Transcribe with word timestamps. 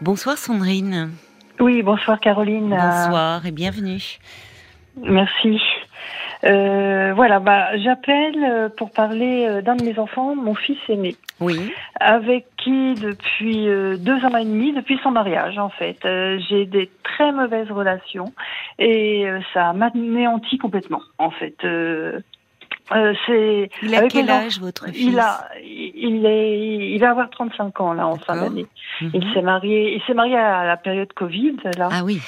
Bonsoir 0.00 0.36
Sandrine. 0.36 1.10
Oui, 1.60 1.82
bonsoir 1.82 2.18
Caroline. 2.18 2.70
Bonsoir 2.70 3.46
et 3.46 3.52
bienvenue. 3.52 4.18
Merci. 4.96 5.60
Euh, 6.44 7.12
voilà, 7.14 7.38
bah, 7.38 7.76
j'appelle 7.78 8.44
euh, 8.44 8.68
pour 8.68 8.90
parler 8.90 9.46
euh, 9.48 9.62
d'un 9.62 9.76
de 9.76 9.84
mes 9.84 9.98
enfants, 9.98 10.34
mon 10.34 10.54
fils 10.54 10.78
aîné. 10.88 11.16
Oui. 11.40 11.72
Avec 12.00 12.46
qui, 12.56 12.94
depuis 12.94 13.66
deux 13.98 14.24
ans 14.24 14.36
et 14.36 14.44
demi, 14.44 14.72
depuis 14.72 14.98
son 15.02 15.10
mariage, 15.10 15.58
en 15.58 15.68
fait, 15.68 15.98
j'ai 16.48 16.66
des 16.66 16.90
très 17.02 17.32
mauvaises 17.32 17.70
relations 17.70 18.32
et 18.78 19.26
ça 19.52 19.72
m'anéantit 19.72 20.58
complètement, 20.58 21.02
en 21.18 21.30
fait. 21.30 21.56
Euh, 22.92 23.14
c'est 23.26 23.70
il 23.82 23.94
a 23.94 24.08
quel 24.08 24.28
âge 24.28 24.60
votre 24.60 24.86
fils 24.88 25.06
Il 25.06 25.18
a, 25.18 25.48
il 25.62 26.26
est, 26.26 26.90
il 26.92 26.98
va 26.98 27.10
avoir 27.10 27.30
35 27.30 27.80
ans 27.80 27.92
là 27.94 28.06
en 28.06 28.16
fin 28.16 28.36
d'année. 28.36 28.66
Il 29.00 29.08
mhm. 29.08 29.32
s'est 29.32 29.42
marié, 29.42 29.94
il 29.94 30.02
s'est 30.02 30.12
marié 30.12 30.36
à 30.36 30.66
la 30.66 30.76
période 30.76 31.12
Covid 31.14 31.56
là. 31.78 31.88
Ah 31.90 32.04
oui. 32.04 32.20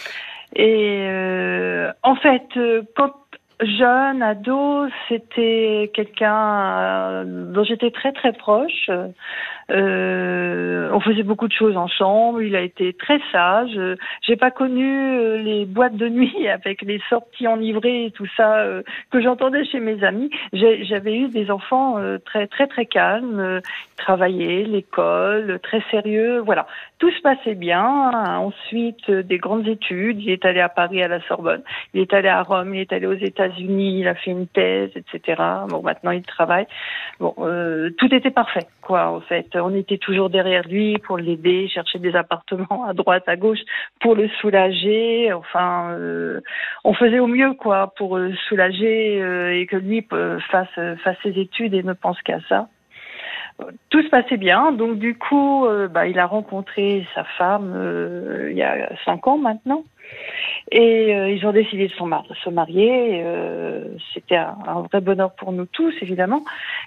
Et 0.55 1.06
euh, 1.09 1.92
en 2.02 2.14
fait, 2.16 2.47
euh, 2.56 2.83
quand 2.97 3.12
jeune 3.61 4.23
ado, 4.23 4.87
c'était 5.09 5.91
quelqu'un 5.92 7.25
dont 7.27 7.64
j'étais 7.64 7.91
très 7.91 8.12
très 8.12 8.33
proche. 8.33 8.91
Euh, 9.70 10.88
on 10.93 11.01
faisait 11.01 11.25
beaucoup 11.25 11.48
de 11.48 11.52
choses 11.52 11.77
ensemble. 11.77 12.45
Il 12.45 12.55
a 12.55 12.61
été 12.61 12.93
très 12.93 13.20
sage. 13.33 13.79
J'ai 14.23 14.37
pas 14.37 14.51
connu 14.51 15.19
euh, 15.19 15.39
les 15.39 15.66
boîtes 15.66 15.97
de 15.97 16.09
nuit 16.09 16.48
avec 16.52 16.83
les 16.83 17.01
sorties 17.09 17.48
enivrées 17.48 18.06
et 18.06 18.11
tout 18.11 18.27
ça 18.37 18.59
euh, 18.59 18.83
que 19.11 19.20
j'entendais 19.20 19.65
chez 19.65 19.80
mes 19.80 20.02
amis. 20.05 20.30
J'avais 20.52 21.16
eu 21.16 21.29
des 21.29 21.51
enfants 21.51 21.98
euh, 21.98 22.19
très 22.19 22.47
très 22.47 22.66
très 22.66 22.87
calmes, 22.87 23.61
travaillaient, 23.97 24.65
l'école, 24.65 25.59
très 25.62 25.83
sérieux. 25.91 26.39
Voilà, 26.39 26.67
tout 26.98 27.11
se 27.11 27.20
passait 27.20 27.55
bien. 27.55 27.84
Ensuite, 28.39 29.11
des 29.11 29.39
grandes 29.39 29.67
études. 29.67 30.23
Il 30.23 30.30
est 30.30 30.45
allé 30.45 30.61
à 30.61 30.69
Paris 30.69 31.03
à 31.03 31.09
la 31.09 31.20
Sorbonne. 31.23 31.62
Il 31.94 32.00
est 32.00 32.14
allé 32.14 32.28
à 32.28 32.42
Rome. 32.42 32.75
Il 32.75 32.81
est 32.81 32.92
allé 32.92 33.06
aux 33.06 33.12
États-Unis. 33.12 34.00
Il 34.00 34.09
a 34.09 34.14
fait 34.14 34.31
une 34.31 34.47
thèse, 34.47 34.91
etc. 34.94 35.42
Bon, 35.69 35.83
maintenant 35.83 36.12
il 36.12 36.22
travaille. 36.22 36.67
Bon, 37.19 37.34
tout 37.98 38.14
était 38.14 38.31
parfait, 38.31 38.67
quoi, 38.83 39.09
en 39.09 39.20
fait 39.20 39.56
on 39.62 39.75
était 39.75 39.99
toujours 39.99 40.31
derrière 40.31 40.67
lui 40.67 40.99
pour 40.99 41.19
l'aider, 41.19 41.69
chercher 41.69 41.99
des 41.99 42.15
appartements 42.17 42.87
à 42.87 42.95
droite, 42.95 43.25
à 43.27 43.37
gauche 43.37 43.61
pour 44.01 44.15
le 44.15 44.29
soulager. 44.41 45.33
Enfin, 45.33 45.91
euh, 45.93 46.41
on 46.85 46.95
faisait 46.95 47.19
au 47.19 47.27
mieux 47.27 47.55
quoi 47.55 47.93
pour 47.97 48.19
le 48.19 48.34
soulager 48.49 49.23
euh, 49.23 49.59
et 49.59 49.67
que 49.67 49.77
lui 49.77 50.07
euh, 50.12 50.39
fasse 50.51 50.69
fasse 51.03 51.17
ses 51.23 51.39
études 51.39 51.75
et 51.75 51.83
ne 51.83 51.93
pense 51.93 52.21
qu'à 52.23 52.41
ça. 52.49 52.69
Tout 53.89 54.03
se 54.03 54.09
passait 54.09 54.37
bien, 54.37 54.73
donc 54.73 54.99
du 54.99 55.17
coup, 55.17 55.67
bah, 55.91 56.07
il 56.07 56.19
a 56.19 56.27
rencontré 56.27 57.07
sa 57.15 57.25
femme 57.25 57.73
il 58.51 58.55
y 58.55 58.62
a 58.62 58.91
cinq 59.07 59.27
ans 59.27 59.39
maintenant. 59.39 59.83
Et 60.73 61.15
euh, 61.15 61.31
ils 61.31 61.47
ont 61.47 61.53
décidé 61.53 61.87
de 61.87 61.93
se 61.93 62.51
marier. 62.51 63.23
Euh, 63.25 63.85
C'était 64.12 64.37
un, 64.37 64.83
vrai 64.91 65.01
bonheur 65.01 65.33
pour 65.37 65.53
nous 65.53 65.67
tous, 65.67 65.95
évidemment. 66.03 66.43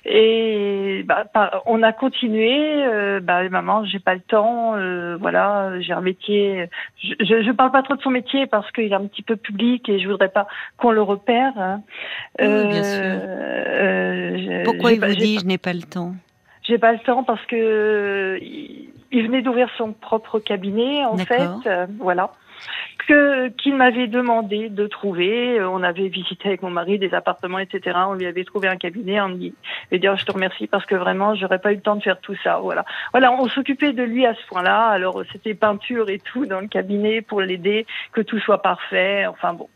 Et 0.05 1.03
bah, 1.05 1.25
on 1.65 1.81
a 1.81 1.93
continué. 1.93 2.57
Euh, 2.59 3.21
bah, 3.21 3.47
maman, 3.47 3.85
j'ai 3.85 3.99
pas 3.99 4.15
le 4.15 4.19
temps. 4.19 4.75
Euh, 4.75 5.15
voilà, 5.17 5.79
j'ai 5.79 5.93
un 5.93 6.01
métier. 6.01 6.67
Je, 7.01 7.41
je, 7.41 7.51
parle 7.51 7.71
pas 7.71 7.81
trop 7.81 7.95
de 7.95 8.01
son 8.01 8.09
métier 8.09 8.47
parce 8.47 8.69
qu'il 8.71 8.91
est 8.91 8.95
un 8.95 9.07
petit 9.07 9.21
peu 9.21 9.37
public 9.37 9.87
et 9.87 9.99
je 9.99 10.09
voudrais 10.09 10.29
pas 10.29 10.47
qu'on 10.77 10.91
le 10.91 11.01
repère. 11.01 11.53
Hein. 11.57 11.81
Oui, 12.39 12.67
bien 12.67 12.83
sûr. 12.83 14.63
Pourquoi 14.65 14.91
il 14.91 14.99
vous 14.99 15.15
dit 15.15 15.39
je 15.39 15.45
n'ai 15.45 15.57
pas 15.57 15.73
le 15.73 15.83
temps? 15.83 16.15
J'ai 16.63 16.77
pas 16.77 16.91
le 16.91 16.99
temps 16.99 17.23
parce 17.23 17.43
que 17.45 18.39
il 18.41 19.23
venait 19.23 19.41
d'ouvrir 19.41 19.69
son 19.77 19.93
propre 19.93 20.39
cabinet, 20.39 21.05
en 21.05 21.15
fait. 21.17 21.49
voilà 21.97 22.31
que 23.09 23.47
qu'il 23.47 23.75
m'avait 23.75 24.05
demandé 24.05 24.69
de 24.69 24.85
trouver. 24.85 25.59
Euh, 25.59 25.67
on 25.67 25.81
avait 25.81 26.09
visité 26.09 26.49
avec 26.49 26.61
mon 26.61 26.69
mari 26.69 26.99
des 26.99 27.15
appartements, 27.15 27.57
etc. 27.57 27.97
On 28.07 28.13
lui 28.13 28.27
avait 28.27 28.43
trouvé 28.43 28.67
un 28.67 28.77
cabinet. 28.77 29.19
On 29.19 29.29
lui 29.29 29.55
avait 29.91 29.99
dit 29.99 30.07
oh, 30.07 30.15
je 30.15 30.25
te 30.25 30.31
remercie 30.31 30.67
parce 30.67 30.85
que 30.85 30.93
vraiment 30.93 31.33
j'aurais 31.33 31.57
pas 31.57 31.71
eu 31.71 31.75
le 31.75 31.81
temps 31.81 31.95
de 31.95 32.03
faire 32.03 32.19
tout 32.19 32.35
ça. 32.43 32.59
Voilà, 32.61 32.85
voilà. 33.11 33.31
On 33.33 33.47
s'occupait 33.47 33.93
de 33.93 34.03
lui 34.03 34.27
à 34.27 34.35
ce 34.35 34.47
point-là. 34.47 34.89
Alors 34.89 35.23
c'était 35.31 35.55
peinture 35.55 36.09
et 36.09 36.19
tout 36.19 36.45
dans 36.45 36.59
le 36.59 36.67
cabinet 36.67 37.21
pour 37.21 37.41
l'aider, 37.41 37.87
que 38.13 38.21
tout 38.21 38.39
soit 38.39 38.61
parfait. 38.61 39.25
Enfin 39.25 39.53
bon. 39.53 39.69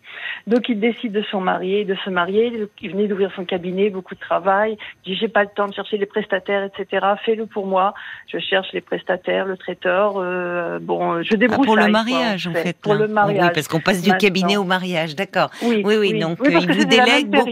Donc 0.46 0.70
il 0.70 0.80
décide 0.80 1.14
de 1.14 1.24
se 1.24 1.36
marier, 1.38 1.86
de 1.86 1.96
se 2.06 2.12
marier. 2.12 2.68
Il 2.82 2.92
venait 2.92 3.08
d'ouvrir 3.08 3.32
son 3.36 3.46
cabinet, 3.46 3.90
beaucoup 3.90 4.14
de 4.14 4.20
travail. 4.20 4.78
Il 5.06 5.14
dit 5.14 5.20
j'ai 5.20 5.28
pas 5.28 5.42
le 5.42 5.50
temps 5.56 5.68
de 5.68 5.74
chercher 5.74 5.98
les 5.98 6.06
prestataires, 6.06 6.64
etc. 6.64 7.08
Fais-le 7.26 7.48
pour 7.48 7.66
moi. 7.66 7.96
Je 8.32 8.38
cherche 8.38 8.72
les 8.74 8.82
prestataires, 8.82 9.46
le 9.46 9.58
traiteur. 9.58 10.18
Euh, 10.18 10.78
bon, 10.80 11.24
je 11.24 11.36
débrouille. 11.36 11.62
Ah, 11.64 11.66
pour 11.66 11.78
le 11.78 11.88
mariage 11.88 12.46
en 12.48 12.54
fait. 12.54 12.80
Pour 12.80 12.94
le 12.94 13.08
mariage. 13.08 13.23
Oui, 13.28 13.38
parce 13.54 13.68
qu'on 13.68 13.80
passe 13.80 14.02
du 14.02 14.12
cabinet 14.18 14.58
au 14.58 14.64
mariage, 14.64 15.16
d'accord. 15.16 15.50
Oui, 15.62 15.82
oui, 15.84 15.96
oui, 15.98 16.20
Donc 16.20 16.40
il 16.44 16.72
vous 16.72 16.86
délègue 16.86 17.28
beaucoup. 17.28 17.50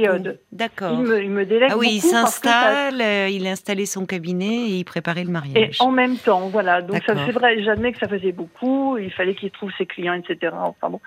D'accord. 0.51 0.93
Il 0.93 1.07
me, 1.07 1.23
il 1.23 1.29
me 1.29 1.45
délègue 1.45 1.69
ah 1.71 1.77
oui, 1.77 1.89
il 1.93 2.01
s'installe, 2.01 3.01
euh, 3.01 3.29
il 3.29 3.47
a 3.47 3.51
installé 3.51 3.85
son 3.85 4.05
cabinet 4.05 4.69
et 4.69 4.77
il 4.77 4.83
préparait 4.83 5.23
le 5.23 5.31
mariage. 5.31 5.77
Et 5.79 5.81
en 5.81 5.91
même 5.91 6.17
temps, 6.17 6.49
voilà. 6.49 6.81
Donc 6.81 7.01
c'est 7.05 7.31
vrai, 7.31 7.63
j'admets 7.63 7.93
que 7.93 7.99
ça 7.99 8.07
faisait 8.07 8.31
beaucoup. 8.31 8.97
Il 8.97 9.11
fallait 9.11 9.35
qu'il 9.35 9.51
trouve 9.51 9.71
ses 9.77 9.85
clients, 9.85 10.13
etc. 10.13 10.53
Enfin 10.57 10.89
bon. 10.89 10.99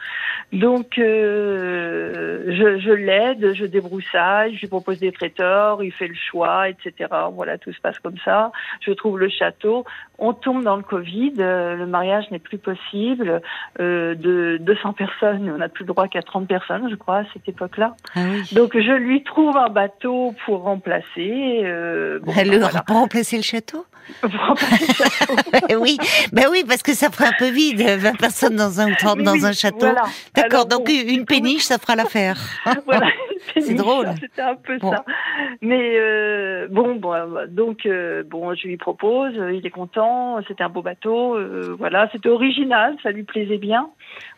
Donc 0.52 0.98
euh, 0.98 2.44
je, 2.46 2.78
je 2.78 2.91
l'aide, 2.91 3.54
je 3.54 3.64
débroussaille, 3.66 4.54
je 4.54 4.60
lui 4.60 4.69
propose 4.69 4.98
des 4.98 5.12
traiteurs, 5.12 5.82
il 5.82 5.92
fait 5.92 6.08
le 6.08 6.14
choix, 6.14 6.69
etc. 6.69 7.10
Voilà, 7.32 7.58
tout 7.58 7.72
se 7.72 7.81
passe 7.81 7.98
comme 7.98 8.19
ça. 8.25 8.52
Je 8.81 8.92
trouve 8.92 9.19
le 9.19 9.28
château. 9.28 9.84
On 10.19 10.32
tombe 10.32 10.62
dans 10.62 10.76
le 10.76 10.82
Covid, 10.82 11.34
euh, 11.38 11.75
le 11.75 11.86
mariage 11.86 12.31
n'est 12.31 12.38
plus 12.38 12.58
possible. 12.58 13.41
Euh, 13.81 14.14
de 14.14 14.53
200 14.59 14.92
personnes, 14.92 15.50
on 15.54 15.59
n'a 15.59 15.69
plus 15.69 15.84
le 15.84 15.88
droit 15.88 16.09
qu'à 16.09 16.22
30 16.22 16.47
personnes, 16.48 16.88
je 16.91 16.97
crois, 16.97 17.19
à 17.19 17.25
cette 17.32 17.48
époque-là. 17.48 17.94
Ah 18.15 18.20
Donc 18.53 18.72
je 18.75 18.92
lui 18.92 19.22
trouve 19.22 19.56
un 19.56 19.69
bateau 19.69 20.34
pour 20.44 20.62
remplacer. 20.62 21.62
Euh, 21.65 22.19
bon, 22.22 22.32
Pour 22.87 22.97
remplacer 22.97 23.37
le 23.37 23.43
château 23.43 23.87
oui, 25.78 25.97
ben 26.32 26.44
oui, 26.50 26.64
parce 26.66 26.82
que 26.82 26.93
ça 26.93 27.10
fera 27.10 27.28
un 27.28 27.32
peu 27.38 27.48
vide, 27.48 27.81
20 27.81 28.19
personnes 28.19 28.56
dans 28.56 28.81
un 28.81 28.88
dans 29.16 29.47
un 29.47 29.53
château. 29.53 29.87
D'accord, 30.34 30.66
donc 30.66 30.88
une 30.88 31.25
péniche, 31.25 31.62
ça 31.62 31.78
fera 31.78 31.97
l'affaire. 31.97 32.37
voilà, 32.87 33.06
c'est 33.59 33.75
drôle. 33.75 34.09
C'était 34.20 34.43
un 34.43 34.56
peu 34.56 34.78
ça. 34.78 35.04
Mais 35.62 35.98
euh, 35.98 36.69
bon, 36.70 36.97
bon, 36.97 37.14
donc 37.48 37.87
euh, 37.87 38.22
bon, 38.26 38.54
je 38.54 38.66
lui 38.66 38.76
propose, 38.76 39.34
il 39.34 39.66
est 39.66 39.70
content, 39.70 40.38
c'était 40.47 40.64
un 40.64 40.69
beau 40.69 40.82
bateau, 40.82 41.38
voilà, 41.78 42.09
c'était 42.12 42.28
original, 42.28 42.97
ça 43.03 43.10
lui 43.10 43.25
plaisait 43.25 43.59
bien, 43.59 43.88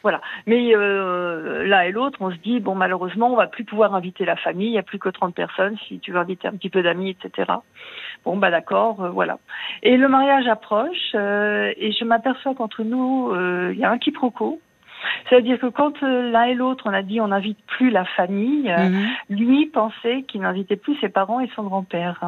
voilà. 0.07 0.21
Mais 0.47 0.73
l'un 0.73 1.81
et 1.83 1.93
l'autre, 1.93 2.19
on 2.21 2.31
se 2.31 2.37
dit 2.37 2.61
bon, 2.61 2.75
malheureusement, 2.75 3.33
on 3.33 3.37
va 3.37 3.47
plus 3.47 3.65
pouvoir 3.65 3.95
inviter 3.95 4.25
la 4.25 4.37
famille, 4.37 4.69
il 4.69 4.75
y 4.75 4.79
a 4.79 4.83
plus 4.83 4.99
que 4.99 5.09
30 5.09 5.35
personnes. 5.35 5.77
Si 5.89 5.99
tu 5.99 6.13
veux 6.13 6.19
inviter 6.19 6.49
un 6.49 6.53
petit 6.53 6.71
peu 6.71 6.83
d'amis, 6.83 7.11
etc. 7.11 7.53
Bon, 8.25 8.37
bah 8.37 8.51
d'accord, 8.51 9.11
voilà. 9.13 9.39
Et 9.83 9.97
le 9.97 10.09
mariage 10.09 10.47
approche, 10.47 11.15
et 11.15 11.93
je 11.93 12.05
m'aperçois 12.05 12.55
qu'entre 12.55 12.83
nous, 12.83 13.33
il 13.73 13.79
y 13.79 13.85
a 13.85 13.91
un 13.91 13.99
quiproquo. 13.99 14.61
C'est-à-dire 15.29 15.59
que 15.59 15.67
quand 15.67 16.03
euh, 16.03 16.31
l'un 16.31 16.45
et 16.45 16.55
l'autre, 16.55 16.85
on 16.87 16.93
a 16.93 17.03
dit 17.03 17.21
on 17.21 17.29
n'invite 17.29 17.59
plus 17.67 17.91
la 17.91 18.05
famille, 18.05 18.71
euh, 18.71 18.89
mhm. 18.89 19.07
lui 19.31 19.67
pensait 19.67 20.23
qu'il 20.23 20.43
n'invitait 20.43 20.77
plus 20.77 20.97
ses 21.01 21.09
parents 21.09 21.41
et 21.41 21.51
son 21.55 21.65
grand-père. 21.65 22.21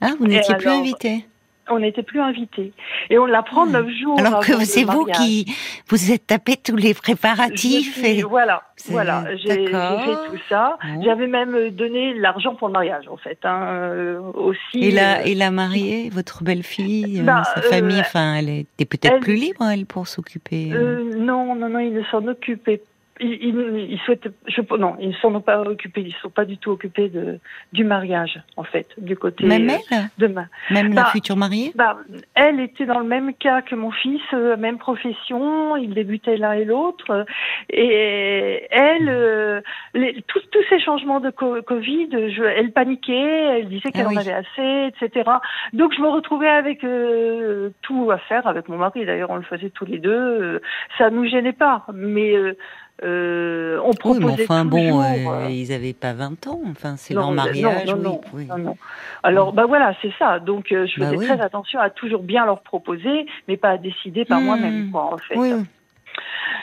Ah, 0.00 0.10
vous 0.18 0.26
n'étiez 0.26 0.54
plus 0.56 0.68
invité 0.68 1.26
on 1.70 1.78
n'était 1.78 2.02
plus 2.02 2.20
invités. 2.20 2.72
Et 3.08 3.18
on 3.18 3.26
l'apprend 3.26 3.66
neuf 3.66 3.88
jours. 3.90 4.18
Alors 4.18 4.40
que 4.40 4.64
c'est 4.64 4.84
vous 4.84 5.04
qui 5.04 5.46
vous 5.88 6.12
êtes 6.12 6.26
tapé 6.26 6.56
tous 6.56 6.76
les 6.76 6.94
préparatifs. 6.94 8.02
et... 8.04 8.22
Voilà, 8.22 8.62
voilà, 8.88 9.24
j'ai 9.36 9.66
fait 9.66 9.70
tout 9.70 10.38
ça. 10.48 10.78
J'avais 11.02 11.26
même 11.26 11.70
donné 11.70 12.14
l'argent 12.14 12.54
pour 12.54 12.68
le 12.68 12.72
mariage, 12.72 13.08
en 13.08 13.16
fait, 13.16 13.38
hein, 13.44 13.62
euh, 13.68 14.20
aussi. 14.34 14.84
Et 14.84 14.90
la, 14.90 15.24
et 15.26 15.34
la 15.34 15.50
mariée, 15.50 16.10
votre 16.10 16.42
belle-fille, 16.42 17.20
euh, 17.20 17.24
bah, 17.24 17.42
sa 17.54 17.62
famille, 17.62 17.98
euh, 17.98 18.02
enfin, 18.02 18.34
elle 18.34 18.48
était 18.48 18.84
peut-être 18.84 19.20
plus 19.20 19.34
libre, 19.34 19.64
elle, 19.64 19.86
pour 19.86 20.08
s'occuper. 20.08 20.66
non, 20.66 21.54
non, 21.54 21.68
non, 21.68 21.78
il 21.78 21.92
ne 21.94 22.04
s'en 22.04 22.26
occupait 22.26 22.82
ils, 23.20 23.90
ils, 23.90 23.98
souhaitent, 24.04 24.28
je, 24.46 24.60
non, 24.76 24.96
ils 25.00 25.10
ne 25.10 25.14
sont 25.14 25.40
pas 25.40 25.60
occupés, 25.60 26.02
ils 26.02 26.14
sont 26.22 26.30
pas 26.30 26.44
du 26.44 26.58
tout 26.58 26.70
occupés 26.70 27.08
de, 27.08 27.38
du 27.72 27.84
mariage, 27.84 28.40
en 28.56 28.64
fait, 28.64 28.86
du 28.98 29.16
côté 29.16 29.46
même 29.46 29.70
elle? 29.70 30.08
de 30.18 30.26
ma, 30.26 30.46
même 30.70 30.92
la 30.94 31.02
bah, 31.02 31.08
future 31.12 31.36
mariée? 31.36 31.72
Bah, 31.74 31.98
elle 32.34 32.60
était 32.60 32.86
dans 32.86 32.98
le 32.98 33.06
même 33.06 33.34
cas 33.34 33.62
que 33.62 33.74
mon 33.74 33.90
fils, 33.90 34.22
euh, 34.32 34.56
même 34.56 34.78
profession, 34.78 35.76
ils 35.76 35.94
débutaient 35.94 36.36
l'un 36.36 36.52
et 36.52 36.64
l'autre, 36.64 37.26
et 37.68 38.66
elle, 38.70 39.08
euh, 39.08 39.60
les, 39.94 40.22
tous, 40.26 40.42
tous 40.50 40.64
ces 40.68 40.80
changements 40.80 41.20
de 41.20 41.30
Covid, 41.30 42.08
je, 42.12 42.42
elle 42.42 42.72
paniquait, 42.72 43.12
elle 43.58 43.68
disait 43.68 43.92
qu'elle 43.92 44.06
ah 44.08 44.12
en 44.12 44.16
avait 44.16 44.32
assez, 44.32 44.92
etc. 44.94 45.30
Donc 45.72 45.94
je 45.94 46.00
me 46.00 46.08
retrouvais 46.08 46.48
avec 46.48 46.84
euh, 46.84 47.70
tout 47.82 48.10
à 48.10 48.18
faire 48.18 48.46
avec 48.46 48.68
mon 48.68 48.78
mari. 48.78 49.04
D'ailleurs, 49.04 49.30
on 49.30 49.36
le 49.36 49.42
faisait 49.42 49.70
tous 49.70 49.84
les 49.84 49.98
deux. 49.98 50.60
ça 50.98 51.10
nous 51.10 51.26
gênait 51.26 51.52
pas, 51.52 51.84
mais 51.92 52.34
Euh, 52.34 52.56
on 53.02 53.92
proposait 53.94 54.44
enfin 54.44 54.64
toujours, 54.64 54.98
bon, 54.98 55.02
euh, 55.02 55.48
ils 55.50 55.70
n'avaient 55.70 55.92
pas 55.92 56.12
20 56.12 56.46
ans. 56.48 56.60
Enfin, 56.70 56.96
c'est 56.96 57.14
leur 57.14 57.32
mariage. 57.32 57.86
Non, 57.86 58.20
non, 58.34 58.58
non, 58.58 58.76
Alors, 59.22 59.52
bah 59.52 59.66
voilà, 59.66 59.94
c'est 60.02 60.12
ça. 60.18 60.38
Donc, 60.38 60.66
je 60.70 60.86
faisais 60.86 61.16
bah 61.16 61.24
très 61.24 61.40
attention 61.40 61.80
à 61.80 61.90
toujours 61.90 62.22
bien 62.22 62.44
leur 62.44 62.62
proposer, 62.62 63.26
mais 63.48 63.56
pas 63.56 63.70
à 63.70 63.78
décider 63.78 64.24
par 64.24 64.40
hmm. 64.40 64.44
moi-même, 64.44 64.90
quoi, 64.90 65.14
en 65.14 65.18
fait. 65.18 65.36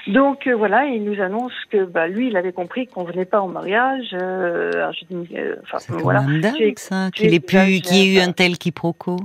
Donc 0.07 0.47
voilà, 0.47 0.85
il 0.85 1.03
nous 1.03 1.21
annonce 1.21 1.53
que 1.69 1.83
bah, 1.83 2.07
lui, 2.07 2.27
il 2.27 2.37
avait 2.37 2.53
compris 2.53 2.87
qu'on 2.87 3.03
venait 3.03 3.25
pas 3.25 3.41
au 3.41 3.47
mariage. 3.47 4.09
Euh, 4.13 4.89
enfin, 5.63 5.77
voilà. 5.89 6.21
dingue 6.21 6.73
ça, 6.77 7.09
qu'il 7.13 7.33
ait 7.33 7.39
pu, 7.39 7.81
qu'il 7.81 7.97
y 7.97 8.01
ait 8.01 8.15
eu 8.15 8.19
un 8.19 8.31
tel 8.31 8.57
quiproquo. 8.57 9.17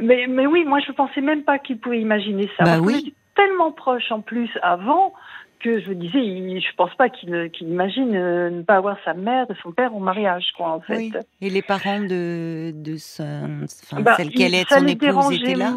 Mais, 0.00 0.26
mais 0.28 0.46
oui, 0.46 0.64
moi 0.64 0.78
je 0.84 0.92
pensais 0.92 1.20
même 1.20 1.42
pas 1.42 1.58
qu'il 1.58 1.78
pouvait 1.78 2.00
imaginer 2.00 2.48
ça. 2.56 2.64
Bah 2.64 2.78
oui. 2.80 3.14
tellement 3.36 3.72
proche 3.72 4.10
en 4.10 4.20
plus 4.20 4.50
avant 4.62 5.12
que 5.60 5.80
je 5.80 5.92
disais, 5.92 6.20
il, 6.20 6.60
je 6.60 6.74
pense 6.76 6.94
pas 6.94 7.08
qu'il 7.08 7.50
imagine 7.60 8.14
euh, 8.14 8.50
ne 8.50 8.62
pas 8.62 8.76
avoir 8.76 8.96
sa 9.04 9.14
mère 9.14 9.46
et 9.50 9.54
son 9.62 9.72
père 9.72 9.94
au 9.94 10.00
mariage, 10.00 10.52
quoi, 10.56 10.70
en 10.70 10.80
fait. 10.80 10.96
Oui. 10.96 11.12
Et 11.40 11.50
les 11.50 11.62
parents 11.62 12.00
de, 12.00 12.72
de 12.72 12.94
enfin, 12.94 14.00
bah, 14.00 14.14
celle 14.16 14.28
allait 14.42 14.60
être 14.60 14.78
son 14.78 14.86
épouse 14.86 15.32
étaient 15.32 15.54
là? 15.54 15.74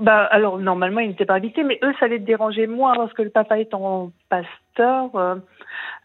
bah, 0.00 0.24
alors 0.30 0.58
normalement 0.58 1.00
il 1.00 1.08
n'était 1.08 1.26
pas 1.26 1.34
invité, 1.34 1.62
mais 1.62 1.78
eux 1.82 1.92
ça 2.00 2.08
les 2.08 2.18
dérangeait 2.18 2.66
moins 2.66 2.94
parce 2.94 3.12
que 3.12 3.22
le 3.22 3.30
papa 3.30 3.58
étant 3.58 4.12
pasteur, 4.28 5.14
euh, 5.14 5.36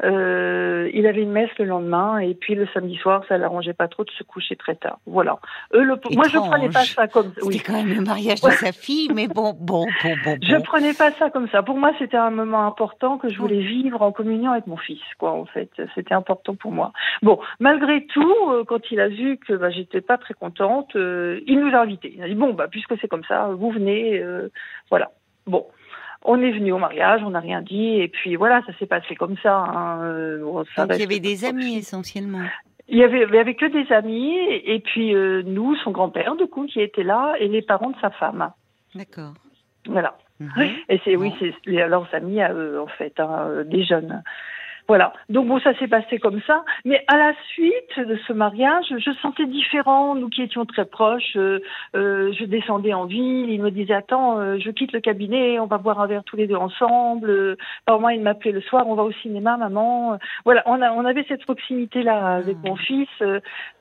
euh, 0.04 0.90
il 0.94 1.08
avait 1.08 1.22
une 1.22 1.32
messe 1.32 1.50
le 1.58 1.66
lendemain 1.66 2.20
et 2.20 2.34
puis 2.34 2.56
le 2.56 2.68
samedi 2.74 2.96
soir, 2.96 3.24
ça 3.28 3.38
l'arrangeait 3.38 3.74
pas 3.74 3.88
trop 3.88 4.04
de 4.04 4.12
se 4.12 4.24
coucher 4.24 4.56
très 4.56 4.76
tard. 4.76 5.00
Voilà. 5.06 5.40
Eux, 5.74 5.84
le... 5.84 5.96
moi, 6.16 6.28
je 6.28 6.38
prenais 6.38 6.70
pas 6.70 6.84
ça 6.86 7.08
comme. 7.08 7.34
C'était 7.36 7.48
oui. 7.48 7.64
quand 7.66 7.74
même 7.74 7.94
le 7.94 8.02
mariage 8.02 8.42
de 8.42 8.50
sa 8.50 8.72
fille, 8.72 9.10
mais 9.14 9.28
bon, 9.28 9.54
bon, 9.60 9.86
bon, 10.04 10.16
bon. 10.24 10.38
Je 10.42 10.56
prenais 10.62 10.94
pas 10.94 11.12
ça 11.12 11.30
comme 11.30 11.50
ça. 11.50 11.64
Pour 11.64 11.78
moi, 11.78 11.92
c'était 12.00 12.18
un 12.18 12.30
moment 12.30 12.66
important 12.66 13.18
que 13.18 13.30
je 13.30 13.38
voulais 13.38 13.62
vivre 13.62 14.02
en 14.02 14.12
communion 14.12 14.52
avec 14.52 14.68
mon 14.68 14.78
fils, 14.78 15.02
quoi. 15.18 15.32
En 15.32 15.46
fait, 15.46 15.70
c'était 15.96 16.14
important 16.14 16.56
pour 16.56 16.72
moi. 16.72 16.94
Bon, 17.22 17.40
malgré 17.60 18.06
tout, 18.06 18.36
euh, 18.50 18.64
quand 18.64 18.92
il 18.92 19.00
a 19.00 19.10
vu 19.10 19.38
que 19.38 19.54
bah, 19.54 19.70
j'étais 19.70 20.02
pas 20.02 20.18
très 20.18 20.34
contente, 20.34 20.96
euh, 20.96 21.42
il 21.46 21.60
nous 21.60 21.76
a 21.76 21.82
invités. 21.82 22.14
Il 22.16 22.24
a 22.24 22.28
dit 22.28 22.36
bon, 22.36 22.54
bah 22.54 22.68
puisque 22.70 22.98
c'est 23.02 23.08
comme 23.08 23.24
ça, 23.26 23.50
vous 23.50 23.72
venez, 23.72 24.24
voilà. 24.90 25.12
Bon. 25.46 25.66
On 26.24 26.42
est 26.42 26.52
venu 26.52 26.74
au 26.74 26.78
mariage, 26.78 27.22
on 27.24 27.30
n'a 27.30 27.40
rien 27.40 27.62
dit, 27.62 27.96
et 27.96 28.08
puis 28.10 28.36
voilà, 28.36 28.62
ça 28.66 28.74
s'est 28.78 28.86
passé 28.86 29.16
comme 29.16 29.38
ça. 29.42 29.56
Hein. 29.56 30.04
Euh, 30.04 30.40
Donc 30.42 30.68
il 30.94 31.00
y 31.00 31.04
avait 31.04 31.20
des 31.20 31.46
amis 31.46 31.78
essentiellement. 31.78 32.42
Il 32.90 32.98
y 32.98 33.04
avait, 33.04 33.24
il 33.24 33.36
y 33.36 33.38
avait 33.38 33.56
que 33.56 33.68
des 33.68 33.92
amis, 33.94 34.36
et 34.36 34.80
puis 34.80 35.14
euh, 35.14 35.44
nous, 35.46 35.76
son 35.78 35.92
grand-père, 35.92 36.36
du 36.36 36.48
coup, 36.48 36.66
qui 36.66 36.82
était 36.82 37.04
là, 37.04 37.36
et 37.40 37.48
les 37.48 37.62
parents 37.62 37.92
de 37.92 38.00
sa 38.02 38.10
femme. 38.10 38.52
D'accord. 38.96 39.34
Voilà. 39.86 40.18
Mhm. 40.40 40.70
Et 40.90 41.00
c'est, 41.04 41.16
oui, 41.16 41.32
c'est 41.40 41.54
leurs 41.66 42.14
amis 42.14 42.42
à 42.42 42.54
eux, 42.54 42.82
en 42.82 42.88
fait, 42.88 43.20
hein, 43.20 43.46
euh, 43.48 43.64
des 43.64 43.84
jeunes. 43.84 44.24
Voilà. 44.90 45.14
Donc 45.30 45.46
bon, 45.46 45.60
ça 45.60 45.76
s'est 45.76 45.88
passé 45.88 46.18
comme 46.18 46.42
ça. 46.48 46.66
Mais 46.84 47.06
à 47.08 47.16
la 47.16 47.34
suite 47.54 48.00
de 48.00 48.18
ce 48.28 48.34
mariage, 48.34 48.88
je 48.90 49.12
sentais 49.22 49.46
différent. 49.46 50.16
Nous 50.16 50.30
qui 50.30 50.42
étions 50.42 50.66
très 50.66 50.86
proches, 50.86 51.36
euh, 51.36 51.60
euh, 51.96 52.34
je 52.34 52.44
descendais 52.46 52.96
en 52.96 53.06
ville. 53.06 53.52
Il 53.52 53.62
me 53.62 53.70
disait 53.70 53.94
attends, 53.94 54.40
euh, 54.40 54.58
je 54.58 54.72
quitte 54.72 54.92
le 54.92 55.00
cabinet, 55.00 55.60
on 55.60 55.68
va 55.68 55.78
boire 55.78 56.02
un 56.02 56.08
verre 56.08 56.24
tous 56.24 56.38
les 56.38 56.48
deux 56.48 56.56
ensemble. 56.56 57.56
par 57.86 58.00
moi, 58.00 58.16
il 58.16 58.22
m'appelait 58.22 58.52
le 58.52 58.62
soir, 58.62 58.88
on 58.88 58.96
va 58.96 59.04
au 59.04 59.12
cinéma, 59.12 59.58
maman. 59.58 60.18
Voilà, 60.44 60.64
on, 60.66 60.82
a, 60.82 60.92
on 60.92 61.06
avait 61.06 61.26
cette 61.28 61.44
proximité 61.44 62.02
là 62.02 62.38
avec 62.38 62.58
ah. 62.64 62.70
mon 62.70 62.76
fils. 62.76 63.10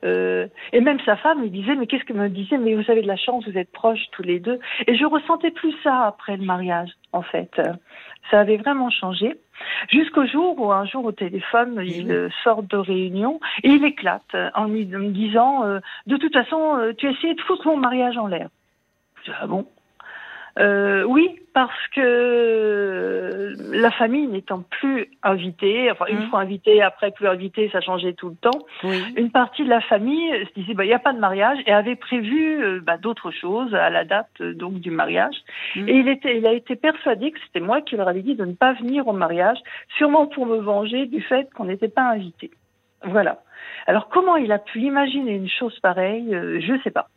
et 0.02 0.80
même 0.82 1.00
sa 1.06 1.16
femme 1.16 1.40
me 1.40 1.48
disait 1.48 1.74
mais 1.74 1.86
qu'est-ce 1.86 2.04
que 2.04 2.12
me 2.12 2.28
disait? 2.28 2.58
Mais 2.58 2.74
vous 2.74 2.90
avez 2.90 3.00
de 3.00 3.06
la 3.06 3.16
chance, 3.16 3.48
vous 3.48 3.56
êtes 3.56 3.72
proches 3.72 4.10
tous 4.12 4.24
les 4.24 4.40
deux. 4.40 4.60
Et 4.86 4.94
je 4.94 5.06
ressentais 5.06 5.52
plus 5.52 5.74
ça 5.82 6.04
après 6.04 6.36
le 6.36 6.44
mariage 6.44 6.90
en 7.12 7.22
fait. 7.22 7.60
Ça 8.30 8.40
avait 8.40 8.56
vraiment 8.56 8.90
changé. 8.90 9.36
Jusqu'au 9.88 10.26
jour 10.26 10.60
où 10.60 10.72
un 10.72 10.84
jour 10.84 11.04
au 11.04 11.12
téléphone, 11.12 11.80
il 11.84 12.10
euh, 12.12 12.28
sort 12.44 12.62
de 12.62 12.76
réunion 12.76 13.40
et 13.62 13.70
il 13.70 13.84
éclate 13.84 14.36
en 14.54 14.68
me 14.68 15.08
disant 15.10 15.64
euh, 15.64 15.80
De 16.06 16.16
toute 16.16 16.32
façon, 16.32 16.76
euh, 16.76 16.92
tu 16.96 17.06
as 17.06 17.10
essayé 17.10 17.34
de 17.34 17.40
foutre 17.40 17.66
mon 17.66 17.76
mariage 17.76 18.16
en 18.16 18.26
l'air. 18.26 18.48
Ah 19.40 19.46
bon? 19.46 19.66
Euh, 20.58 21.04
oui, 21.04 21.38
parce 21.54 21.88
que 21.94 23.54
la 23.70 23.90
famille 23.92 24.26
n'étant 24.26 24.64
plus 24.70 25.08
invitée, 25.22 25.90
enfin 25.90 26.06
une 26.08 26.18
mmh. 26.18 26.30
fois 26.30 26.40
invitée, 26.40 26.82
après 26.82 27.12
plus 27.12 27.28
invitée, 27.28 27.68
ça 27.70 27.80
changeait 27.80 28.14
tout 28.14 28.30
le 28.30 28.34
temps. 28.34 28.58
Une 29.16 29.30
partie 29.30 29.64
de 29.64 29.68
la 29.68 29.80
famille 29.80 30.30
se 30.46 30.60
disait 30.60 30.74
bah 30.74 30.84
il 30.84 30.88
n'y 30.88 30.94
a 30.94 30.98
pas 30.98 31.12
de 31.12 31.20
mariage 31.20 31.58
et 31.66 31.72
avait 31.72 31.96
prévu 31.96 32.62
euh, 32.62 32.80
bah, 32.80 32.96
d'autres 32.96 33.30
choses 33.30 33.72
à 33.74 33.88
la 33.90 34.04
date 34.04 34.30
euh, 34.40 34.52
donc 34.54 34.74
du 34.74 34.90
mariage. 34.90 35.36
Mmh. 35.76 35.88
Et 35.88 35.92
il 35.98 36.08
était, 36.08 36.38
il 36.38 36.46
a 36.46 36.52
été 36.52 36.74
persuadé 36.74 37.30
que 37.30 37.38
c'était 37.46 37.64
moi 37.64 37.80
qui 37.80 37.96
leur 37.96 38.08
avais 38.08 38.22
dit 38.22 38.34
de 38.34 38.44
ne 38.44 38.54
pas 38.54 38.72
venir 38.72 39.06
au 39.06 39.12
mariage, 39.12 39.58
sûrement 39.96 40.26
pour 40.26 40.46
me 40.46 40.56
venger 40.56 41.06
du 41.06 41.22
fait 41.22 41.48
qu'on 41.54 41.66
n'était 41.66 41.88
pas 41.88 42.02
invité. 42.10 42.50
Voilà. 43.04 43.38
Alors 43.86 44.08
comment 44.08 44.36
il 44.36 44.50
a 44.50 44.58
pu 44.58 44.80
imaginer 44.80 45.32
une 45.32 45.48
chose 45.48 45.78
pareille, 45.80 46.30
je 46.30 46.72
ne 46.72 46.78
sais 46.80 46.90
pas. 46.90 47.08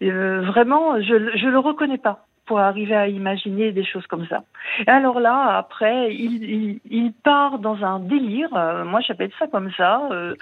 vraiment, 0.00 1.00
je, 1.00 1.36
je 1.36 1.48
le 1.48 1.58
reconnais 1.58 1.98
pas 1.98 2.26
pour 2.50 2.58
arriver 2.58 2.96
à 2.96 3.06
imaginer 3.06 3.70
des 3.70 3.84
choses 3.84 4.08
comme 4.08 4.26
ça. 4.26 4.42
Et 4.84 4.90
alors 4.90 5.20
là, 5.20 5.56
après, 5.56 6.12
il, 6.12 6.80
il, 6.90 7.12
part 7.12 7.60
dans 7.60 7.84
un 7.84 8.00
délire, 8.00 8.52
euh, 8.56 8.84
moi 8.84 8.98
j'appelle 9.06 9.30
ça 9.38 9.46
comme 9.46 9.70
ça. 9.76 10.02
Euh, 10.10 10.34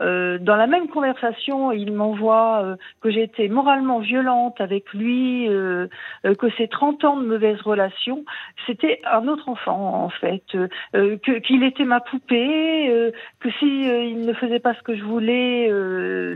euh, 0.00 0.38
dans 0.38 0.54
la 0.54 0.68
même 0.68 0.86
conversation, 0.86 1.72
il 1.72 1.92
m'envoie 1.92 2.76
que 3.00 3.10
j'ai 3.10 3.24
été 3.24 3.48
moralement 3.48 3.98
violente 3.98 4.60
avec 4.60 4.92
lui, 4.94 5.48
que 5.48 6.50
ces 6.56 6.68
30 6.68 7.04
ans 7.04 7.16
de 7.16 7.26
mauvaises 7.26 7.60
relations, 7.62 8.24
c'était 8.66 9.00
un 9.04 9.26
autre 9.26 9.48
enfant 9.48 10.04
en 10.04 10.10
fait, 10.10 10.44
que 10.92 11.38
qu'il 11.38 11.64
était 11.64 11.84
ma 11.84 11.98
poupée, 11.98 13.12
que 13.40 13.50
si 13.58 13.66
il 14.12 14.24
ne 14.24 14.34
faisait 14.34 14.60
pas 14.60 14.74
ce 14.74 14.82
que 14.82 14.94
je 14.94 15.02
voulais, 15.02 15.68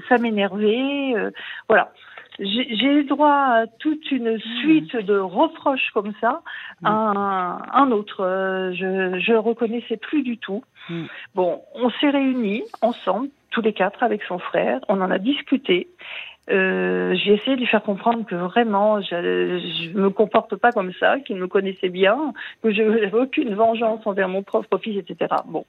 ça 0.08 0.18
m'énervait, 0.18 1.14
voilà 1.68 1.92
j'ai 2.38 2.86
eu 2.86 3.04
droit 3.04 3.32
à 3.32 3.66
toute 3.66 4.10
une 4.10 4.38
suite 4.60 4.96
de 4.96 5.18
reproches 5.18 5.90
comme 5.92 6.12
ça. 6.20 6.42
Mm. 6.80 6.86
Un, 6.86 7.62
un, 7.72 7.90
autre, 7.90 8.24
euh, 8.24 8.72
je 8.72 9.18
je 9.20 9.32
reconnaissais 9.34 9.96
plus 9.96 10.22
du 10.22 10.38
tout. 10.38 10.62
Mm. 10.88 11.04
Bon, 11.34 11.60
on 11.74 11.90
s'est 11.90 12.10
réunis 12.10 12.62
ensemble, 12.82 13.28
tous 13.50 13.60
les 13.60 13.72
quatre, 13.72 14.02
avec 14.02 14.22
son 14.24 14.38
frère. 14.38 14.80
On 14.88 15.00
en 15.00 15.10
a 15.10 15.18
discuté. 15.18 15.88
Euh, 16.50 17.14
j'ai 17.14 17.34
essayé 17.34 17.54
de 17.56 17.60
lui 17.60 17.66
faire 17.66 17.82
comprendre 17.82 18.24
que 18.24 18.34
vraiment, 18.34 19.00
je, 19.00 19.60
je 19.92 19.98
me 19.98 20.10
comporte 20.10 20.56
pas 20.56 20.72
comme 20.72 20.92
ça, 20.94 21.20
qu'il 21.20 21.36
me 21.36 21.46
connaissait 21.46 21.90
bien, 21.90 22.32
que 22.62 22.72
je 22.72 22.82
n'avais 22.82 23.12
aucune 23.12 23.54
vengeance 23.54 24.04
envers 24.06 24.28
mon 24.28 24.42
propre 24.42 24.78
fils, 24.78 24.98
etc. 24.98 25.34
Bon, 25.46 25.64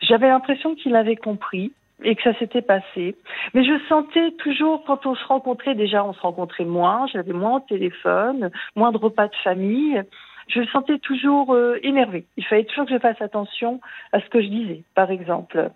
j'avais 0.00 0.28
l'impression 0.28 0.74
qu'il 0.74 0.96
avait 0.96 1.16
compris 1.16 1.72
et 2.04 2.16
que 2.16 2.22
ça 2.22 2.34
s'était 2.38 2.62
passé. 2.62 3.16
Mais 3.54 3.64
je 3.64 3.78
sentais 3.88 4.32
toujours, 4.38 4.84
quand 4.84 5.06
on 5.06 5.14
se 5.14 5.24
rencontrait, 5.24 5.74
déjà 5.74 6.04
on 6.04 6.12
se 6.12 6.20
rencontrait 6.20 6.64
moins, 6.64 7.06
j'avais 7.12 7.32
moins 7.32 7.60
de 7.60 7.66
téléphone, 7.66 8.50
moins 8.76 8.92
de 8.92 8.98
repas 8.98 9.28
de 9.28 9.36
famille, 9.42 10.02
je 10.48 10.60
me 10.60 10.66
sentais 10.66 10.98
toujours 10.98 11.54
euh, 11.54 11.78
énervée. 11.82 12.26
Il 12.36 12.44
fallait 12.44 12.64
toujours 12.64 12.86
que 12.86 12.92
je 12.92 12.98
fasse 12.98 13.20
attention 13.20 13.80
à 14.12 14.20
ce 14.20 14.26
que 14.26 14.40
je 14.42 14.48
disais, 14.48 14.82
par 14.94 15.10
exemple. 15.10 15.70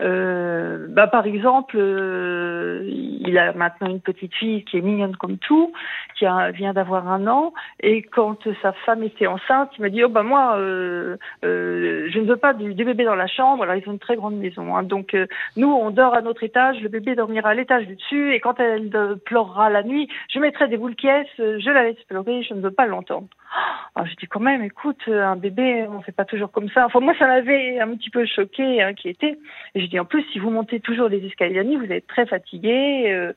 Euh, 0.00 0.86
bah, 0.88 1.06
par 1.06 1.26
exemple, 1.26 1.76
euh, 1.78 2.88
il 2.88 3.36
a 3.36 3.52
maintenant 3.52 3.88
une 3.88 4.00
petite 4.00 4.34
fille 4.34 4.64
qui 4.64 4.78
est 4.78 4.80
mignonne 4.80 5.16
comme 5.16 5.38
tout, 5.38 5.72
qui 6.16 6.24
vient 6.54 6.72
d'avoir 6.72 7.08
un 7.08 7.26
an, 7.26 7.52
et 7.80 8.02
quand 8.02 8.38
sa 8.62 8.72
femme 8.72 9.02
était 9.02 9.26
enceinte, 9.26 9.70
il 9.78 9.82
m'a 9.82 9.88
dit 9.88 10.04
oh 10.04 10.08
bah 10.08 10.22
moi, 10.22 10.56
euh, 10.56 11.16
euh 11.44 12.08
je 12.10 12.18
ne 12.20 12.26
veux 12.26 12.36
pas 12.36 12.54
du, 12.54 12.72
bébé 12.72 13.04
dans 13.04 13.14
la 13.14 13.26
chambre. 13.26 13.64
Alors 13.64 13.76
ils 13.76 13.88
ont 13.88 13.92
une 13.92 13.98
très 13.98 14.16
grande 14.16 14.36
maison, 14.36 14.76
hein, 14.76 14.82
donc 14.82 15.14
euh, 15.14 15.26
nous 15.56 15.68
on 15.68 15.90
dort 15.90 16.14
à 16.14 16.22
notre 16.22 16.44
étage, 16.44 16.80
le 16.80 16.88
bébé 16.88 17.14
dormira 17.14 17.50
à 17.50 17.54
l'étage 17.54 17.86
du 17.86 17.96
dessus, 17.96 18.34
et 18.34 18.40
quand 18.40 18.58
elle 18.60 18.90
pleurera 19.24 19.70
la 19.70 19.82
nuit, 19.82 20.08
je 20.32 20.38
mettrai 20.38 20.68
des 20.68 20.76
boules 20.76 20.96
caisses, 20.96 21.26
je 21.38 21.70
la 21.70 21.84
laisse 21.84 22.02
pleurer, 22.08 22.42
je 22.42 22.54
ne 22.54 22.60
veux 22.60 22.70
pas 22.70 22.86
l'entendre. 22.86 23.28
Alors 23.94 24.06
je 24.06 24.14
dis 24.16 24.26
quand 24.26 24.40
même, 24.40 24.62
écoute, 24.62 25.02
un 25.08 25.36
bébé, 25.36 25.86
on 25.88 26.00
fait 26.02 26.12
pas 26.12 26.24
toujours 26.24 26.50
comme 26.50 26.68
ça. 26.70 26.86
Enfin 26.86 27.00
moi 27.00 27.14
ça 27.18 27.26
m'avait 27.26 27.80
un 27.80 27.94
petit 27.96 28.10
peu 28.10 28.24
choqué, 28.26 28.82
inquiété. 28.82 29.38
Et 29.74 29.80
je 29.80 29.86
dis 29.86 29.98
en 29.98 30.04
plus, 30.04 30.22
si 30.32 30.38
vous 30.38 30.50
montez 30.50 30.80
toujours 30.80 31.08
les 31.08 31.24
escaliers 31.24 31.58
vous 31.76 31.92
êtes 31.92 32.06
très 32.06 32.26
fatigué. 32.26 33.06
Euh. 33.08 33.32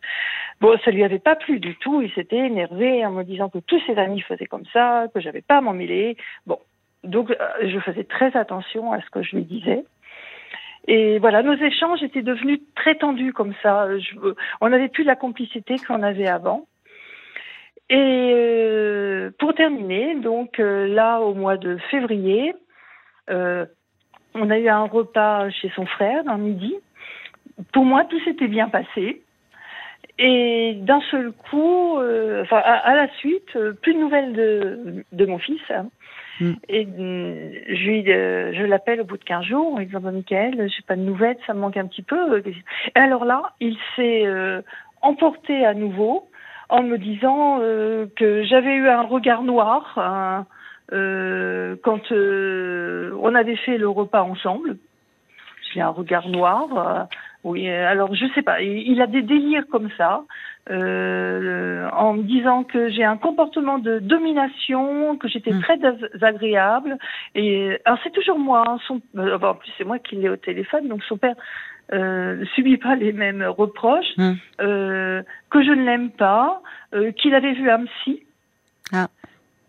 bon, 0.59 0.77
ça 0.83 0.91
lui 0.91 1.03
avait 1.03 1.19
pas 1.19 1.35
plu 1.35 1.59
du 1.59 1.75
tout. 1.77 2.01
Il 2.01 2.11
s'était 2.11 2.37
énervé 2.37 3.05
en 3.05 3.11
me 3.11 3.23
disant 3.23 3.49
que 3.49 3.59
tous 3.59 3.81
ses 3.87 3.97
amis 3.97 4.21
faisaient 4.21 4.45
comme 4.45 4.65
ça, 4.73 5.07
que 5.13 5.19
j'avais 5.19 5.41
pas 5.41 5.57
à 5.57 5.61
m'en 5.61 5.73
mêler. 5.73 6.17
Bon, 6.45 6.59
donc 7.03 7.31
euh, 7.31 7.35
je 7.63 7.79
faisais 7.79 8.03
très 8.03 8.35
attention 8.37 8.91
à 8.91 9.01
ce 9.01 9.09
que 9.09 9.23
je 9.23 9.35
lui 9.35 9.43
disais. 9.43 9.83
Et 10.87 11.19
voilà, 11.19 11.43
nos 11.43 11.53
échanges 11.53 12.01
étaient 12.01 12.23
devenus 12.23 12.59
très 12.75 12.95
tendus 12.95 13.33
comme 13.33 13.53
ça. 13.61 13.87
on 14.61 14.69
n'avait 14.69 14.89
plus 14.89 15.03
la 15.03 15.15
complicité 15.15 15.75
qu'on 15.87 16.01
avait 16.01 16.27
avant. 16.27 16.65
Et 17.91 18.31
euh, 18.33 19.31
pour 19.37 19.53
terminer, 19.53 20.15
donc 20.15 20.61
euh, 20.61 20.87
là, 20.87 21.19
au 21.19 21.33
mois 21.33 21.57
de 21.57 21.75
février, 21.89 22.55
euh, 23.29 23.65
on 24.33 24.49
a 24.49 24.57
eu 24.57 24.69
un 24.69 24.85
repas 24.85 25.49
chez 25.49 25.69
son 25.75 25.85
frère 25.85 26.23
un 26.27 26.37
midi. 26.37 26.73
Pour 27.73 27.83
moi, 27.83 28.05
tout 28.05 28.17
s'était 28.21 28.47
bien 28.47 28.69
passé. 28.69 29.21
Et 30.17 30.75
d'un 30.79 31.01
seul 31.11 31.33
coup, 31.33 31.97
euh, 31.99 32.43
enfin, 32.43 32.59
à, 32.59 32.95
la 32.95 33.09
suite, 33.15 33.57
euh, 33.57 33.73
plus 33.73 33.93
de 33.93 33.99
nouvelles 33.99 34.33
de, 34.33 35.03
de 35.11 35.25
mon 35.25 35.37
fils. 35.37 35.61
Hein. 35.69 35.87
Mm. 36.39 36.51
Et 36.69 36.87
euh, 36.97 37.51
je, 37.67 38.53
je 38.57 38.65
l'appelle 38.67 39.01
au 39.01 39.05
bout 39.05 39.17
de 39.17 39.23
15 39.25 39.43
jours 39.43 39.73
en 39.73 39.81
disant 39.81 39.99
bah, 39.99 40.11
Michael, 40.11 40.69
j'ai 40.69 40.83
pas 40.87 40.95
de 40.95 41.01
nouvelles, 41.01 41.37
ça 41.45 41.53
me 41.53 41.59
manque 41.59 41.75
un 41.75 41.87
petit 41.87 42.03
peu. 42.03 42.41
Et 42.45 42.53
alors 42.95 43.25
là, 43.25 43.51
il 43.59 43.77
s'est 43.97 44.25
emporté 45.01 45.65
à 45.65 45.73
nouveau 45.73 46.30
en 46.71 46.83
me 46.83 46.97
disant 46.97 47.59
que 48.15 48.43
j'avais 48.43 48.73
eu 48.73 48.87
un 48.87 49.03
regard 49.03 49.43
noir 49.43 49.93
hein, 49.97 50.45
quand 50.89 52.11
on 52.11 53.35
avait 53.35 53.57
fait 53.57 53.77
le 53.77 53.89
repas 53.89 54.23
ensemble. 54.23 54.77
J'ai 55.73 55.81
un 55.81 55.89
regard 55.89 56.27
noir. 56.29 57.07
Oui, 57.43 57.67
alors 57.67 58.13
je 58.13 58.25
sais 58.35 58.43
pas. 58.43 58.61
Il, 58.61 59.01
a 59.01 59.07
des 59.07 59.23
délires 59.23 59.65
comme 59.71 59.89
ça, 59.97 60.23
euh, 60.69 61.89
en 61.91 62.13
me 62.13 62.23
disant 62.23 62.63
que 62.63 62.89
j'ai 62.89 63.03
un 63.03 63.17
comportement 63.17 63.79
de 63.79 63.97
domination, 63.97 65.17
que 65.17 65.27
j'étais 65.27 65.51
hmm. 65.51 65.61
très 65.61 65.77
désagréable. 65.77 66.97
Et 67.33 67.79
alors 67.85 67.97
c'est 68.03 68.11
toujours 68.11 68.37
moi. 68.37 68.63
Hein, 68.67 68.77
son, 68.87 69.01
euh, 69.17 69.39
en 69.39 69.55
plus 69.55 69.71
c'est 69.77 69.85
moi 69.85 69.97
qui 69.97 70.17
l'ai 70.17 70.29
au 70.29 70.35
téléphone, 70.35 70.87
donc 70.87 71.03
son 71.03 71.17
père 71.17 71.35
euh, 71.93 72.37
ne 72.37 72.45
subit 72.45 72.77
pas 72.77 72.95
les 72.95 73.11
mêmes 73.11 73.43
reproches, 73.43 74.15
hmm. 74.17 74.33
euh, 74.61 75.23
que 75.49 75.63
je 75.63 75.71
ne 75.71 75.83
l'aime 75.83 76.09
pas, 76.09 76.61
euh, 76.93 77.11
qu'il 77.11 77.35
avait 77.35 77.53
vu 77.53 77.69
un 77.69 77.85
psy. 77.85 78.23
Ah. 78.93 79.07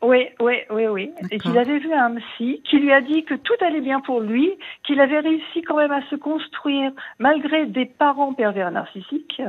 Oui, 0.02 0.26
oui, 0.41 0.55
oui, 0.71 0.87
oui. 0.87 1.11
Et 1.31 1.38
qu'il 1.38 1.57
avait 1.59 1.79
vu 1.79 1.93
un 1.93 2.17
psy 2.17 2.61
qui 2.64 2.79
lui 2.79 2.93
a 2.93 3.00
dit 3.00 3.25
que 3.25 3.35
tout 3.35 3.55
allait 3.61 3.81
bien 3.81 4.00
pour 4.00 4.21
lui, 4.21 4.50
qu'il 4.85 5.00
avait 5.00 5.21
réussi 5.21 5.62
quand 5.62 5.76
même 5.76 5.93
à 5.93 6.02
se 6.11 6.17
construire 6.17 6.91
malgré 7.21 7.67
des 7.67 7.87
parents 7.87 8.33
pervers 8.35 8.73
narcissiques. 8.73 9.41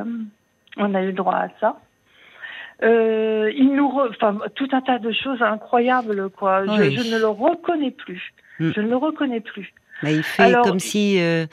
On 0.77 0.93
a 0.93 1.01
eu 1.01 1.07
le 1.07 1.13
droit 1.13 1.35
à 1.35 1.49
ça. 1.59 1.79
Euh, 2.83 3.51
il 3.55 3.73
nous, 3.73 3.91
enfin, 4.09 4.37
tout 4.55 4.67
un 4.71 4.81
tas 4.81 4.99
de 4.99 5.11
choses 5.11 5.41
incroyables, 5.41 6.29
quoi. 6.29 6.65
Je, 6.65 7.13
ne 7.13 7.19
le 7.19 7.27
reconnais 7.27 7.91
plus. 7.91 8.33
Hmm. 8.59 8.71
Je 8.75 8.81
ne 8.81 8.89
le 8.89 8.97
reconnais 8.97 9.41
plus. 9.41 9.73
Mais 10.03 10.15
il 10.15 10.23
fait 10.23 10.53
comme 10.63 10.79
si. 10.79 11.19
Euh 11.19 11.45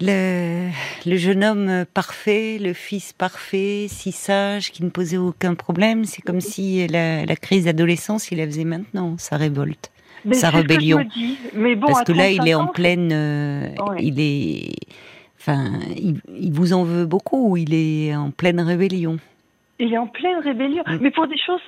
le, 0.00 0.68
le, 1.06 1.16
jeune 1.16 1.44
homme 1.44 1.84
parfait, 1.92 2.58
le 2.60 2.72
fils 2.72 3.12
parfait, 3.12 3.86
si 3.88 4.12
sage, 4.12 4.70
qui 4.70 4.84
ne 4.84 4.90
posait 4.90 5.16
aucun 5.16 5.54
problème, 5.54 6.04
c'est 6.04 6.22
comme 6.22 6.40
si 6.40 6.86
la, 6.88 7.24
la 7.24 7.36
crise 7.36 7.64
d'adolescence, 7.64 8.30
il 8.30 8.38
la 8.38 8.46
faisait 8.46 8.64
maintenant, 8.64 9.16
sa 9.18 9.36
révolte, 9.36 9.90
sa 10.32 10.50
rébellion. 10.50 11.04
Mais 11.54 11.76
bon, 11.76 11.86
Parce 11.88 12.04
que 12.04 12.12
là, 12.12 12.30
il 12.30 12.46
est 12.48 12.54
en 12.54 12.66
pleine, 12.66 13.10
euh, 13.12 13.68
il 13.98 14.20
est, 14.20 14.72
enfin, 15.38 15.72
il, 15.96 16.20
il, 16.38 16.52
vous 16.52 16.72
en 16.72 16.84
veut 16.84 17.06
beaucoup, 17.06 17.56
il 17.56 17.74
est 17.74 18.14
en 18.14 18.30
pleine 18.30 18.60
rébellion. 18.60 19.18
Il 19.80 19.92
est 19.92 19.98
en 19.98 20.06
pleine 20.06 20.38
rébellion, 20.38 20.84
mm. 20.86 20.98
mais 21.00 21.10
pour 21.10 21.26
des 21.26 21.38
choses 21.38 21.60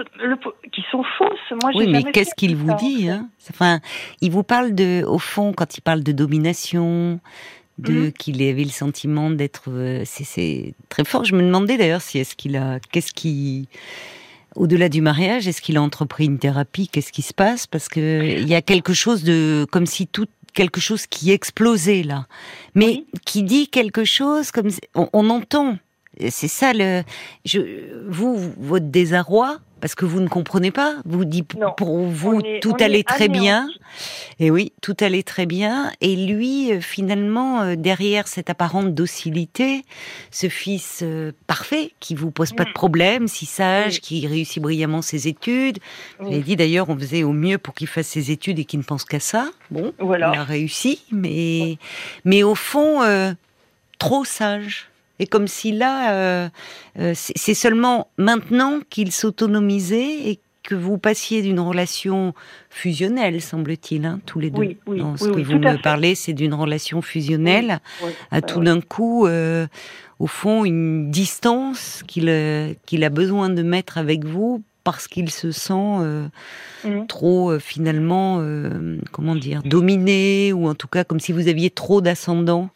qui 0.72 0.82
sont 0.92 1.02
fausses. 1.18 1.58
Moi, 1.62 1.72
oui, 1.74 1.88
mais 1.88 2.04
qu'est-ce 2.04 2.34
qu'il 2.36 2.54
vous 2.54 2.72
dit 2.76 3.08
hein? 3.08 3.28
Enfin, 3.50 3.80
il 4.20 4.30
vous 4.30 4.44
parle 4.44 4.74
de, 4.74 5.04
au 5.04 5.18
fond, 5.18 5.52
quand 5.52 5.76
il 5.76 5.80
parle 5.80 6.04
de 6.04 6.12
domination, 6.12 7.18
de 7.78 7.92
mhm. 7.92 8.12
qu'il 8.12 8.42
avait 8.42 8.64
le 8.64 8.70
sentiment 8.70 9.30
d'être 9.30 9.64
euh, 9.68 10.02
c'est 10.04 10.74
très 10.88 11.04
fort. 11.04 11.24
Je 11.24 11.34
me 11.34 11.42
demandais 11.42 11.76
d'ailleurs 11.76 12.02
si 12.02 12.18
est-ce 12.18 12.34
qu'il 12.34 12.56
a 12.56 12.80
qu'est-ce 12.92 13.12
qui 13.12 13.68
au-delà 14.54 14.88
du 14.88 15.02
mariage 15.02 15.46
est-ce 15.46 15.60
qu'il 15.60 15.76
a 15.76 15.82
entrepris 15.82 16.24
une 16.24 16.38
thérapie? 16.38 16.88
Qu'est-ce 16.88 17.12
qui 17.12 17.22
se 17.22 17.34
passe? 17.34 17.66
Parce 17.66 17.88
que 17.88 18.38
il 18.40 18.48
y 18.48 18.54
a 18.54 18.62
quelque 18.62 18.94
chose 18.94 19.22
de 19.24 19.66
comme 19.70 19.86
si 19.86 20.06
tout 20.06 20.26
quelque 20.54 20.80
chose 20.80 21.06
qui 21.06 21.30
explosait 21.30 22.02
là. 22.02 22.26
Mais 22.74 23.04
qui 23.24 23.42
dit 23.42 23.68
quelque 23.68 24.04
chose 24.04 24.50
comme 24.50 24.70
on, 24.94 25.08
on 25.12 25.30
entend 25.30 25.78
c'est 26.30 26.48
ça 26.48 26.72
le 26.72 27.02
je 27.44 27.60
vous 28.08 28.52
votre 28.58 28.86
désarroi 28.86 29.58
parce 29.80 29.94
que 29.94 30.04
vous 30.04 30.20
ne 30.20 30.28
comprenez 30.28 30.70
pas. 30.70 30.96
Vous 31.04 31.24
dites 31.24 31.54
pour 31.76 31.98
vous 31.98 32.40
tout 32.60 32.74
allait 32.80 33.02
très 33.02 33.28
bien. 33.28 33.68
Et 34.40 34.50
oui, 34.50 34.72
tout 34.82 34.96
allait 35.00 35.22
très 35.22 35.46
bien. 35.46 35.92
Et 36.00 36.16
lui, 36.16 36.72
euh, 36.72 36.80
finalement, 36.80 37.62
euh, 37.62 37.74
derrière 37.76 38.26
cette 38.26 38.50
apparente 38.50 38.94
docilité, 38.94 39.84
ce 40.30 40.48
fils 40.48 41.00
euh, 41.02 41.32
parfait 41.46 41.92
qui 42.00 42.14
vous 42.14 42.30
pose 42.30 42.52
pas 42.52 42.64
de 42.64 42.70
mm. 42.70 42.74
problème, 42.74 43.28
si 43.28 43.46
sage, 43.46 44.00
qui 44.00 44.26
réussit 44.26 44.62
brillamment 44.62 45.02
ses 45.02 45.28
études. 45.28 45.78
Avez 46.20 46.40
dit 46.40 46.56
d'ailleurs, 46.56 46.88
on 46.88 46.98
faisait 46.98 47.22
au 47.22 47.32
mieux 47.32 47.58
pour 47.58 47.74
qu'il 47.74 47.86
fasse 47.86 48.08
ses 48.08 48.30
études 48.30 48.58
et 48.58 48.64
qu'il 48.64 48.80
ne 48.80 48.84
pense 48.84 49.04
qu'à 49.04 49.20
ça. 49.20 49.50
Bon, 49.70 49.92
voilà. 49.98 50.32
il 50.34 50.38
a 50.38 50.44
réussi, 50.44 51.02
mais 51.12 51.78
mais 52.24 52.42
au 52.42 52.54
fond, 52.54 53.02
trop 53.98 54.24
sage. 54.24 54.88
Et 55.18 55.26
comme 55.26 55.48
si 55.48 55.72
là, 55.72 56.12
euh, 56.12 56.48
euh, 56.98 57.12
c'est 57.14 57.54
seulement 57.54 58.08
maintenant 58.18 58.80
qu'il 58.90 59.12
s'autonomisait 59.12 60.28
et 60.28 60.38
que 60.62 60.74
vous 60.74 60.98
passiez 60.98 61.42
d'une 61.42 61.60
relation 61.60 62.34
fusionnelle, 62.70 63.40
semble-t-il, 63.40 64.04
hein, 64.04 64.20
tous 64.26 64.40
les 64.40 64.50
deux. 64.50 64.60
Oui, 64.60 64.76
oui, 64.86 65.00
ce 65.16 65.28
que 65.28 65.40
vous 65.40 65.58
me 65.58 65.80
parlez, 65.80 66.14
c'est 66.16 66.32
d'une 66.32 66.54
relation 66.54 67.02
fusionnelle 67.02 67.80
à 68.32 68.42
tout 68.42 68.60
d'un 68.60 68.80
coup, 68.80 69.26
euh, 69.26 69.68
au 70.18 70.26
fond, 70.26 70.64
une 70.64 71.10
distance 71.10 72.02
qu'il 72.08 72.76
qu'il 72.84 73.04
a 73.04 73.10
besoin 73.10 73.48
de 73.48 73.62
mettre 73.62 73.96
avec 73.96 74.24
vous 74.24 74.62
parce 74.82 75.06
qu'il 75.06 75.30
se 75.30 75.52
sent 75.52 75.72
mmh. 76.84 77.06
trop 77.06 77.58
finalement, 77.60 78.42
comment 79.12 79.36
dire, 79.36 79.62
dominé 79.64 80.52
ou 80.52 80.68
en 80.68 80.74
tout 80.74 80.88
cas 80.88 81.04
comme 81.04 81.20
si 81.20 81.30
vous 81.30 81.46
aviez 81.46 81.70
trop 81.70 82.00
d'ascendant 82.00 82.70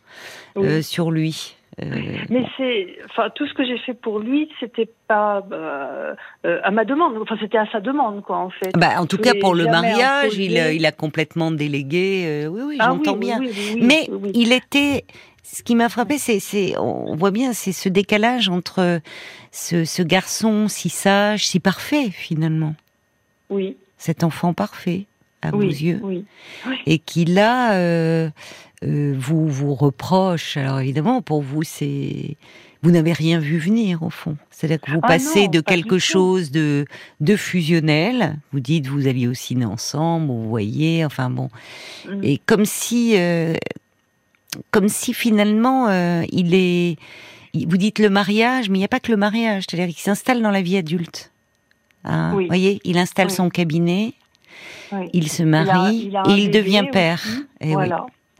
sur 0.80 1.10
lui. 1.10 1.56
Euh, 1.80 1.84
Mais 2.28 2.44
c'est, 2.56 2.98
enfin, 3.06 3.30
tout 3.34 3.46
ce 3.46 3.54
que 3.54 3.64
j'ai 3.64 3.78
fait 3.78 3.94
pour 3.94 4.18
lui, 4.18 4.50
c'était 4.58 4.88
pas 5.06 5.44
euh, 5.52 6.14
euh, 6.44 6.60
à 6.62 6.70
ma 6.70 6.84
demande. 6.84 7.16
Enfin, 7.22 7.36
c'était 7.40 7.58
à 7.58 7.66
sa 7.70 7.80
demande, 7.80 8.22
quoi, 8.22 8.38
en 8.38 8.50
fait. 8.50 8.72
Bah, 8.76 8.94
en 8.98 9.06
tout 9.06 9.18
cas, 9.18 9.32
pour 9.40 9.54
le 9.54 9.64
mariage, 9.64 10.36
il, 10.36 10.56
il, 10.56 10.86
a 10.86 10.92
complètement 10.92 11.50
délégué. 11.50 12.46
oui, 12.50 12.62
oui, 12.66 12.76
ah 12.80 12.88
j'entends 12.90 13.16
bien. 13.16 13.38
Mais 13.80 14.08
il 14.34 14.52
était. 14.52 15.04
Ce 15.42 15.62
qui 15.64 15.74
m'a 15.74 15.88
frappé, 15.88 16.18
c'est, 16.18 16.78
on 16.78 17.16
voit 17.16 17.32
bien, 17.32 17.52
c'est 17.52 17.72
ce 17.72 17.88
décalage 17.88 18.48
entre 18.48 19.00
ce, 19.50 19.84
ce 19.84 20.02
garçon 20.02 20.68
si 20.68 20.90
sage, 20.90 21.46
si 21.46 21.58
parfait, 21.58 22.10
finalement. 22.10 22.74
Oui. 23.48 23.76
Cet 23.96 24.22
enfant 24.22 24.52
parfait 24.52 25.06
à 25.42 25.50
vos 25.50 25.62
yeux, 25.62 26.00
oui. 26.02 26.24
et 26.86 26.98
qui 26.98 27.24
là 27.24 27.74
euh, 27.74 28.30
euh, 28.84 29.14
vous 29.16 29.48
vous 29.48 29.74
reproche. 29.74 30.56
Alors 30.56 30.80
évidemment, 30.80 31.22
pour 31.22 31.42
vous, 31.42 31.62
c'est 31.62 32.36
vous 32.82 32.90
n'avez 32.90 33.12
rien 33.12 33.38
vu 33.38 33.58
venir 33.58 34.02
au 34.02 34.10
fond. 34.10 34.36
C'est-à-dire 34.50 34.80
que 34.80 34.90
vous 34.90 35.00
ah 35.02 35.06
passez 35.06 35.48
de 35.48 35.60
quelque 35.60 35.98
chose 35.98 36.50
de 36.50 36.84
de 37.20 37.36
fusionnel. 37.36 38.36
Vous 38.52 38.60
dites 38.60 38.86
vous 38.86 39.06
alliez 39.06 39.28
au 39.28 39.34
ciné 39.34 39.64
ensemble, 39.64 40.26
vous 40.26 40.48
voyez, 40.48 41.04
enfin 41.04 41.30
bon, 41.30 41.48
mm. 42.08 42.20
et 42.22 42.40
comme 42.44 42.64
si 42.64 43.14
euh, 43.16 43.54
comme 44.70 44.88
si 44.88 45.14
finalement 45.14 45.88
il 46.32 46.54
est. 46.54 46.96
Vous 47.52 47.76
dites 47.78 47.98
le 47.98 48.10
mariage, 48.10 48.70
mais 48.70 48.78
il 48.78 48.80
n'y 48.80 48.84
a 48.84 48.88
pas 48.88 49.00
que 49.00 49.10
le 49.10 49.16
mariage. 49.16 49.64
C'est-à-dire 49.68 49.92
qu'il 49.92 50.02
s'installe 50.02 50.40
dans 50.40 50.52
la 50.52 50.62
vie 50.62 50.76
adulte. 50.76 51.32
Hein, 52.04 52.30
Vous 52.32 52.46
voyez, 52.46 52.80
il 52.84 52.98
installe 52.98 53.30
son 53.30 53.50
cabinet, 53.50 54.14
il 55.12 55.28
se 55.28 55.42
marie 55.42 56.12
et 56.28 56.32
il 56.32 56.50
devient 56.50 56.86
père. 56.90 57.22
Et, 57.60 57.74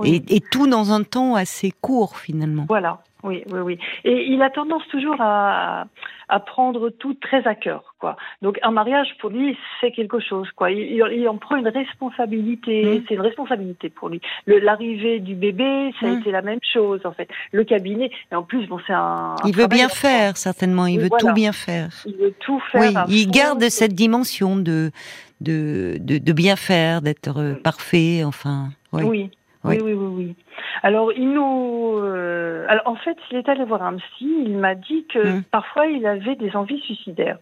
Et, 0.05 0.41
tout 0.41 0.67
dans 0.67 0.93
un 0.93 1.03
temps 1.03 1.35
assez 1.35 1.73
court 1.81 2.19
finalement. 2.19 2.65
Voilà. 2.69 3.01
Oui, 3.23 3.45
oui, 3.53 3.61
oui. 3.61 3.79
Et 4.05 4.27
il 4.29 4.41
a 4.41 4.49
tendance 4.49 4.87
toujours 4.91 5.17
à, 5.21 5.85
à 6.31 6.41
prendre 6.41 6.91
tout 6.91 7.15
très 7.15 7.47
à 7.47 7.55
cœur, 7.55 7.95
quoi. 7.99 8.17
Donc 8.41 8.59
un 8.63 8.71
mariage 8.71 9.09
pour 9.21 9.31
lui, 9.31 9.59
c'est 9.81 9.91
quelque 9.91 10.21
chose, 10.21 10.49
quoi. 10.57 10.71
Il, 10.71 11.29
en 11.29 11.37
prend 11.37 11.57
une 11.57 11.69
responsabilité. 11.69 12.85
Mmh. 12.85 13.05
C'est 13.09 13.15
une 13.15 13.21
responsabilité 13.21 13.91
pour 13.91 14.09
lui. 14.09 14.21
L'arrivée 14.47 15.19
du 15.21 15.35
bébé, 15.35 15.93
ça 16.01 16.07
a 16.07 16.11
mmh. 16.11 16.21
été 16.21 16.31
la 16.31 16.43
même 16.43 16.61
chose, 16.73 17.01
en 17.05 17.13
fait. 17.13 17.29
Le 17.53 17.65
cabinet, 17.65 18.11
et 18.31 18.35
en 18.35 18.43
plus, 18.43 18.67
bon, 18.67 18.79
c'est 18.87 18.93
un. 18.93 19.37
Il 19.45 19.55
veut 19.55 19.67
bien 19.67 19.89
faire, 19.89 20.37
certainement. 20.37 20.87
Il 20.87 21.01
veut 21.01 21.11
tout 21.19 21.33
bien 21.33 21.53
faire. 21.53 21.91
Il 22.07 22.17
veut 22.17 22.35
tout 22.41 22.61
faire. 22.73 23.05
Oui, 23.09 23.15
il 23.17 23.31
garde 23.31 23.63
cette 23.69 23.95
dimension 23.95 24.57
de 24.57 24.91
de, 25.41 25.97
de, 26.01 26.33
bien 26.33 26.57
faire, 26.57 27.03
d'être 27.03 27.39
euh, 27.39 27.55
parfait, 27.55 28.23
enfin. 28.25 28.69
Oui. 28.93 29.31
Oui, 29.63 29.79
oui, 29.83 29.93
oui, 29.93 29.95
oui. 29.95 30.37
Alors, 30.83 31.13
il 31.13 31.33
nous. 31.33 31.99
Euh, 31.99 32.65
alors, 32.69 32.89
en 32.89 32.97
fait, 32.97 33.17
il 33.31 33.37
est 33.37 33.49
allé 33.49 33.65
voir 33.65 33.83
un 33.83 33.97
psy. 33.97 34.29
Il 34.47 34.57
m'a 34.57 34.75
dit 34.75 35.05
que 35.13 35.19
hum. 35.19 35.43
parfois, 35.51 35.87
il 35.87 36.07
avait 36.07 36.37
des 36.37 36.57
envies 36.57 36.81
suicidaires. 36.81 37.39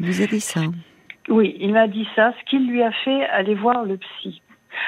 Il 0.00 0.06
vous 0.06 0.22
a 0.22 0.26
dit 0.26 0.40
ça 0.40 0.62
Oui, 1.28 1.54
il 1.60 1.72
m'a 1.74 1.86
dit 1.86 2.08
ça, 2.16 2.32
ce 2.40 2.50
qui 2.50 2.58
lui 2.58 2.82
a 2.82 2.92
fait 2.92 3.26
aller 3.26 3.54
voir 3.54 3.84
le 3.84 3.98
psy. 3.98 4.40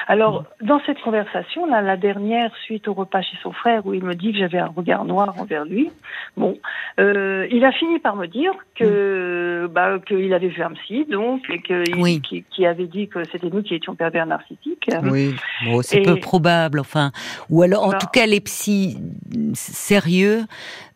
Alors, 0.07 0.45
dans 0.61 0.79
cette 0.85 0.99
conversation, 1.01 1.65
là, 1.65 1.81
la 1.81 1.97
dernière, 1.97 2.51
suite 2.63 2.87
au 2.87 2.93
repas 2.93 3.21
chez 3.21 3.37
son 3.41 3.51
frère, 3.51 3.85
où 3.85 3.93
il 3.93 4.03
me 4.03 4.13
dit 4.13 4.31
que 4.31 4.39
j'avais 4.39 4.59
un 4.59 4.71
regard 4.75 5.05
noir 5.05 5.33
envers 5.39 5.65
lui, 5.65 5.89
bon, 6.37 6.57
euh, 6.99 7.47
il 7.51 7.63
a 7.65 7.71
fini 7.71 7.99
par 7.99 8.15
me 8.15 8.27
dire 8.27 8.51
que, 8.75 9.65
mm. 9.65 9.67
bah, 9.67 9.99
qu'il 9.99 10.33
avait 10.33 10.47
vu 10.47 10.61
un 10.61 10.71
psy, 10.71 11.05
donc, 11.09 11.41
et 11.49 11.59
que, 11.59 11.83
qui, 12.51 12.65
avait 12.65 12.87
dit 12.87 13.07
que 13.07 13.23
c'était 13.31 13.49
nous 13.49 13.63
qui 13.63 13.75
étions 13.75 13.95
pervers 13.95 14.25
narcissiques. 14.25 14.89
Oui, 15.03 15.35
bon, 15.65 15.81
c'est 15.81 16.01
peu 16.01 16.15
probable, 16.17 16.79
enfin. 16.79 17.11
Ou 17.49 17.61
alors, 17.61 17.85
en 17.85 17.91
tout 17.91 18.07
cas, 18.11 18.25
les 18.25 18.41
psys 18.41 18.97
sérieux 19.53 20.41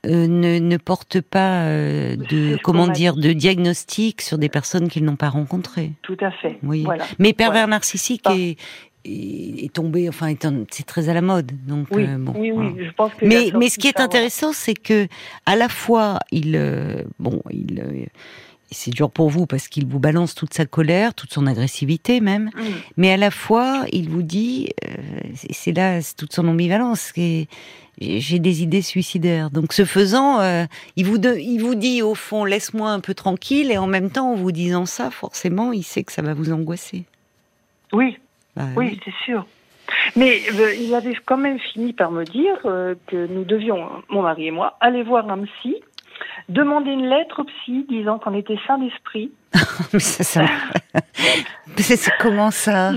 euh, 0.06 0.28
ne, 0.28 0.60
ne 0.60 0.78
portent 0.78 1.22
pas 1.22 1.64
euh, 1.64 2.16
de 2.16 2.58
comment 2.64 2.88
dire 2.88 3.16
de 3.16 3.34
diagnostic 3.34 4.22
sur 4.22 4.38
des 4.38 4.50
personnes 4.50 4.88
qu'ils 4.88 5.04
n'ont 5.04 5.16
pas 5.16 5.30
rencontrées. 5.30 5.94
Tout 6.02 6.18
à 6.22 6.32
fait. 6.32 6.58
Oui. 6.64 6.86
Mais 7.18 7.34
pervers 7.34 7.68
narcissique 7.68 8.26
est, 8.30 8.58
est, 9.06 9.74
tombé, 9.74 10.08
enfin, 10.08 10.34
c'est 10.70 10.86
très 10.86 11.10
à 11.10 11.14
la 11.14 11.22
mode. 11.22 11.52
Donc, 11.68 11.88
oui, 11.92 12.06
bon, 12.18 12.34
oui, 12.38 12.52
oui, 12.52 12.86
je 12.86 12.92
pense 12.92 13.14
que. 13.14 13.26
Mais, 13.26 13.52
mais 13.58 13.70
ce 13.70 13.78
qui 13.78 13.88
est 13.88 14.00
intéressant, 14.00 14.54
c'est 14.54 14.74
que 14.74 15.08
à 15.46 15.56
la 15.56 15.70
fois, 15.70 16.20
il, 16.32 16.60
bon, 17.20 17.42
il 17.52 18.10
c'est 18.72 18.92
dur 18.92 19.10
pour 19.10 19.30
vous 19.30 19.46
parce 19.46 19.68
qu'il 19.68 19.86
vous 19.88 20.00
balance 20.00 20.36
toute 20.36 20.54
sa 20.54 20.66
colère, 20.66 21.14
toute 21.14 21.34
son 21.34 21.48
agressivité 21.48 22.22
même, 22.22 22.52
mm. 22.56 22.62
mais 22.98 23.12
à 23.12 23.18
la 23.18 23.32
fois 23.32 23.86
il 23.92 24.10
vous 24.10 24.22
dit, 24.22 24.70
euh, 24.86 24.96
c'est 25.52 25.72
là 25.72 26.00
toute 26.16 26.34
son 26.34 26.48
ambivalence, 26.48 27.12
j'ai 28.00 28.40
des 28.40 28.64
idées 28.64 28.82
suicidaires. 28.82 29.50
Donc 29.50 29.74
ce 29.74 29.86
faisant, 29.86 30.40
euh, 30.40 30.66
il, 30.96 31.06
vous 31.06 31.18
il 31.18 31.60
vous 31.60 31.76
dit 31.76 32.02
au 32.02 32.16
fond 32.16 32.46
laisse-moi 32.46 32.90
un 32.90 33.00
peu 33.00 33.14
tranquille 33.14 33.72
et 33.72 33.78
en 33.78 33.88
même 33.88 34.10
temps 34.10 34.32
en 34.32 34.36
vous 34.36 34.52
disant 34.52 34.86
ça, 34.86 35.12
forcément 35.12 35.72
il 35.72 35.84
sait 35.84 36.04
que 36.04 36.12
ça 36.12 36.22
va 36.22 36.34
vous 36.34 36.52
angoisser. 36.52 37.06
Oui, 37.92 38.18
bah 38.56 38.64
oui, 38.76 39.00
c'est 39.04 39.14
sûr. 39.26 39.46
Mais 40.16 40.40
euh, 40.54 40.74
il 40.76 40.94
avait 40.94 41.16
quand 41.26 41.38
même 41.38 41.60
fini 41.60 41.94
par 41.94 42.12
me 42.12 42.24
dire 42.24 42.58
que 42.62 43.28
nous 43.28 43.44
devions, 43.44 43.90
mon 44.10 44.22
mari 44.22 44.48
et 44.48 44.52
moi, 44.52 44.78
aller 44.80 45.04
voir 45.04 45.30
un 45.30 45.44
psy 45.46 45.76
demander 46.50 46.92
une 46.92 47.08
lettre 47.08 47.42
au 47.42 47.44
psy 47.46 47.86
disant 47.90 48.20
qu'on 48.20 48.34
était 48.34 48.58
sain 48.68 48.78
d'esprit. 48.78 49.32
Mais 49.94 50.00
ça, 50.00 50.46
c'est 51.78 52.12
comment 52.20 52.52
ça? 52.52 52.94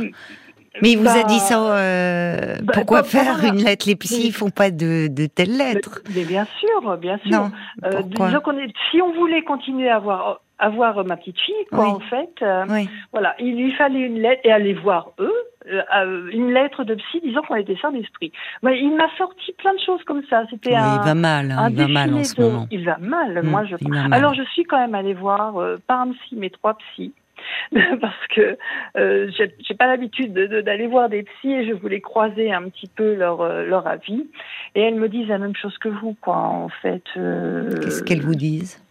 Mais 0.81 0.93
il 0.93 0.99
vous 0.99 1.09
a 1.09 1.25
dit 1.25 1.39
ça. 1.39 1.59
Bah, 1.59 1.77
euh, 1.77 2.57
bah, 2.63 2.73
pourquoi 2.75 3.03
faire 3.03 3.45
une 3.45 3.63
lettre? 3.63 3.87
Les 3.89 3.97
psys 3.97 4.29
ne 4.29 4.33
font 4.33 4.51
pas 4.51 4.71
de, 4.71 5.09
de 5.09 5.27
telles 5.27 5.57
lettres. 5.57 6.01
Mais, 6.15 6.25
bien 6.25 6.47
sûr, 6.61 6.97
bien 6.97 7.19
sûr. 7.19 7.31
Non, 7.31 7.51
euh, 7.85 8.01
est, 8.01 8.73
si 8.91 9.03
on 9.03 9.13
voulait 9.13 9.43
continuer 9.43 9.91
à 9.91 9.97
avoir 9.97 10.41
avoir 10.63 11.05
ma 11.05 11.17
petite 11.17 11.39
fille, 11.41 11.55
quoi, 11.71 11.89
en 11.89 12.01
fait. 12.01 12.31
Euh, 12.41 12.65
voilà, 13.11 13.35
il 13.41 13.57
lui 13.57 13.73
fallait 13.73 14.01
une 14.01 14.21
lettre 14.21 14.43
et 14.45 14.53
aller 14.53 14.75
voir 14.75 15.11
eux, 15.19 15.35
euh, 15.67 15.83
euh, 15.97 16.31
une 16.33 16.53
lettre 16.53 16.85
de 16.85 16.95
psy 16.95 17.21
disant 17.23 17.43
qu'on 17.43 17.57
était 17.57 17.77
sain 17.83 17.91
d'esprit. 17.91 18.33
Mais 18.63 18.79
il 18.79 18.95
m'a 18.95 19.09
sorti 19.19 19.53
plein 19.59 19.75
de 19.75 19.81
choses 19.85 20.03
comme 20.05 20.23
ça. 20.31 20.45
C'était 20.51 20.75
un. 20.75 21.01
Il 21.01 21.05
va 21.05 21.15
mal, 21.15 21.51
hein, 21.51 21.69
il 21.69 21.77
va 21.77 21.89
mal 21.89 22.15
en 22.15 22.25
ce 22.25 22.41
moment. 22.41 22.67
Il 22.71 22.85
va 22.85 22.97
mal, 22.99 23.43
moi 23.43 23.65
je. 23.65 23.77
Alors 24.13 24.35
je 24.35 24.45
suis 24.53 24.63
quand 24.65 24.79
même 24.79 24.95
allée 24.95 25.15
voir 25.15 25.55
pas 25.87 25.97
un 25.97 26.13
psy 26.13 26.37
mais 26.37 26.51
trois 26.51 26.75
psys. 26.75 27.13
parce 28.01 28.27
que 28.35 28.59
euh, 28.97 29.31
j'ai 29.37 29.75
pas 29.75 29.87
l'habitude 29.87 30.33
d'aller 30.33 30.87
voir 30.87 31.09
des 31.09 31.23
psys 31.23 31.53
et 31.53 31.67
je 31.67 31.73
voulais 31.73 32.01
croiser 32.01 32.53
un 32.53 32.69
petit 32.69 32.89
peu 32.89 33.15
leur 33.15 33.65
leur 33.65 33.87
avis 33.87 34.27
et 34.75 34.83
elles 34.83 34.95
me 34.95 35.09
disent 35.09 35.29
la 35.29 35.39
même 35.39 35.57
chose 35.57 35.77
que 35.79 35.89
vous 35.89 36.15
quoi 36.21 36.37
en 36.37 36.69
fait. 36.69 37.05
Qu'est-ce 37.15 38.03
qu'elles 38.03 38.23
vous 38.23 38.35
disent? 38.35 38.83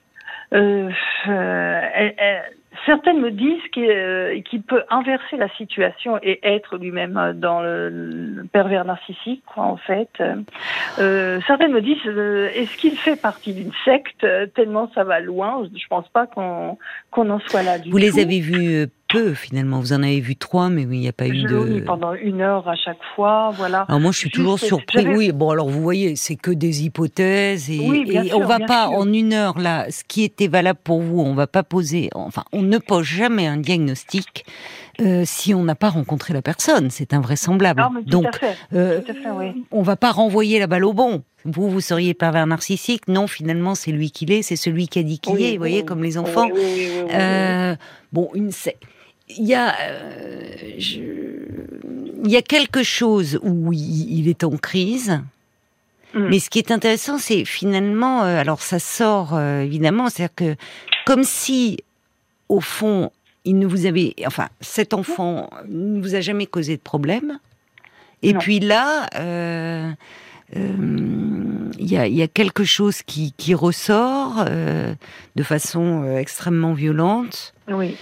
Euh, 0.53 0.89
euh 1.27 2.39
certaines 2.85 3.19
me 3.19 3.31
disent 3.31 3.61
euh, 3.77 4.41
qu'il 4.41 4.61
peut 4.61 4.83
inverser 4.89 5.37
la 5.37 5.49
situation 5.55 6.17
et 6.23 6.39
être 6.43 6.77
lui-même 6.77 7.33
dans 7.35 7.61
le, 7.61 8.45
pervers 8.51 8.85
narcissique, 8.85 9.43
quoi, 9.45 9.63
en 9.63 9.77
fait. 9.77 10.09
Euh, 10.99 11.39
certaines 11.47 11.73
me 11.73 11.81
disent 11.81 11.97
est-ce 12.55 12.77
qu'il 12.77 12.97
fait 12.97 13.19
partie 13.19 13.53
d'une 13.53 13.71
secte 13.85 14.25
tellement 14.55 14.89
ça 14.93 15.03
va 15.03 15.19
loin? 15.19 15.63
Je 15.73 15.87
pense 15.87 16.07
pas 16.09 16.27
qu'on 16.27 16.77
qu'on 17.11 17.29
en 17.29 17.39
soit 17.39 17.63
là 17.63 17.79
du 17.79 17.89
Vous 17.89 17.97
les 17.97 18.19
avez 18.19 18.39
vus 18.39 18.87
peu 19.11 19.33
finalement. 19.33 19.79
Vous 19.79 19.93
en 19.93 20.03
avez 20.03 20.19
vu 20.19 20.35
trois, 20.35 20.69
mais 20.69 20.85
oui, 20.85 20.97
il 20.97 21.01
n'y 21.01 21.07
a 21.07 21.13
pas 21.13 21.27
eu 21.27 21.43
de. 21.43 21.57
Oui, 21.57 21.81
pendant 21.81 22.13
une 22.13 22.41
heure 22.41 22.67
à 22.67 22.75
chaque 22.75 23.03
fois, 23.15 23.51
voilà. 23.55 23.85
Alors 23.87 23.99
moi, 23.99 24.11
je 24.11 24.17
suis 24.17 24.31
toujours 24.31 24.59
surpris. 24.59 25.07
Oui, 25.07 25.31
bon, 25.31 25.49
alors 25.51 25.69
vous 25.69 25.81
voyez, 25.81 26.15
c'est 26.15 26.35
que 26.35 26.51
des 26.51 26.83
hypothèses 26.83 27.69
et, 27.69 27.75
et 27.75 28.33
on 28.33 28.45
va 28.45 28.59
pas 28.59 28.87
en 28.87 29.11
une 29.11 29.33
heure 29.33 29.59
là. 29.59 29.85
Ce 29.89 30.03
qui 30.03 30.23
était 30.23 30.47
valable 30.47 30.79
pour 30.83 31.01
vous, 31.01 31.19
on 31.19 31.33
va 31.33 31.47
pas 31.47 31.63
poser. 31.63 32.09
Enfin, 32.13 32.43
on 32.51 32.61
ne 32.61 32.77
pose 32.77 33.05
jamais 33.05 33.47
un 33.47 33.57
diagnostic. 33.57 34.45
Euh, 34.99 35.23
si 35.25 35.53
on 35.53 35.63
n'a 35.63 35.75
pas 35.75 35.89
rencontré 35.89 36.33
la 36.33 36.41
personne, 36.41 36.89
c'est 36.89 37.13
invraisemblable. 37.13 37.83
Donc, 38.05 38.27
euh, 38.73 39.01
on 39.71 39.81
va 39.81 39.95
pas 39.95 40.11
renvoyer 40.11 40.59
la 40.59 40.67
balle 40.67 40.85
au 40.85 40.93
bon. 40.93 41.23
Vous, 41.45 41.69
vous 41.69 41.81
seriez 41.81 42.13
pervers 42.13 42.45
narcissique 42.45 43.07
Non, 43.07 43.25
finalement, 43.25 43.73
c'est 43.73 43.91
lui 43.91 44.11
qui 44.11 44.25
l'est, 44.25 44.43
c'est 44.43 44.55
celui 44.55 44.87
qui 44.87 44.99
a 44.99 45.03
dit 45.03 45.19
qu'il 45.19 45.41
est, 45.41 45.53
vous 45.53 45.57
voyez, 45.57 45.83
comme 45.83 46.03
les 46.03 46.17
enfants. 46.17 46.49
Euh, 46.53 47.75
bon, 48.11 48.29
une, 48.35 48.51
il 49.37 49.45
y 49.45 49.55
a, 49.55 49.75
euh, 49.79 50.45
il 52.23 52.31
y 52.31 52.35
a 52.35 52.41
quelque 52.41 52.83
chose 52.83 53.39
où 53.41 53.73
il, 53.73 54.27
est 54.27 54.43
en 54.43 54.57
crise. 54.57 55.21
Mm. 56.13 56.27
Mais 56.29 56.39
ce 56.39 56.49
qui 56.49 56.59
est 56.59 56.71
intéressant, 56.71 57.17
c'est 57.17 57.45
finalement, 57.45 58.23
euh, 58.23 58.39
alors 58.39 58.61
ça 58.61 58.79
sort 58.79 59.33
euh, 59.33 59.61
évidemment, 59.61 60.09
c'est-à-dire 60.09 60.35
que 60.35 60.55
comme 61.05 61.23
si, 61.23 61.77
au 62.49 62.59
fond, 62.59 63.11
il 63.43 63.57
ne 63.57 63.65
vous 63.65 63.85
avait, 63.85 64.13
enfin, 64.25 64.49
cet 64.59 64.93
enfant 64.93 65.49
ne 65.67 66.01
vous 66.01 66.15
a 66.15 66.21
jamais 66.21 66.45
causé 66.45 66.77
de 66.77 66.81
problème. 66.81 67.39
Et 68.23 68.35
puis 68.35 68.59
là, 68.59 69.07
il 69.15 69.95
y, 71.79 71.97
a, 71.97 72.07
y, 72.07 72.21
a, 72.21 72.27
quelque 72.27 72.63
chose 72.63 73.01
qui, 73.01 73.33
qui 73.35 73.55
ressort 73.55 74.45
de 74.45 75.43
façon 75.43 76.17
extrêmement 76.17 76.73
violente. 76.73 77.55
Oui. 77.67 77.95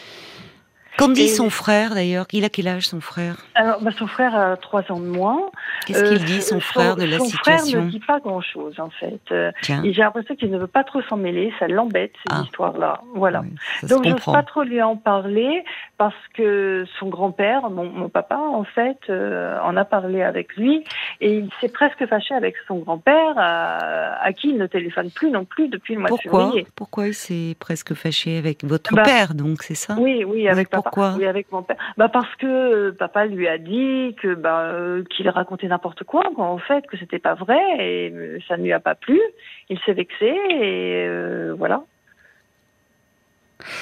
Qu'en 1.00 1.08
dit 1.08 1.30
son 1.30 1.50
frère 1.50 1.94
d'ailleurs 1.94 2.26
Il 2.34 2.44
a 2.44 2.50
quel 2.50 2.68
âge 2.68 2.88
son 2.88 3.00
frère? 3.00 3.38
Alors, 3.56 3.82
bah, 3.82 3.92
son 3.98 4.06
frère 4.06 4.36
a 4.36 4.58
trois 4.58 4.84
ans 4.92 5.00
de 5.00 5.06
moins. 5.06 5.50
Qu'est-ce 5.86 6.04
qu'il 6.04 6.26
dit 6.26 6.42
son 6.42 6.60
frère 6.60 6.98
de 6.98 7.06
la 7.06 7.20
situation 7.20 7.40
Son 7.40 7.68
frère 7.72 7.84
ne 7.86 7.90
dit 7.90 8.00
pas 8.00 8.20
grand-chose 8.20 8.80
en 8.80 8.90
fait. 8.90 9.22
Euh, 9.32 9.52
j'ai 9.64 9.94
l'impression 9.94 10.36
qu'il 10.36 10.52
ne 10.52 10.58
veut 10.58 10.68
pas 10.68 10.84
trop 10.84 11.02
s'en 11.04 11.16
mêler, 11.16 11.54
ça 11.58 11.70
l'embête 11.70 12.12
cette 12.24 12.38
ah. 12.38 12.42
histoire-là. 12.44 13.02
Voilà. 13.16 13.44
Donc 13.84 14.04
je 14.04 14.10
n'ose 14.10 14.26
pas 14.26 14.44
trop 14.44 14.64
lui 14.64 14.82
en 14.82 14.98
parler 14.98 15.64
parce 15.98 16.16
que 16.34 16.86
son 17.00 17.08
grand-père, 17.08 17.70
mon, 17.70 18.10
papa 18.10 18.38
en 18.38 18.66
fait, 18.66 18.98
euh, 19.10 19.58
en 19.64 19.78
a 19.78 19.86
parlé 19.86 20.22
avec 20.22 20.58
lui 20.58 20.84
et 21.22 21.38
il 21.38 21.50
s'est 21.62 21.70
presque 21.70 22.06
fâché 22.08 22.34
avec 22.36 22.56
son 22.68 22.80
grand-père 22.80 23.36
à, 23.38 24.34
qui 24.34 24.50
il 24.50 24.58
ne 24.58 24.68
téléphone 24.68 25.10
plus 25.12 25.32
non 25.32 25.46
plus 25.46 25.70
depuis 25.70 25.96
le 25.96 26.02
mois 26.02 26.10
de 26.10 26.18
février. 26.18 26.68
Pourquoi 26.76 27.08
il 27.08 27.14
s'est 27.14 27.56
presque 27.58 27.94
fâché 27.94 28.38
avec 28.38 28.66
votre 28.66 28.94
bah, 28.94 29.04
père 29.04 29.34
donc 29.34 29.64
c'est 29.64 29.76
ça? 29.76 29.96
Oui, 29.98 30.26
oui, 30.26 30.48
avec 30.50 30.70
papa. 30.70 30.89
Oui, 30.98 31.26
avec 31.26 31.52
mon 31.52 31.64
père. 31.64 31.78
Bah 31.98 32.10
parce 32.10 32.34
que 32.36 32.46
euh, 32.46 32.92
papa 32.92 33.26
lui 33.26 33.48
a 33.48 33.58
dit 33.58 34.16
que 34.22 34.34
bah 34.36 34.62
euh, 34.62 35.04
qu'il 35.10 35.30
racontait 35.30 35.68
n'importe 35.68 36.04
quoi, 36.04 36.24
en 36.38 36.58
fait, 36.58 36.86
que 36.88 36.98
c'était 36.98 37.20
pas 37.20 37.34
vrai 37.34 37.60
et 37.80 38.12
euh, 38.12 38.40
ça 38.48 38.58
ne 38.58 38.64
lui 38.64 38.74
a 38.74 38.80
pas 38.80 38.96
plu. 38.96 39.20
Il 39.70 39.80
s'est 39.86 39.94
vexé 39.94 40.28
et 40.28 41.10
voilà. 41.58 41.84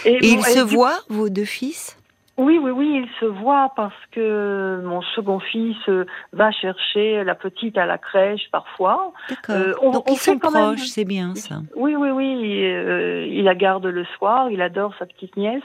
Et, 0.05 0.17
il 0.21 0.43
se 0.43 0.59
voit 0.59 0.99
vos 1.09 1.29
deux 1.29 1.45
fils? 1.45 1.96
Oui, 2.37 2.59
oui, 2.61 2.69
oui, 2.69 3.03
il 3.03 3.09
se 3.19 3.25
voit 3.25 3.71
parce 3.75 3.95
que 4.11 4.81
mon 4.85 5.01
second 5.01 5.39
fils 5.39 5.77
va 6.33 6.51
chercher 6.51 7.23
la 7.23 7.33
petite 7.33 7.77
à 7.79 7.87
la 7.87 7.97
crèche 7.97 8.47
parfois. 8.51 9.11
D'accord. 9.29 9.55
Euh, 9.55 9.91
Donc 9.91 10.03
ils 10.09 10.17
sont 10.17 10.37
proches, 10.37 10.85
c'est 10.85 11.05
bien 11.05 11.33
ça. 11.35 11.55
Oui, 11.75 11.95
oui, 11.95 12.09
oui. 12.09 12.63
Euh, 12.63 13.25
il 13.27 13.43
la 13.43 13.55
garde 13.55 13.85
le 13.85 14.05
soir, 14.17 14.51
il 14.51 14.61
adore 14.61 14.93
sa 14.99 15.05
petite 15.05 15.35
nièce. 15.35 15.63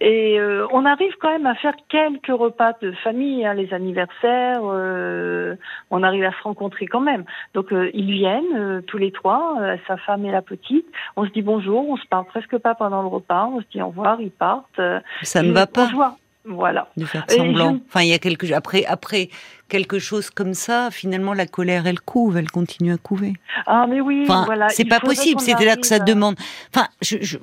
Et 0.00 0.38
euh, 0.40 0.66
on 0.72 0.86
arrive 0.86 1.12
quand 1.20 1.30
même 1.30 1.46
à 1.46 1.54
faire 1.54 1.74
quelques 1.88 2.28
repas 2.28 2.72
de 2.80 2.92
famille, 3.04 3.44
hein, 3.44 3.52
les 3.54 3.74
anniversaires. 3.74 4.62
on 4.62 6.02
arrive 6.02 6.24
à 6.24 6.32
se 6.32 6.42
rencontrer 6.42 6.86
quand 6.86 7.00
même. 7.00 7.24
Donc 7.52 7.66
ils 7.72 8.10
viennent 8.10 8.82
tous 8.86 8.98
les 8.98 9.12
trois, 9.12 9.58
sa 9.86 9.96
femme 9.98 10.24
et 10.24 10.30
la 10.30 10.42
petite. 10.42 10.86
On 11.16 11.26
se 11.26 11.30
dit 11.30 11.42
bonjour, 11.42 11.88
on 11.88 11.96
se 11.96 12.06
parle 12.06 12.24
presque 12.24 12.56
pas 12.58 12.74
pendant 12.74 13.02
le 13.02 13.08
repas, 13.08 13.50
on 13.52 13.60
se 13.60 13.66
dit 13.70 13.82
au 13.82 13.88
revoir, 13.88 14.20
ils 14.20 14.30
partent. 14.30 14.80
Ça 15.22 15.42
ne 15.42 15.52
va 15.52 15.66
pas. 15.74 16.16
Voilà. 16.46 16.88
De 16.96 17.06
faire 17.06 17.24
semblant. 17.28 17.80
Enfin, 17.88 18.02
il 18.02 18.08
y 18.08 18.12
a 18.12 18.18
quelque 18.18 18.50
après 18.52 18.84
après 18.84 19.30
quelque 19.74 19.98
chose 19.98 20.30
comme 20.30 20.54
ça. 20.54 20.92
Finalement, 20.92 21.34
la 21.34 21.48
colère, 21.48 21.88
elle 21.88 22.00
couve, 22.00 22.36
elle 22.36 22.48
continue 22.48 22.92
à 22.92 22.96
couver. 22.96 23.32
Ah 23.66 23.86
mais 23.88 24.00
oui. 24.00 24.22
Enfin, 24.22 24.44
voilà. 24.46 24.68
C'est 24.68 24.84
pas 24.84 25.00
possible. 25.00 25.40
C'était 25.40 25.64
là 25.64 25.74
que 25.74 25.84
ça 25.84 25.98
demande. 25.98 26.36
Enfin, 26.72 26.86
je, 27.02 27.38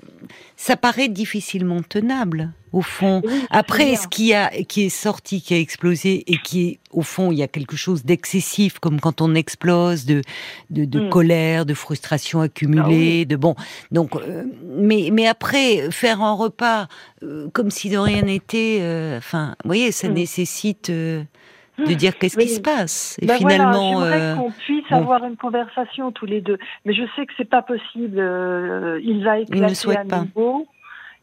ça 0.55 0.77
paraît 0.77 1.09
difficilement 1.09 1.81
tenable 1.81 2.53
au 2.71 2.81
fond. 2.81 3.21
Après, 3.49 3.97
ce 3.97 4.07
qui 4.07 4.33
a, 4.33 4.47
qui 4.63 4.83
est 4.83 4.89
sorti, 4.89 5.41
qui 5.41 5.53
a 5.53 5.57
explosé 5.57 6.23
et 6.31 6.37
qui 6.37 6.67
est, 6.67 6.79
au 6.91 7.01
fond, 7.01 7.33
il 7.33 7.37
y 7.37 7.43
a 7.43 7.49
quelque 7.49 7.75
chose 7.75 8.05
d'excessif, 8.05 8.79
comme 8.79 9.01
quand 9.01 9.19
on 9.19 9.35
explose 9.35 10.05
de, 10.05 10.21
de, 10.69 10.99
mm. 10.99 11.09
colère, 11.09 11.65
de 11.65 11.73
frustration 11.73 12.39
accumulée, 12.39 13.23
ah 13.23 13.25
de 13.25 13.35
bon. 13.35 13.55
Donc, 13.91 14.15
euh, 14.15 14.45
mais, 14.63 15.09
mais 15.11 15.27
après, 15.27 15.91
faire 15.91 16.21
un 16.21 16.33
repas 16.33 16.87
euh, 17.23 17.49
comme 17.51 17.71
si 17.71 17.89
de 17.89 17.97
rien 17.97 18.21
n'était, 18.21 18.77
euh, 18.79 19.17
enfin, 19.17 19.55
vous 19.65 19.67
voyez, 19.67 19.91
ça 19.91 20.07
mm. 20.07 20.13
nécessite 20.13 20.91
de 21.85 21.93
dire 21.93 22.17
qu'est-ce 22.17 22.37
qui 22.37 22.49
se 22.49 22.61
passe? 22.61 23.17
Et 23.21 23.25
ben 23.25 23.37
finalement, 23.37 23.99
voilà, 23.99 24.35
qu'on 24.35 24.51
puisse 24.51 24.91
avoir 24.91 25.23
une 25.25 25.37
conversation 25.37 26.11
tous 26.11 26.25
les 26.25 26.41
deux, 26.41 26.57
mais 26.85 26.93
je 26.93 27.03
sais 27.15 27.25
que 27.25 27.33
c'est 27.37 27.49
pas 27.49 27.61
possible. 27.61 28.17
il 29.03 29.21
va 29.23 29.39
éclater 29.39 29.97
à 29.97 30.03
nouveau. 30.03 30.67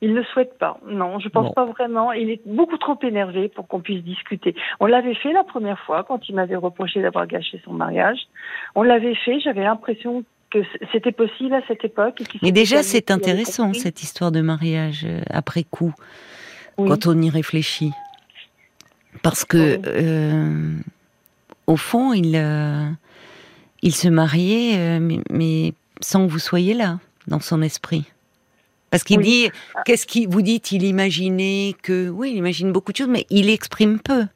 Il 0.01 0.15
ne 0.15 0.23
souhaite 0.23 0.57
pas. 0.59 0.79
Non, 0.89 1.19
je 1.19 1.29
pense 1.29 1.53
pas 1.55 1.65
vraiment. 1.65 2.13
Il 2.13 2.31
est 2.31 2.41
beaucoup 2.47 2.79
trop 2.79 2.97
énervé 3.03 3.49
pour 3.49 3.67
qu'on 3.67 3.81
puisse 3.81 4.05
discuter. 4.05 4.55
On 4.79 4.87
l'avait 4.87 5.15
fait 5.15 5.33
la 5.33 5.43
première 5.43 5.81
fois 5.81 6.05
quand 6.05 6.29
il 6.29 6.37
m'avait 6.37 6.57
reproché 6.57 7.03
d'avoir 7.03 7.27
gâché 7.27 7.61
son 7.65 7.73
mariage. 7.73 8.19
On 8.77 8.83
l'avait 8.83 9.17
fait. 9.17 9.41
J'avais 9.41 9.65
l'impression 9.65 10.23
que 10.51 10.61
c'était 10.93 11.13
possible 11.13 11.55
à 11.55 11.63
cette 11.67 11.85
époque. 11.85 12.23
Mais 12.43 12.53
déjà, 12.53 12.83
c'est 12.83 13.11
intéressant 13.11 13.73
cette 13.75 14.03
histoire 14.03 14.31
de 14.31 14.41
mariage 14.41 15.05
euh, 15.05 15.21
après 15.31 15.65
coup, 15.65 15.93
quand 16.77 17.07
on 17.07 17.21
y 17.21 17.29
réfléchit, 17.29 17.91
parce 19.23 19.45
que 19.45 19.81
euh, 19.85 20.77
au 21.67 21.77
fond, 21.77 22.13
il 22.13 22.37
euh, 22.37 22.89
il 23.83 23.95
se 23.95 24.09
mariait, 24.09 25.01
mais, 25.31 25.73
sans 26.01 26.27
que 26.27 26.33
vous 26.33 26.39
soyez 26.41 26.75
là 26.75 26.99
dans 27.29 27.41
son 27.41 27.63
esprit. 27.63 28.05
Parce 28.91 29.05
qu'il 29.05 29.21
dit, 29.21 29.51
qu'est-ce 29.85 30.07
qu'il 30.07 30.29
vous 30.29 30.43
dites 30.43 30.73
Il 30.73 30.83
imaginait 30.83 31.75
que, 31.83 32.09
oui, 32.09 32.31
il 32.33 32.37
imagine 32.39 32.73
beaucoup 32.73 32.93
de 32.93 32.97
choses, 32.97 33.09
mais 33.09 33.27
il 33.31 33.51
exprime 33.51 33.99
peu. 33.99 34.27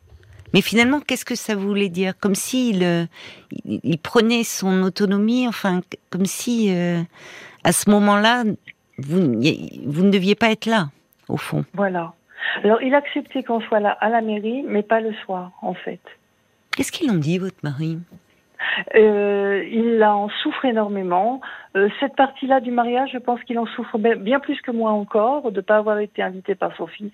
Mais 0.52 0.60
finalement, 0.60 1.00
qu'est-ce 1.00 1.24
que 1.24 1.34
ça 1.34 1.54
voulait 1.54 1.88
dire? 1.88 2.14
Comme 2.18 2.34
s'il 2.34 2.82
euh, 2.82 3.06
il, 3.64 3.98
prenait 3.98 4.44
son 4.44 4.82
autonomie, 4.82 5.48
enfin, 5.48 5.80
comme 6.10 6.26
si 6.26 6.66
euh, 6.70 7.02
à 7.64 7.72
ce 7.72 7.88
moment-là, 7.90 8.44
vous, 8.98 9.20
vous 9.20 10.02
ne 10.04 10.10
deviez 10.10 10.34
pas 10.34 10.50
être 10.50 10.66
là, 10.66 10.90
au 11.28 11.38
fond. 11.38 11.64
Voilà. 11.72 12.12
Alors, 12.64 12.82
il 12.82 12.94
acceptait 12.94 13.42
qu'on 13.42 13.60
soit 13.60 13.80
là 13.80 13.96
à 14.00 14.08
la 14.08 14.20
mairie, 14.20 14.62
mais 14.66 14.82
pas 14.82 15.00
le 15.00 15.12
soir, 15.24 15.52
en 15.62 15.74
fait. 15.74 16.00
Qu'est-ce 16.76 16.92
qu'ils 16.92 17.10
ont 17.10 17.16
dit, 17.16 17.38
votre 17.38 17.58
mari? 17.62 17.98
Euh, 18.94 19.64
il 19.70 20.02
en 20.04 20.28
souffre 20.28 20.64
énormément. 20.64 21.40
Euh, 21.76 21.88
cette 22.00 22.16
partie-là 22.16 22.60
du 22.60 22.70
mariage, 22.70 23.10
je 23.12 23.18
pense 23.18 23.42
qu'il 23.42 23.58
en 23.58 23.66
souffre 23.66 23.98
bien 23.98 24.40
plus 24.40 24.60
que 24.60 24.70
moi 24.70 24.92
encore 24.92 25.50
de 25.50 25.56
ne 25.56 25.60
pas 25.60 25.76
avoir 25.76 25.98
été 25.98 26.22
invité 26.22 26.54
par 26.54 26.74
son 26.76 26.86
fils. 26.86 27.12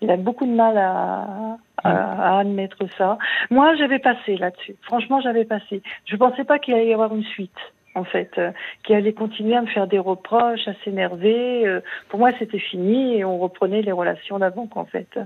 Il 0.00 0.10
a 0.10 0.16
beaucoup 0.16 0.46
de 0.46 0.52
mal 0.52 0.76
à, 0.78 1.58
à, 1.82 2.38
admettre 2.38 2.78
ça. 2.96 3.18
Moi, 3.50 3.76
j'avais 3.76 3.98
passé 3.98 4.36
là-dessus. 4.36 4.76
Franchement, 4.82 5.20
j'avais 5.20 5.44
passé. 5.44 5.82
Je 6.06 6.14
ne 6.14 6.18
pensais 6.18 6.44
pas 6.44 6.58
qu'il 6.58 6.74
allait 6.74 6.88
y 6.88 6.94
avoir 6.94 7.14
une 7.14 7.24
suite 7.24 7.58
en 7.94 8.04
fait, 8.04 8.30
euh, 8.38 8.50
qu'il 8.82 8.96
allait 8.96 9.12
continuer 9.12 9.56
à 9.56 9.62
me 9.62 9.66
faire 9.66 9.86
des 9.86 9.98
reproches, 9.98 10.66
à 10.66 10.74
s'énerver. 10.84 11.66
Euh, 11.66 11.80
pour 12.08 12.18
moi, 12.18 12.30
c'était 12.38 12.58
fini 12.58 13.18
et 13.18 13.24
on 13.24 13.38
reprenait 13.38 13.82
les 13.82 13.92
relations 13.92 14.38
d'avant, 14.38 14.66
qu'en 14.66 14.84
fait. 14.84 15.18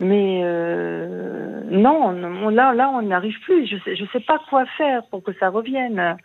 Mais 0.00 0.40
euh, 0.44 1.62
non, 1.70 2.12
là, 2.50 2.72
là, 2.72 2.90
on 2.90 3.02
n'arrive 3.02 3.38
plus. 3.40 3.66
Je 3.66 3.76
sais, 3.84 3.96
je 3.96 4.04
sais 4.12 4.20
pas 4.20 4.40
quoi 4.50 4.64
faire 4.76 5.02
pour 5.10 5.22
que 5.22 5.32
ça 5.38 5.48
revienne. 5.48 6.16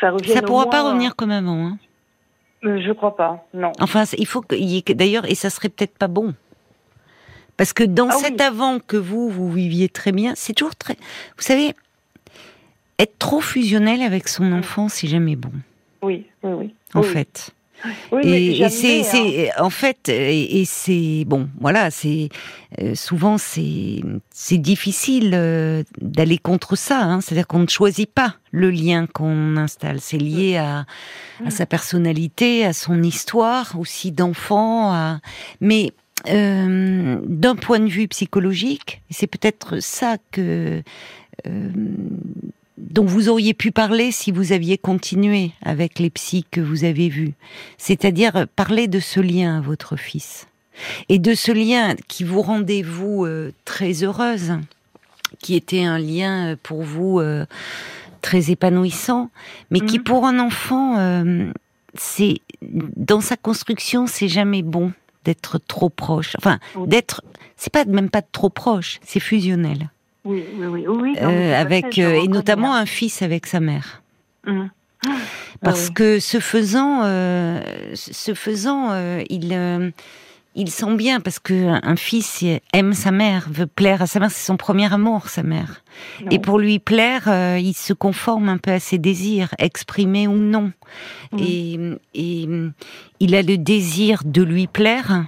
ça 0.00 0.10
revienne. 0.10 0.36
Ça 0.36 0.42
pourra 0.42 0.68
pas 0.68 0.82
revenir 0.82 1.16
comme 1.16 1.30
avant. 1.30 1.66
Hein. 1.66 1.78
Je 2.62 2.92
crois 2.92 3.16
pas. 3.16 3.46
Non. 3.54 3.72
Enfin, 3.80 4.04
il 4.16 4.26
faut 4.26 4.40
qu'il 4.40 4.64
y 4.64 4.78
ait 4.78 4.94
d'ailleurs, 4.94 5.30
et 5.30 5.34
ça 5.34 5.50
serait 5.50 5.68
peut-être 5.68 5.96
pas 5.96 6.08
bon. 6.08 6.34
Parce 7.56 7.72
que 7.72 7.82
dans 7.82 8.08
ah 8.08 8.12
cet 8.12 8.40
avant 8.40 8.78
que 8.78 8.96
vous, 8.96 9.28
vous 9.28 9.50
viviez 9.50 9.88
très 9.88 10.12
bien, 10.12 10.32
c'est 10.36 10.52
toujours 10.52 10.76
très. 10.76 10.94
Vous 10.94 11.42
savez, 11.42 11.74
être 12.98 13.18
trop 13.18 13.40
fusionnel 13.40 14.02
avec 14.02 14.28
son 14.28 14.52
enfant, 14.52 14.88
c'est 14.88 15.08
jamais 15.08 15.36
bon. 15.36 15.52
Oui, 16.02 16.26
oui, 16.42 16.52
oui. 16.52 16.74
En 16.94 17.02
fait. 17.02 17.52
Oui, 18.10 18.22
et, 18.24 18.68
c'est, 18.70 19.50
hein. 19.50 19.52
en 19.58 19.70
fait, 19.70 20.08
et, 20.08 20.64
c'est 20.64 21.24
bon, 21.26 21.48
voilà, 21.60 21.92
c'est 21.92 22.28
euh, 22.80 22.96
souvent 22.96 23.38
c'est 23.38 24.00
c'est 24.30 24.58
difficile 24.58 25.30
euh, 25.34 25.84
d'aller 26.00 26.38
contre 26.38 26.74
ça. 26.76 27.00
Hein, 27.00 27.20
c'est-à-dire 27.20 27.46
qu'on 27.46 27.60
ne 27.60 27.68
choisit 27.68 28.10
pas 28.10 28.34
le 28.50 28.70
lien 28.70 29.06
qu'on 29.06 29.56
installe. 29.56 30.00
C'est 30.00 30.18
lié 30.18 30.56
à, 30.56 30.86
à, 31.44 31.50
sa 31.50 31.66
personnalité, 31.66 32.64
à 32.64 32.72
son 32.72 33.00
histoire 33.02 33.78
aussi 33.78 34.10
d'enfant. 34.10 35.18
Mais 35.60 35.92
euh, 36.28 37.20
d'un 37.24 37.54
point 37.54 37.78
de 37.78 37.88
vue 37.88 38.08
psychologique, 38.08 39.02
c'est 39.10 39.28
peut-être 39.28 39.80
ça 39.80 40.16
que 40.32 40.82
dont 42.78 43.04
vous 43.04 43.28
auriez 43.28 43.54
pu 43.54 43.72
parler 43.72 44.12
si 44.12 44.30
vous 44.30 44.52
aviez 44.52 44.78
continué 44.78 45.52
avec 45.62 45.98
les 45.98 46.10
psys 46.10 46.44
que 46.50 46.60
vous 46.60 46.84
avez 46.84 47.08
vus. 47.08 47.34
C'est-à-dire 47.76 48.46
parler 48.56 48.88
de 48.88 49.00
ce 49.00 49.20
lien 49.20 49.58
à 49.58 49.60
votre 49.60 49.96
fils. 49.96 50.46
Et 51.08 51.18
de 51.18 51.34
ce 51.34 51.50
lien 51.50 51.96
qui 52.06 52.22
vous 52.22 52.40
rendait 52.40 52.82
vous 52.82 53.24
euh, 53.24 53.52
très 53.64 54.04
heureuse, 54.04 54.52
qui 55.40 55.56
était 55.56 55.82
un 55.82 55.98
lien 55.98 56.52
euh, 56.52 56.56
pour 56.62 56.82
vous 56.82 57.18
euh, 57.18 57.46
très 58.22 58.50
épanouissant, 58.50 59.30
mais 59.70 59.80
qui 59.80 59.98
mhm. 59.98 60.04
pour 60.04 60.24
un 60.24 60.38
enfant, 60.38 60.96
c'est 61.94 62.40
dans 62.62 63.20
sa 63.20 63.36
construction, 63.36 64.06
c'est 64.06 64.28
jamais 64.28 64.62
bon 64.62 64.92
d'être 65.24 65.58
trop 65.58 65.88
proche. 65.88 66.34
Enfin, 66.38 66.58
d'être, 66.86 67.22
c'est 67.56 67.72
pas 67.72 67.84
même 67.84 68.10
pas 68.10 68.22
trop 68.22 68.50
proche, 68.50 69.00
c'est 69.04 69.20
fusionnel. 69.20 69.90
Oui, 70.28 70.44
oui, 70.58 70.84
oui. 70.86 71.16
Euh, 71.22 71.58
avec, 71.58 71.98
euh, 71.98 72.22
et 72.22 72.28
notamment 72.28 72.74
un 72.74 72.84
fils 72.84 73.22
avec 73.22 73.46
sa 73.46 73.60
mère. 73.60 74.02
Mmh. 74.46 74.66
Parce 75.62 75.88
que 75.88 76.20
ce 76.20 76.38
faisant, 76.38 77.00
euh, 77.04 77.62
ce 77.94 78.34
faisant, 78.34 78.94
il, 79.30 79.92
il 80.54 80.70
sent 80.70 80.96
bien 80.96 81.20
parce 81.20 81.38
que 81.38 81.68
un 81.82 81.96
fils 81.96 82.44
aime 82.74 82.92
sa 82.92 83.10
mère, 83.10 83.48
veut 83.50 83.66
plaire 83.66 84.02
à 84.02 84.06
sa 84.06 84.20
mère, 84.20 84.30
c'est 84.30 84.44
son 84.44 84.58
premier 84.58 84.92
amour, 84.92 85.28
sa 85.28 85.42
mère. 85.42 85.82
Et 86.30 86.38
pour 86.38 86.58
lui 86.58 86.78
plaire, 86.78 87.56
il 87.58 87.74
se 87.74 87.94
conforme 87.94 88.50
un 88.50 88.58
peu 88.58 88.70
à 88.70 88.80
ses 88.80 88.98
désirs, 88.98 89.54
exprimés 89.58 90.28
ou 90.28 90.36
non. 90.36 90.72
Mmh. 91.32 91.38
Et, 91.40 91.78
et 92.14 92.48
il 93.20 93.34
a 93.34 93.42
le 93.42 93.56
désir 93.56 94.22
de 94.24 94.42
lui 94.42 94.66
plaire, 94.66 95.24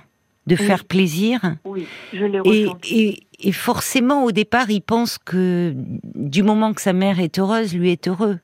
de 0.47 0.57
faire 0.57 0.85
plaisir. 0.85 1.57
Oui, 1.65 1.87
je 2.13 2.25
l'ai 2.25 2.41
et, 2.85 3.21
et, 3.43 3.53
forcément, 3.53 4.25
au 4.25 4.33
départ, 4.33 4.71
il 4.71 4.83
pense 4.83 5.19
que 5.19 5.75
du 6.15 6.43
moment 6.43 6.73
que 6.73 6.81
sa 6.81 6.93
mère 6.93 7.21
est 7.21 7.39
heureuse, 7.39 7.75
lui 7.75 7.91
est 7.91 8.09
heureux. 8.09 8.39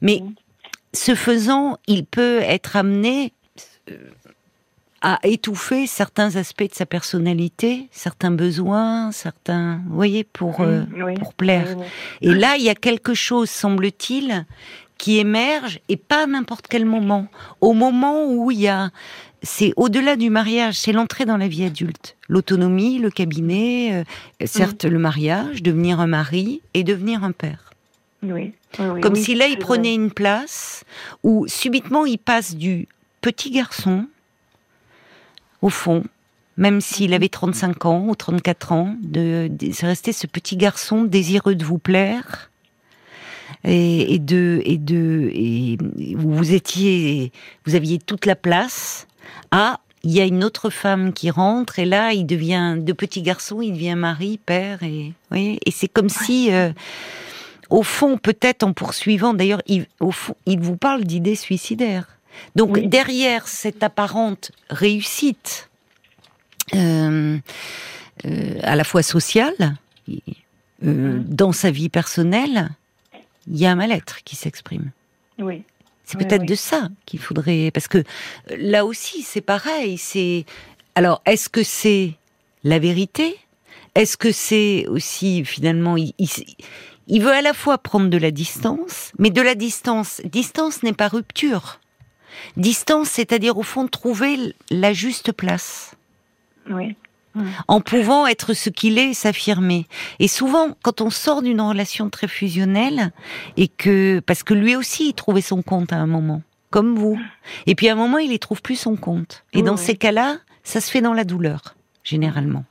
Mais 0.00 0.22
ce 0.92 1.14
faisant, 1.14 1.78
il 1.86 2.04
peut 2.04 2.40
être 2.40 2.76
amené 2.76 3.32
euh, 3.90 3.96
à 5.00 5.20
étouffer 5.22 5.86
certains 5.86 6.36
aspects 6.36 6.68
de 6.68 6.74
sa 6.74 6.86
personnalité, 6.86 7.88
certains 7.92 8.32
besoins, 8.32 9.12
certains, 9.12 9.80
vous 9.88 9.94
voyez, 9.94 10.24
pour, 10.24 10.60
euh, 10.60 10.82
pour 11.20 11.34
plaire. 11.34 11.76
Et 12.20 12.34
là, 12.34 12.56
il 12.56 12.64
y 12.64 12.68
a 12.68 12.74
quelque 12.74 13.14
chose, 13.14 13.48
semble-t-il, 13.48 14.44
qui 14.96 15.18
émerge, 15.18 15.78
et 15.88 15.96
pas 15.96 16.24
à 16.24 16.26
n'importe 16.26 16.66
quel 16.68 16.84
moment. 16.84 17.28
Au 17.60 17.72
moment 17.72 18.24
où 18.26 18.50
il 18.50 18.60
y 18.60 18.68
a 18.68 18.90
c'est 19.42 19.72
au-delà 19.76 20.16
du 20.16 20.30
mariage, 20.30 20.74
c'est 20.78 20.92
l'entrée 20.92 21.24
dans 21.24 21.36
la 21.36 21.48
vie 21.48 21.64
adulte. 21.64 22.16
L'autonomie, 22.28 22.98
le 22.98 23.10
cabinet, 23.10 24.04
euh, 24.40 24.46
certes 24.46 24.84
le 24.84 24.98
mariage, 24.98 25.62
devenir 25.62 26.00
un 26.00 26.06
mari 26.06 26.60
et 26.74 26.84
devenir 26.84 27.24
un 27.24 27.32
père. 27.32 27.70
Oui. 28.22 28.52
Comme 28.76 29.14
si 29.14 29.34
là, 29.34 29.46
il 29.46 29.58
prenait 29.58 29.94
une 29.94 30.10
place 30.10 30.84
où 31.22 31.46
subitement 31.46 32.04
il 32.04 32.18
passe 32.18 32.56
du 32.56 32.88
petit 33.20 33.50
garçon, 33.50 34.06
au 35.62 35.68
fond, 35.68 36.04
même 36.56 36.80
s'il 36.80 37.14
avait 37.14 37.28
35 37.28 37.86
ans 37.86 38.06
ou 38.08 38.16
34 38.16 38.72
ans, 38.72 38.96
de, 39.00 39.48
de 39.50 39.86
rester 39.86 40.12
ce 40.12 40.26
petit 40.26 40.56
garçon 40.56 41.04
désireux 41.04 41.54
de 41.54 41.64
vous 41.64 41.78
plaire, 41.78 42.50
et, 43.64 44.18
de 44.18 44.60
et 44.64 44.78
de 44.78 45.30
et 45.32 45.76
vous 46.14 46.52
étiez 46.52 47.32
vous 47.64 47.74
aviez 47.74 47.98
toute 47.98 48.24
la 48.26 48.36
place 48.36 49.07
ah, 49.50 49.80
il 50.04 50.12
y 50.12 50.20
a 50.20 50.24
une 50.24 50.44
autre 50.44 50.70
femme 50.70 51.12
qui 51.12 51.30
rentre 51.30 51.78
et 51.78 51.84
là, 51.84 52.12
il 52.12 52.24
devient 52.24 52.76
de 52.78 52.92
petit 52.92 53.22
garçon, 53.22 53.60
il 53.62 53.72
devient 53.72 53.94
mari, 53.96 54.38
père 54.44 54.82
et 54.82 55.12
oui, 55.30 55.58
et 55.64 55.70
c'est 55.70 55.88
comme 55.88 56.08
si, 56.08 56.52
euh, 56.52 56.72
au 57.70 57.82
fond, 57.82 58.16
peut-être 58.16 58.62
en 58.62 58.72
poursuivant, 58.72 59.34
d'ailleurs, 59.34 59.62
il, 59.66 59.86
au 60.00 60.10
fond, 60.10 60.36
il 60.46 60.60
vous 60.60 60.76
parle 60.76 61.04
d'idées 61.04 61.34
suicidaires. 61.34 62.06
Donc 62.54 62.78
derrière 62.78 63.48
cette 63.48 63.82
apparente 63.82 64.52
réussite, 64.70 65.68
euh, 66.74 67.38
euh, 68.24 68.58
à 68.62 68.76
la 68.76 68.84
fois 68.84 69.02
sociale, 69.02 69.76
dans 70.80 71.50
sa 71.50 71.72
vie 71.72 71.88
personnelle, 71.88 72.70
il 73.48 73.56
y 73.56 73.66
a 73.66 73.72
un 73.72 73.74
mal-être 73.74 74.22
qui 74.22 74.36
s'exprime. 74.36 74.92
Oui. 75.38 75.64
C'est 76.08 76.16
peut-être 76.16 76.46
de 76.46 76.54
ça 76.54 76.88
qu'il 77.04 77.20
faudrait, 77.20 77.70
parce 77.70 77.86
que 77.86 77.98
euh, 77.98 78.02
là 78.56 78.86
aussi 78.86 79.20
c'est 79.20 79.42
pareil. 79.42 79.98
C'est 79.98 80.46
alors 80.94 81.20
est-ce 81.26 81.50
que 81.50 81.62
c'est 81.62 82.14
la 82.64 82.78
vérité? 82.78 83.36
Est-ce 83.94 84.16
que 84.16 84.32
c'est 84.32 84.86
aussi 84.88 85.44
finalement 85.44 85.98
il, 85.98 86.14
il, 87.08 87.22
veut 87.22 87.32
à 87.32 87.42
la 87.42 87.52
fois 87.52 87.76
prendre 87.76 88.08
de 88.08 88.16
la 88.16 88.30
distance, 88.30 89.12
mais 89.18 89.28
de 89.28 89.42
la 89.42 89.54
distance, 89.54 90.22
distance 90.24 90.82
n'est 90.82 90.94
pas 90.94 91.08
rupture. 91.08 91.78
Distance, 92.56 93.10
c'est-à-dire 93.10 93.58
au 93.58 93.62
fond 93.62 93.86
trouver 93.86 94.54
la 94.70 94.94
juste 94.94 95.32
place. 95.32 95.94
Oui. 96.70 96.96
En 97.66 97.80
pouvant 97.80 98.26
être 98.26 98.54
ce 98.54 98.70
qu'il 98.70 98.98
est, 98.98 99.14
s'affirmer. 99.14 99.86
Et 100.18 100.28
souvent, 100.28 100.70
quand 100.82 101.00
on 101.00 101.10
sort 101.10 101.42
d'une 101.42 101.60
relation 101.60 102.10
très 102.10 102.28
fusionnelle, 102.28 103.12
et 103.56 103.68
que 103.68 104.20
parce 104.20 104.42
que 104.42 104.54
lui 104.54 104.76
aussi 104.76 105.08
il 105.08 105.14
trouvait 105.14 105.40
son 105.40 105.62
compte 105.62 105.92
à 105.92 105.96
un 105.96 106.06
moment, 106.06 106.42
comme 106.70 106.96
vous, 106.96 107.18
et 107.66 107.74
puis 107.74 107.88
à 107.88 107.92
un 107.92 107.96
moment 107.96 108.18
il 108.18 108.32
y 108.32 108.38
trouve 108.38 108.62
plus 108.62 108.76
son 108.76 108.96
compte. 108.96 109.44
Et 109.52 109.62
dans 109.62 109.76
ces 109.76 109.96
cas-là, 109.96 110.38
ça 110.64 110.80
se 110.80 110.90
fait 110.90 111.00
dans 111.00 111.14
la 111.14 111.24
douleur, 111.24 111.74
généralement. 112.04 112.64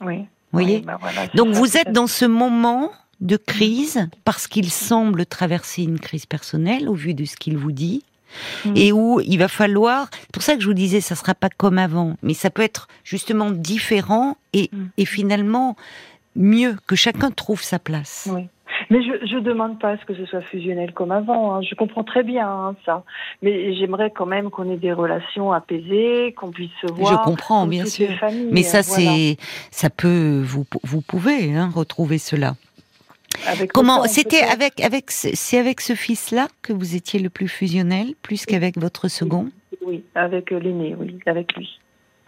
Oui. 0.00 0.18
Vous 0.52 0.58
voyez. 0.58 0.80
Bah 0.80 0.98
Donc 1.34 1.54
vous 1.54 1.76
êtes 1.76 1.92
dans 1.92 2.06
ce 2.06 2.24
moment 2.26 2.92
de 3.20 3.36
crise 3.36 4.08
parce 4.24 4.46
qu'il 4.46 4.70
semble 4.70 5.24
traverser 5.24 5.82
une 5.82 5.98
crise 5.98 6.26
personnelle 6.26 6.88
au 6.88 6.94
vu 6.94 7.14
de 7.14 7.24
ce 7.24 7.36
qu'il 7.36 7.56
vous 7.56 7.72
dit. 7.72 8.02
Mm. 8.64 8.72
Et 8.76 8.92
où 8.92 9.20
il 9.20 9.38
va 9.38 9.48
falloir, 9.48 10.08
c'est 10.12 10.32
pour 10.32 10.42
ça 10.42 10.54
que 10.54 10.60
je 10.60 10.66
vous 10.66 10.74
disais, 10.74 11.00
ça 11.00 11.14
sera 11.14 11.34
pas 11.34 11.48
comme 11.48 11.78
avant, 11.78 12.16
mais 12.22 12.34
ça 12.34 12.50
peut 12.50 12.62
être 12.62 12.88
justement 13.04 13.50
différent 13.50 14.36
et, 14.52 14.70
mm. 14.72 14.84
et 14.98 15.04
finalement 15.04 15.76
mieux, 16.36 16.76
que 16.86 16.96
chacun 16.96 17.30
trouve 17.30 17.62
sa 17.62 17.78
place. 17.78 18.28
Oui. 18.32 18.48
Mais 18.90 18.98
je 19.02 19.36
ne 19.36 19.40
demande 19.40 19.78
pas 19.78 19.90
à 19.90 19.96
ce 19.96 20.04
que 20.04 20.14
ce 20.14 20.26
soit 20.26 20.42
fusionnel 20.42 20.92
comme 20.92 21.12
avant. 21.12 21.54
Hein. 21.54 21.62
Je 21.62 21.74
comprends 21.74 22.04
très 22.04 22.22
bien 22.22 22.48
hein, 22.48 22.76
ça. 22.84 23.04
Mais 23.40 23.74
j'aimerais 23.74 24.10
quand 24.10 24.26
même 24.26 24.50
qu'on 24.50 24.70
ait 24.70 24.76
des 24.76 24.92
relations 24.92 25.52
apaisées, 25.52 26.34
qu'on 26.36 26.50
puisse 26.50 26.70
se 26.80 26.92
voir. 26.92 27.12
Je 27.12 27.24
comprends, 27.24 27.66
bien 27.66 27.86
sûr. 27.86 28.08
Mais 28.50 28.62
ça, 28.62 28.82
c'est, 28.82 29.36
ça 29.70 29.88
peut, 29.90 30.42
vous, 30.44 30.66
vous 30.82 31.00
pouvez 31.00 31.54
hein, 31.54 31.70
retrouver 31.74 32.18
cela. 32.18 32.54
Avec 33.46 33.72
Comment 33.72 34.04
C'était 34.04 34.42
avec 34.42 34.80
avec 34.80 35.10
c'est 35.10 35.58
avec 35.58 35.80
ce 35.80 35.94
fils-là 35.94 36.48
que 36.62 36.72
vous 36.72 36.96
étiez 36.96 37.20
le 37.20 37.30
plus 37.30 37.48
fusionnel, 37.48 38.14
plus 38.22 38.46
qu'avec 38.46 38.78
votre 38.78 39.08
second? 39.08 39.50
Oui, 39.84 40.04
avec 40.14 40.50
l'aîné, 40.50 40.94
oui, 40.98 41.18
avec 41.26 41.56
lui. 41.56 41.78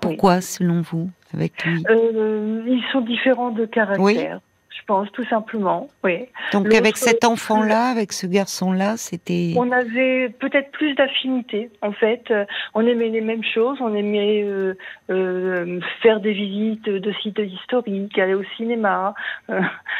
Pourquoi, 0.00 0.40
selon 0.40 0.82
vous, 0.82 1.08
avec 1.32 1.64
lui? 1.64 1.82
Euh, 1.88 2.62
Ils 2.66 2.82
sont 2.92 3.00
différents 3.00 3.50
de 3.50 3.64
caractère 3.64 4.40
je 4.76 4.82
pense, 4.87 5.10
tout 5.12 5.24
simplement. 5.26 5.88
Oui. 6.02 6.26
Donc 6.52 6.74
avec 6.74 6.96
cet 6.96 7.24
enfant-là, 7.24 7.87
avec 7.87 8.12
ce 8.12 8.26
garçon-là, 8.26 8.96
c'était. 8.96 9.54
On 9.56 9.70
avait 9.70 10.30
peut-être 10.30 10.72
plus 10.72 10.94
d'affinité. 10.94 11.70
En 11.80 11.92
fait, 11.92 12.24
euh, 12.30 12.44
on 12.74 12.84
aimait 12.84 13.08
les 13.08 13.20
mêmes 13.20 13.44
choses. 13.44 13.78
On 13.80 13.94
aimait 13.94 14.42
euh, 14.42 14.74
euh, 15.10 15.80
faire 16.02 16.20
des 16.20 16.32
visites 16.32 16.88
de 16.88 17.12
sites 17.22 17.38
historiques, 17.38 18.18
aller 18.18 18.34
au 18.34 18.42
cinéma. 18.56 19.14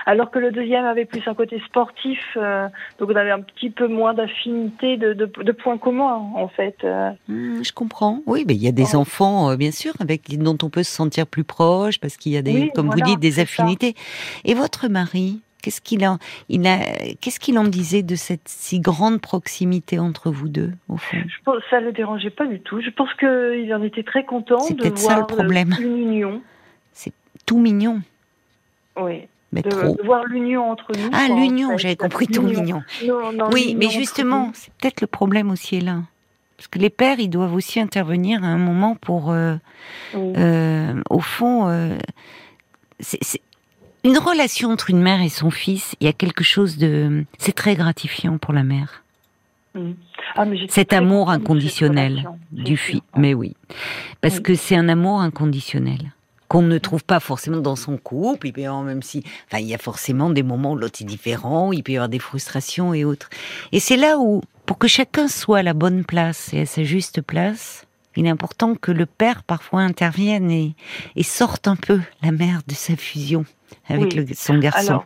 alors 0.07 0.31
que 0.31 0.39
le 0.41 0.51
deuxième 0.51 0.85
avait 0.85 1.05
plus 1.05 1.23
un 1.27 1.35
côté 1.35 1.63
sportif. 1.67 2.37
donc 2.99 3.11
on 3.11 3.17
avait 3.17 3.31
un 3.31 3.41
petit 3.41 3.71
peu 3.71 3.87
moins 3.87 4.13
d'affinité, 4.13 4.97
de, 4.97 5.13
de, 5.13 5.53
points 5.53 5.79
communs, 5.79 6.31
en 6.35 6.49
fait. 6.49 6.85
Hmm, 7.29 7.63
je 7.63 7.73
comprends. 7.73 8.21
Oui, 8.27 8.45
mais 8.47 8.55
il 8.55 8.63
y 8.63 8.69
a 8.69 8.73
des 8.73 8.97
enfants, 8.97 9.55
bien 9.55 9.71
sûr, 9.71 9.93
avec 10.01 10.37
dont 10.39 10.59
on 10.63 10.69
peut 10.69 10.83
se 10.83 10.91
sentir 10.91 11.27
plus 11.27 11.45
proche 11.45 11.99
parce 12.01 12.17
qu'il 12.17 12.33
y 12.33 12.37
a 12.37 12.43
des, 12.43 12.71
comme 12.75 12.91
vous 12.91 13.01
dites, 13.01 13.21
des 13.21 13.41
affinités. 13.41 13.95
Et 14.45 14.55
votre 14.65 14.89
mari, 14.89 15.43
qu'est-ce 15.61 15.83
qu'il 15.83 16.07
en, 16.07 16.19
il 16.49 16.67
a, 16.67 16.79
qu'est-ce 17.21 17.39
qu'il 17.39 17.59
en 17.59 17.65
disait 17.65 18.03
de 18.03 18.15
cette 18.15 18.49
si 18.49 18.81
grande 18.81 19.21
proximité 19.21 19.99
entre 19.99 20.31
vous 20.31 20.49
deux, 20.49 20.73
au 20.89 20.97
fond? 20.97 21.19
Je 21.27 21.43
pense, 21.45 21.63
Ça 21.69 21.81
le 21.81 21.93
dérangeait 21.93 22.31
pas 22.31 22.47
du 22.47 22.61
tout. 22.61 22.81
Je 22.81 22.89
pense 22.89 23.13
qu'il 23.15 23.75
en 23.75 23.83
était 23.83 24.03
très 24.03 24.25
content 24.25 24.67
de 24.71 24.89
voir 24.89 24.99
ça, 24.99 25.19
le 25.19 25.27
problème. 25.27 25.77
une 25.79 25.99
union. 25.99 26.41
C'est 26.95 27.13
tout 27.45 27.59
mignon. 27.59 28.01
Oui. 28.97 29.29
Mais 29.53 29.61
de, 29.61 29.69
trop. 29.69 29.97
voir 30.03 30.25
l'union 30.25 30.71
entre 30.71 30.93
nous. 30.97 31.11
Ah, 31.13 31.29
l'union, 31.29 31.77
j'avais 31.77 31.97
compris 31.97 32.27
tout 32.27 32.43
mignon. 32.43 32.83
oui, 33.53 33.77
mais 33.79 33.91
justement, 33.91 34.51
c'est 34.55 34.73
peut-être 34.73 35.03
le 35.03 35.07
problème 35.07 35.51
aussi 35.51 35.77
est 35.77 35.83
là. 35.83 35.99
Parce 36.57 36.69
que 36.69 36.79
les 36.79 36.91
pères, 36.91 37.21
ils 37.21 37.29
doivent 37.29 37.55
aussi 37.55 37.81
intervenir 37.81 38.43
à 38.43 38.47
un 38.47 38.59
moment 38.59 38.95
pour, 38.95 39.31
euh, 39.31 39.57
euh, 40.15 40.95
au 41.11 41.21
fond, 41.21 41.69
euh, 41.69 41.99
c'est 43.01 43.43
une 44.05 44.19
relation 44.19 44.71
entre 44.71 44.91
une 44.91 45.03
mère 45.03 45.23
et 45.23 45.31
son 45.31 45.51
fils, 45.51 45.97
il 46.01 46.05
y 46.07 46.11
a 46.11 46.13
quelque 46.13 46.45
chose 46.45 46.77
de... 46.77 47.25
C'est 47.39 47.55
très 47.55 47.75
gratifiant 47.75 48.39
pour 48.39 48.53
la 48.53 48.63
mère. 48.63 49.03
Mm. 49.75 49.93
Ah, 50.37 50.45
Cet 50.69 50.93
amour 50.93 51.31
inconditionnel 51.31 52.29
du 52.53 52.77
fils. 52.77 53.03
Mais 53.17 53.35
oui. 53.35 53.55
Parce 54.21 54.41
que 54.41 54.55
c'est 54.55 54.77
un 54.77 54.89
amour 54.89 55.21
inconditionnel 55.21 56.13
qu'on 56.49 56.63
ne 56.63 56.79
trouve 56.79 57.05
pas 57.05 57.21
forcément 57.21 57.61
dans 57.61 57.77
son 57.77 57.97
couple. 57.97 58.49
Il 58.49 58.53
peut 58.53 58.61
y 58.61 58.67
avoir 58.67 58.83
même 58.83 59.03
si, 59.03 59.23
enfin, 59.49 59.61
il 59.61 59.67
y 59.67 59.75
a 59.75 59.79
forcément 59.79 60.31
des 60.31 60.43
moments 60.43 60.73
où 60.73 60.77
l'autre 60.77 61.01
est 61.01 61.07
différent, 61.07 61.73
il 61.73 61.83
peut 61.83 61.93
y 61.93 61.97
avoir 61.97 62.09
des 62.09 62.19
frustrations 62.19 62.95
et 62.95 63.05
autres. 63.05 63.31
Et 63.73 63.81
c'est 63.81 63.97
là 63.97 64.19
où, 64.19 64.43
pour 64.67 64.79
que 64.79 64.89
chacun 64.89 65.29
soit 65.29 65.59
à 65.59 65.63
la 65.63 65.73
bonne 65.73 66.05
place 66.05 66.53
et 66.53 66.61
à 66.61 66.67
sa 66.67 66.85
juste 66.85 67.23
place, 67.23 67.87
il 68.17 68.27
est 68.27 68.31
important 68.31 68.75
que 68.75 68.93
le 68.93 69.07
père 69.07 69.43
parfois 69.43 69.81
intervienne 69.81 70.51
et, 70.51 70.75
et 71.17 71.23
sorte 71.23 71.67
un 71.67 71.77
peu 71.77 72.01
la 72.23 72.31
mère 72.31 72.61
de 72.69 72.75
sa 72.75 72.97
fusion 72.97 73.45
avec 73.89 74.35
son 74.35 74.59
garçon. 74.59 75.03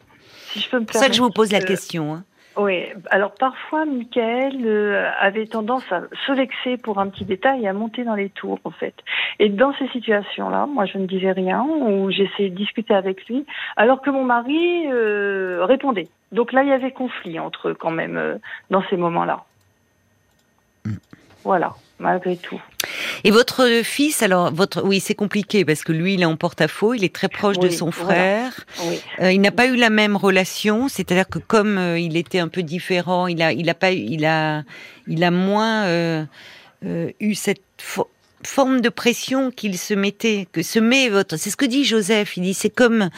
C'est 0.54 0.92
ça 0.92 1.08
que 1.08 1.14
je 1.14 1.22
vous 1.22 1.30
pose 1.30 1.52
la 1.52 1.60
question. 1.60 2.14
Hein. 2.14 2.24
Oui, 2.58 2.86
alors 3.10 3.32
parfois, 3.34 3.84
Michael 3.84 4.66
euh, 4.66 5.08
avait 5.20 5.46
tendance 5.46 5.84
à 5.92 6.02
se 6.26 6.32
vexer 6.32 6.76
pour 6.76 6.98
un 6.98 7.08
petit 7.08 7.24
détail 7.24 7.62
et 7.62 7.68
à 7.68 7.72
monter 7.72 8.02
dans 8.02 8.16
les 8.16 8.30
tours, 8.30 8.58
en 8.64 8.72
fait. 8.72 8.94
Et 9.38 9.48
dans 9.48 9.72
ces 9.74 9.86
situations-là, 9.88 10.66
moi, 10.66 10.84
je 10.84 10.98
ne 10.98 11.06
disais 11.06 11.30
rien, 11.30 11.62
ou 11.62 12.10
j'essayais 12.10 12.50
de 12.50 12.56
discuter 12.56 12.94
avec 12.94 13.24
lui, 13.26 13.46
alors 13.76 14.02
que 14.02 14.10
mon 14.10 14.24
mari 14.24 14.86
euh, 14.90 15.64
répondait. 15.66 16.08
Donc 16.32 16.52
là, 16.52 16.64
il 16.64 16.68
y 16.68 16.72
avait 16.72 16.90
conflit 16.90 17.38
entre 17.38 17.68
eux, 17.68 17.74
quand 17.74 17.92
même, 17.92 18.16
euh, 18.16 18.38
dans 18.70 18.82
ces 18.90 18.96
moments-là. 18.96 19.44
Mm. 20.84 20.94
Voilà 21.44 21.74
malgré 21.98 22.36
tout. 22.36 22.60
Et 23.24 23.30
votre 23.30 23.82
fils, 23.82 24.22
alors, 24.22 24.52
votre, 24.52 24.82
oui, 24.84 25.00
c'est 25.00 25.14
compliqué 25.14 25.64
parce 25.64 25.82
que 25.82 25.92
lui, 25.92 26.14
il 26.14 26.22
est 26.22 26.26
en 26.26 26.36
porte-à-faux, 26.36 26.94
il 26.94 27.04
est 27.04 27.14
très 27.14 27.28
proche 27.28 27.58
de 27.58 27.68
son 27.68 27.90
frère. 27.90 28.64
Euh, 29.20 29.32
il 29.32 29.40
n'a 29.40 29.50
pas 29.50 29.66
eu 29.66 29.76
la 29.76 29.90
même 29.90 30.16
relation, 30.16 30.88
c'est-à-dire 30.88 31.28
que 31.28 31.38
comme 31.38 31.78
euh, 31.78 31.98
il 31.98 32.16
était 32.16 32.38
un 32.38 32.48
peu 32.48 32.62
différent, 32.62 33.26
il 33.26 33.42
a, 33.42 33.52
il 33.52 33.68
a 33.68 33.74
pas, 33.74 33.90
il 33.90 34.24
a, 34.24 34.62
il 35.06 35.24
a 35.24 35.30
moins 35.30 35.84
euh, 35.86 36.24
eu 37.20 37.34
cette 37.34 37.62
forme 38.44 38.80
de 38.80 38.88
pression 38.88 39.50
qu'il 39.50 39.76
se 39.76 39.94
mettait, 39.94 40.46
que 40.52 40.62
se 40.62 40.78
met 40.78 41.08
votre. 41.08 41.36
C'est 41.36 41.50
ce 41.50 41.56
que 41.56 41.64
dit 41.64 41.84
Joseph. 41.84 42.36
Il 42.36 42.42
dit 42.42 42.54
c'est 42.54 42.70
comme 42.70 43.10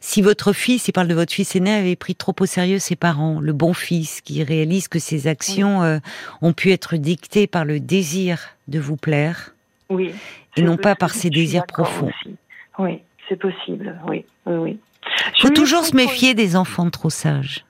si 0.00 0.22
votre 0.22 0.52
fils, 0.52 0.88
il 0.88 0.92
parle 0.92 1.08
de 1.08 1.14
votre 1.14 1.32
fils 1.32 1.54
aîné, 1.56 1.72
avait 1.72 1.96
pris 1.96 2.14
trop 2.14 2.34
au 2.40 2.46
sérieux 2.46 2.78
ses 2.78 2.96
parents, 2.96 3.40
le 3.40 3.52
bon 3.52 3.74
fils 3.74 4.20
qui 4.20 4.42
réalise 4.42 4.88
que 4.88 4.98
ses 4.98 5.26
actions 5.26 5.82
euh, 5.82 5.98
ont 6.40 6.52
pu 6.52 6.72
être 6.72 6.96
dictées 6.96 7.46
par 7.46 7.64
le 7.64 7.80
désir 7.80 8.56
de 8.68 8.78
vous 8.78 8.96
plaire, 8.96 9.54
oui, 9.90 10.12
et 10.56 10.62
non 10.62 10.76
pas 10.76 10.94
par 10.94 11.14
ses 11.14 11.30
désirs 11.30 11.66
profonds. 11.66 12.10
Oui, 12.78 13.00
c'est 13.28 13.36
possible. 13.36 14.00
Oui, 14.08 14.24
oui, 14.46 14.54
oui. 14.56 14.78
Il 15.36 15.42
faut 15.42 15.50
toujours 15.50 15.84
se 15.84 15.96
méfier 15.96 16.34
des 16.34 16.56
enfants 16.56 16.88
trop 16.90 17.10
sages. 17.10 17.64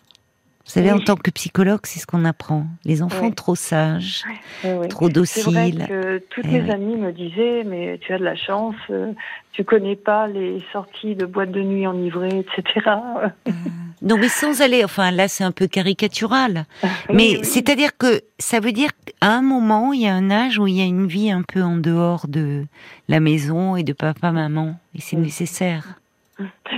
Vous 0.73 0.81
savez, 0.81 0.93
en 0.93 1.01
tant 1.01 1.17
que 1.17 1.31
psychologue, 1.31 1.81
c'est 1.83 2.01
ce 2.01 2.07
qu'on 2.07 2.25
apprend. 2.25 2.65
Les 2.87 3.03
enfants 3.03 3.31
trop 3.31 3.55
sages, 3.55 4.23
trop 4.89 5.11
dociles. 5.11 5.53
Vrai 5.53 5.87
que 5.87 6.19
toutes 6.31 6.47
mes 6.47 6.71
amies 6.71 6.97
me 6.97 7.13
disaient, 7.13 7.63
mais 7.63 7.99
tu 7.99 8.15
as 8.15 8.19
de 8.19 8.25
la 8.25 8.37
chance, 8.37 8.75
euh, 8.89 9.13
tu 9.53 9.65
connais 9.65 9.97
pas 9.97 10.29
les 10.29 10.65
sorties 10.73 11.15
de 11.15 11.27
boîtes 11.27 11.51
de 11.51 11.61
nuit 11.61 11.87
enivrées, 11.87 12.39
etc. 12.39 12.87
Euh, 13.47 13.53
non, 14.01 14.17
mais 14.17 14.29
sans 14.29 14.63
aller, 14.63 14.83
enfin 14.83 15.11
là, 15.11 15.29
c'est 15.29 15.45
un 15.45 15.53
peu 15.53 15.67
caricatural. 15.67 16.65
mais 17.13 17.43
c'est-à-dire 17.43 17.99
que 17.99 18.23
ça 18.39 18.59
veut 18.59 18.73
dire 18.73 18.93
qu'à 19.05 19.29
un 19.29 19.43
moment, 19.43 19.93
il 19.93 20.01
y 20.01 20.07
a 20.07 20.15
un 20.15 20.31
âge 20.31 20.59
où 20.59 20.67
il 20.67 20.79
y 20.79 20.81
a 20.81 20.87
une 20.87 21.07
vie 21.07 21.31
un 21.31 21.43
peu 21.43 21.63
en 21.63 21.77
dehors 21.77 22.29
de 22.29 22.65
la 23.09 23.21
maison 23.21 23.77
et 23.77 23.83
de 23.83 23.93
papa-maman, 23.93 24.77
et 24.95 25.03
c'est 25.03 25.17
nécessaire. 25.17 25.99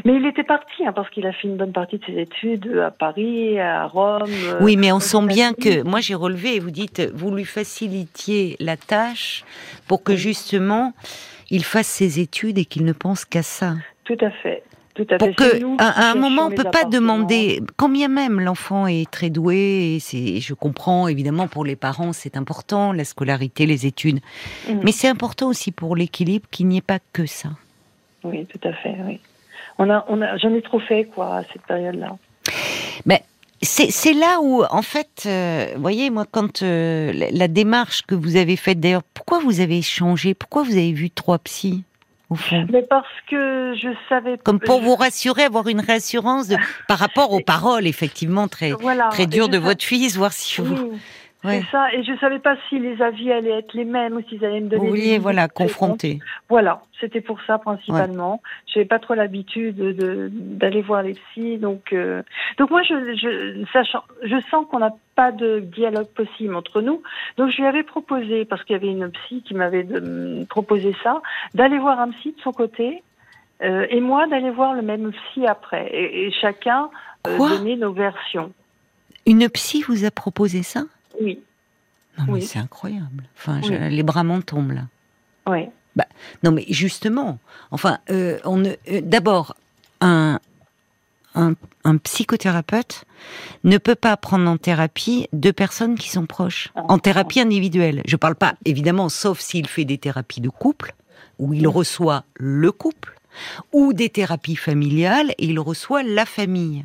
Mais 0.05 0.17
il 0.17 0.27
était 0.27 0.45
parti, 0.45 0.85
hein, 0.85 0.93
parce 0.93 1.09
qu'il 1.11 1.27
a 1.27 1.33
fait 1.33 1.47
une 1.47 1.57
bonne 1.57 1.73
partie 1.73 1.99
de 1.99 2.05
ses 2.05 2.19
études 2.19 2.83
à 2.85 2.91
Paris, 2.91 3.59
à 3.61 3.87
Rome. 3.87 4.31
Oui, 4.61 4.77
mais 4.77 4.93
on 4.93 5.01
sent 5.01 5.27
bien 5.27 5.53
que, 5.53 5.83
moi 5.83 6.01
j'ai 6.01 6.15
relevé, 6.15 6.57
et 6.57 6.61
vous 6.61 6.73
dites, 6.73 7.01
vous 7.15 7.31
lui 7.31 7.45
facilitiez 7.45 8.57
la 8.59 8.77
tâche 8.77 9.45
pour 9.87 10.03
que 10.03 10.17
justement 10.17 10.93
il 11.51 11.65
fasse 11.65 11.87
ses 11.87 12.21
études 12.21 12.59
et 12.59 12.65
qu'il 12.65 12.85
ne 12.85 12.93
pense 12.93 13.25
qu'à 13.25 13.43
ça. 13.43 13.75
Tout 14.05 14.19
à 14.21 14.31
fait. 14.31 14.63
Tout 14.95 15.07
à 15.11 15.19
pour 15.19 15.29
fait. 15.29 15.35
que, 15.35 15.83
à, 15.83 16.11
un 16.11 16.15
moment, 16.15 16.47
on 16.47 16.51
peut 16.51 16.71
pas 16.71 16.85
demander, 16.85 17.61
combien 17.77 18.09
même 18.09 18.41
l'enfant 18.41 18.87
est 18.87 19.11
très 19.11 19.29
doué, 19.31 19.95
et 19.95 20.01
c'est, 20.01 20.41
je 20.41 20.55
comprends 20.55 21.09
évidemment 21.09 21.49
pour 21.49 21.65
les 21.65 21.75
parents 21.77 22.13
c'est 22.13 22.37
important, 22.37 22.93
la 22.93 23.05
scolarité, 23.05 23.67
les 23.67 23.87
études, 23.87 24.21
mm. 24.69 24.81
mais 24.85 24.93
c'est 24.93 25.09
important 25.09 25.49
aussi 25.49 25.73
pour 25.73 25.97
l'équilibre 25.97 26.47
qu'il 26.51 26.69
n'y 26.69 26.79
ait 26.79 26.81
pas 26.81 26.99
que 27.13 27.27
ça. 27.27 27.51
Oui, 28.23 28.47
tout 28.47 28.69
à 28.69 28.73
fait, 28.73 28.97
oui 29.07 29.21
on 29.79 29.91
a, 29.91 30.05
on 30.09 30.23
a, 30.23 30.37
j'en 30.37 30.55
ai 30.55 30.63
trop 30.63 30.81
fait 30.81 31.05
quoi 31.05 31.39
à 31.39 31.43
cette 31.53 31.63
période-là. 31.63 32.17
Mais 33.07 33.23
c'est 33.65 34.13
là 34.13 34.41
où, 34.43 34.63
en 34.65 34.83
fait, 34.83 35.25
euh, 35.27 35.75
voyez, 35.77 36.11
moi, 36.11 36.25
quand 36.31 36.63
euh, 36.63 37.13
la, 37.33 37.49
démarche 37.49 38.03
que 38.03 38.15
vous 38.15 38.37
avez 38.37 38.57
faite, 38.57 38.81
d'ailleurs, 38.81 39.03
pourquoi 39.15 39.39
vous 39.41 39.61
avez 39.61 39.83
changé? 39.83 40.35
Pourquoi 40.35 40.63
vous 40.63 40.73
avez 40.73 40.93
vu 40.93 41.11
trois 41.11 41.39
psys 41.39 41.85
au 42.31 42.35
fond? 42.35 42.67
Mais 42.71 42.83
parce 42.83 43.07
que 43.31 43.75
je 43.75 43.89
savais. 44.09 44.39
Comme 44.39 44.61
pour 44.61 44.81
vous 44.81 44.95
rassurer, 44.95 45.45
avoir 45.45 45.69
une 45.69 45.81
réassurance 45.81 46.49
de, 46.49 46.57
par 46.89 46.99
rapport 46.99 47.33
aux 47.33 47.41
paroles, 47.47 47.87
effectivement, 47.87 48.49
très, 48.49 48.73
très 49.11 49.27
dures 49.27 49.49
de 49.49 49.59
votre 49.59 49.85
fils, 49.85 50.17
voir 50.17 50.33
si 50.33 50.61
vous. 50.61 50.93
C'est 51.45 51.71
ça, 51.71 51.93
et 51.93 52.03
je 52.03 52.17
savais 52.19 52.39
pas 52.39 52.57
si 52.69 52.79
les 52.79 53.03
avis 53.03 53.31
allaient 53.31 53.59
être 53.59 53.75
les 53.75 53.85
mêmes 53.85 54.15
ou 54.15 54.23
s'ils 54.23 54.45
allaient 54.45 54.61
me 54.61 54.69
donner. 54.69 54.83
Vous 54.83 54.89
vouliez, 54.89 55.19
voilà, 55.19 55.47
confronter. 55.49 56.19
Voilà, 56.49 56.83
c'était 57.01 57.21
pour 57.21 57.39
ça 57.43 57.59
principalement. 57.59 58.41
Je 58.67 58.75
J'avais 58.75 58.87
pas 58.87 58.99
trop 58.99 59.15
l'habitude 59.15 59.77
de 59.77 60.31
d'aller 60.33 60.81
voir 60.81 61.03
les 61.03 61.15
psys, 61.15 61.59
donc 61.59 61.93
euh, 61.93 62.23
donc 62.59 62.71
moi 62.71 62.83
je 62.83 62.95
je 63.15 63.65
sachant, 63.73 64.05
je 64.23 64.41
sens 64.51 64.67
qu'on 64.71 64.79
n'a 64.79 64.95
pas 65.15 65.33
de 65.33 65.61
dialogue 65.61 66.09
possible 66.09 66.55
entre 66.55 66.81
nous, 66.81 67.03
donc 67.37 67.51
je 67.51 67.59
lui 67.59 67.67
avais 67.67 67.83
proposé 67.83 68.45
parce 68.47 68.65
qu'il 68.65 68.75
y 68.75 68.79
avait 68.79 68.91
une 68.91 69.11
psy 69.11 69.43
qui 69.47 69.55
m'avait 69.55 69.87
proposé 70.49 70.97
ça, 71.03 71.21
d'aller 71.53 71.79
voir 71.79 72.01
un 72.01 72.11
psy 72.11 72.33
de 72.33 72.41
son 72.41 72.53
côté 72.53 73.03
euh, 73.63 73.87
et 73.91 74.01
moi 74.01 74.27
d'aller 74.27 74.51
voir 74.51 74.73
le 74.75 74.83
même 74.83 75.13
psy 75.13 75.47
après, 75.47 75.89
et, 75.93 76.27
et 76.27 76.33
chacun 76.33 76.89
donner 77.25 77.77
nos 77.77 77.93
versions. 77.93 78.53
Une 79.27 79.49
psy 79.49 79.83
vous 79.87 80.05
a 80.05 80.11
proposé 80.11 80.63
ça? 80.63 80.83
Oui. 81.21 81.41
Non, 82.19 82.25
mais 82.27 82.33
Oui. 82.35 82.43
c'est 82.43 82.59
incroyable. 82.59 83.25
Enfin, 83.37 83.61
je- 83.63 83.89
les 83.89 84.03
bras 84.03 84.23
m'en 84.25 84.41
tombent 84.41 84.73
là. 84.73 84.83
Oui. 85.47 85.67
Non, 86.43 86.53
mais 86.53 86.65
justement, 86.69 87.39
enfin, 87.71 87.99
euh, 88.11 88.39
on 88.45 88.57
ne- 88.57 88.71
euh, 88.91 89.01
d'abord, 89.03 89.57
un, 90.01 90.39
un, 91.35 91.55
un 91.85 91.97
psychothérapeute 91.99 93.05
ne 93.65 93.79
peut 93.79 93.95
pas 93.95 94.17
prendre 94.17 94.49
en 94.49 94.57
thérapie 94.57 95.29
deux 95.33 95.53
personnes 95.53 95.97
qui 95.97 96.09
sont 96.11 96.27
proches, 96.27 96.71
Ah. 96.77 96.83
en 96.89 96.99
thérapie 96.99 97.41
individuelle. 97.41 98.03
Je 98.07 98.17
parle 98.17 98.35
pas, 98.37 98.55
évidemment, 98.65 99.09
sauf 99.09 99.41
s'il 99.41 99.67
fait 99.69 99.85
des 99.85 99.99
thérapies 99.99 100.41
de 100.41 100.49
couple, 100.49 100.95
où 101.39 101.53
il 101.55 101.67
reçoit 101.69 102.25
le 102.35 102.71
couple, 102.73 103.17
ou 103.73 103.93
des 103.93 104.09
thérapies 104.09 104.57
familiales, 104.57 105.31
et 105.39 105.47
il 105.47 105.59
reçoit 105.61 106.03
la 106.05 106.27
famille. 106.27 106.85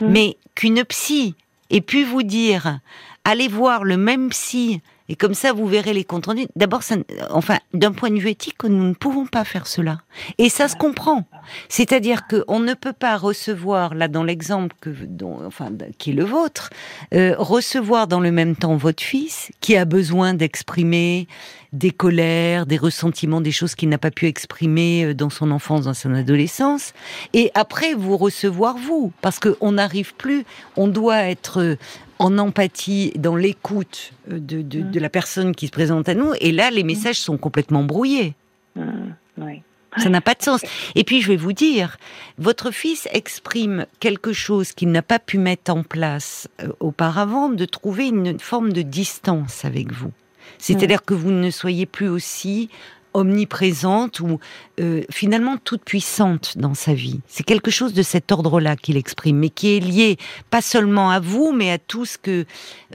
Mm. 0.00 0.06
Mais 0.08 0.36
qu'une 0.54 0.84
psy 0.84 1.34
ait 1.70 1.80
pu 1.80 2.04
vous 2.04 2.22
dire, 2.22 2.80
allez 3.24 3.48
voir 3.48 3.84
le 3.84 3.96
même 3.96 4.30
psy, 4.30 4.80
et 5.10 5.16
comme 5.16 5.34
ça 5.34 5.52
vous 5.52 5.66
verrez 5.66 5.92
les 5.92 6.04
comptes 6.04 6.26
rendus. 6.26 6.46
D'abord, 6.54 6.82
enfin, 7.30 7.58
d'un 7.74 7.90
point 7.90 8.10
de 8.10 8.20
vue 8.20 8.30
éthique, 8.30 8.62
nous 8.62 8.88
ne 8.88 8.94
pouvons 8.94 9.26
pas 9.26 9.42
faire 9.44 9.66
cela. 9.66 10.02
Et 10.38 10.48
ça 10.48 10.68
se 10.68 10.76
comprend. 10.76 11.24
C'est-à-dire 11.68 12.28
qu'on 12.28 12.60
ne 12.60 12.74
peut 12.74 12.92
pas 12.92 13.16
recevoir, 13.16 13.94
là 13.94 14.06
dans 14.06 14.22
l'exemple 14.22 14.76
que, 14.80 14.90
dont, 14.90 15.44
enfin, 15.44 15.70
qui 15.98 16.10
est 16.10 16.14
le 16.14 16.22
vôtre, 16.22 16.70
euh, 17.12 17.34
recevoir 17.36 18.06
dans 18.06 18.20
le 18.20 18.30
même 18.30 18.54
temps 18.54 18.76
votre 18.76 19.02
fils 19.02 19.50
qui 19.60 19.76
a 19.76 19.84
besoin 19.84 20.32
d'exprimer 20.32 21.26
des 21.72 21.90
colères, 21.90 22.66
des 22.66 22.76
ressentiments, 22.76 23.40
des 23.40 23.52
choses 23.52 23.74
qu'il 23.74 23.88
n'a 23.88 23.98
pas 23.98 24.10
pu 24.10 24.26
exprimer 24.26 25.06
euh, 25.06 25.14
dans 25.14 25.30
son 25.30 25.50
enfance, 25.50 25.84
dans 25.84 25.94
son 25.94 26.14
adolescence, 26.14 26.92
et 27.32 27.50
après 27.54 27.94
vous 27.94 28.16
recevoir 28.16 28.76
vous, 28.76 29.12
parce 29.22 29.40
qu'on 29.40 29.72
n'arrive 29.72 30.14
plus, 30.14 30.44
on 30.76 30.88
doit 30.88 31.22
être 31.22 31.60
euh, 31.60 31.76
en 32.20 32.36
empathie, 32.38 33.12
dans 33.16 33.34
l'écoute 33.34 34.12
euh, 34.30 34.38
de, 34.38 34.62
de, 34.62 34.82
de 34.82 35.00
la 35.00 35.08
personne 35.08 35.54
qui 35.56 35.66
se 35.66 35.72
présente 35.72 36.08
à 36.08 36.14
nous, 36.14 36.32
et 36.40 36.52
là 36.52 36.70
les 36.70 36.84
messages 36.84 37.18
sont 37.18 37.38
complètement 37.38 37.82
brouillés. 37.82 38.34
Mm, 38.76 39.14
oui. 39.38 39.62
Ça 39.96 40.08
n'a 40.08 40.20
pas 40.20 40.34
de 40.34 40.42
sens. 40.42 40.60
Et 40.94 41.02
puis 41.02 41.20
je 41.20 41.28
vais 41.28 41.36
vous 41.36 41.52
dire, 41.52 41.96
votre 42.38 42.70
fils 42.70 43.08
exprime 43.12 43.86
quelque 43.98 44.32
chose 44.32 44.70
qu'il 44.70 44.92
n'a 44.92 45.02
pas 45.02 45.18
pu 45.18 45.38
mettre 45.38 45.72
en 45.72 45.82
place 45.82 46.46
euh, 46.62 46.68
auparavant, 46.78 47.48
de 47.48 47.64
trouver 47.64 48.08
une 48.08 48.38
forme 48.38 48.72
de 48.72 48.82
distance 48.82 49.64
avec 49.64 49.92
vous. 49.92 50.12
C'est-à-dire 50.58 51.02
que 51.02 51.14
vous 51.14 51.30
ne 51.30 51.50
soyez 51.50 51.86
plus 51.86 52.08
aussi 52.08 52.68
omniprésente 53.14 54.20
ou 54.20 54.38
euh, 54.80 55.02
finalement 55.10 55.56
toute 55.56 55.82
puissante 55.84 56.56
dans 56.58 56.74
sa 56.74 56.94
vie. 56.94 57.20
C'est 57.26 57.42
quelque 57.44 57.70
chose 57.70 57.92
de 57.94 58.02
cet 58.02 58.32
ordre-là 58.32 58.76
qu'il 58.76 58.96
exprime, 58.96 59.38
mais 59.38 59.50
qui 59.50 59.76
est 59.76 59.80
lié 59.80 60.16
pas 60.50 60.62
seulement 60.62 61.10
à 61.10 61.20
vous, 61.20 61.52
mais 61.52 61.70
à 61.70 61.78
tout 61.78 62.04
ce 62.04 62.18
que 62.18 62.46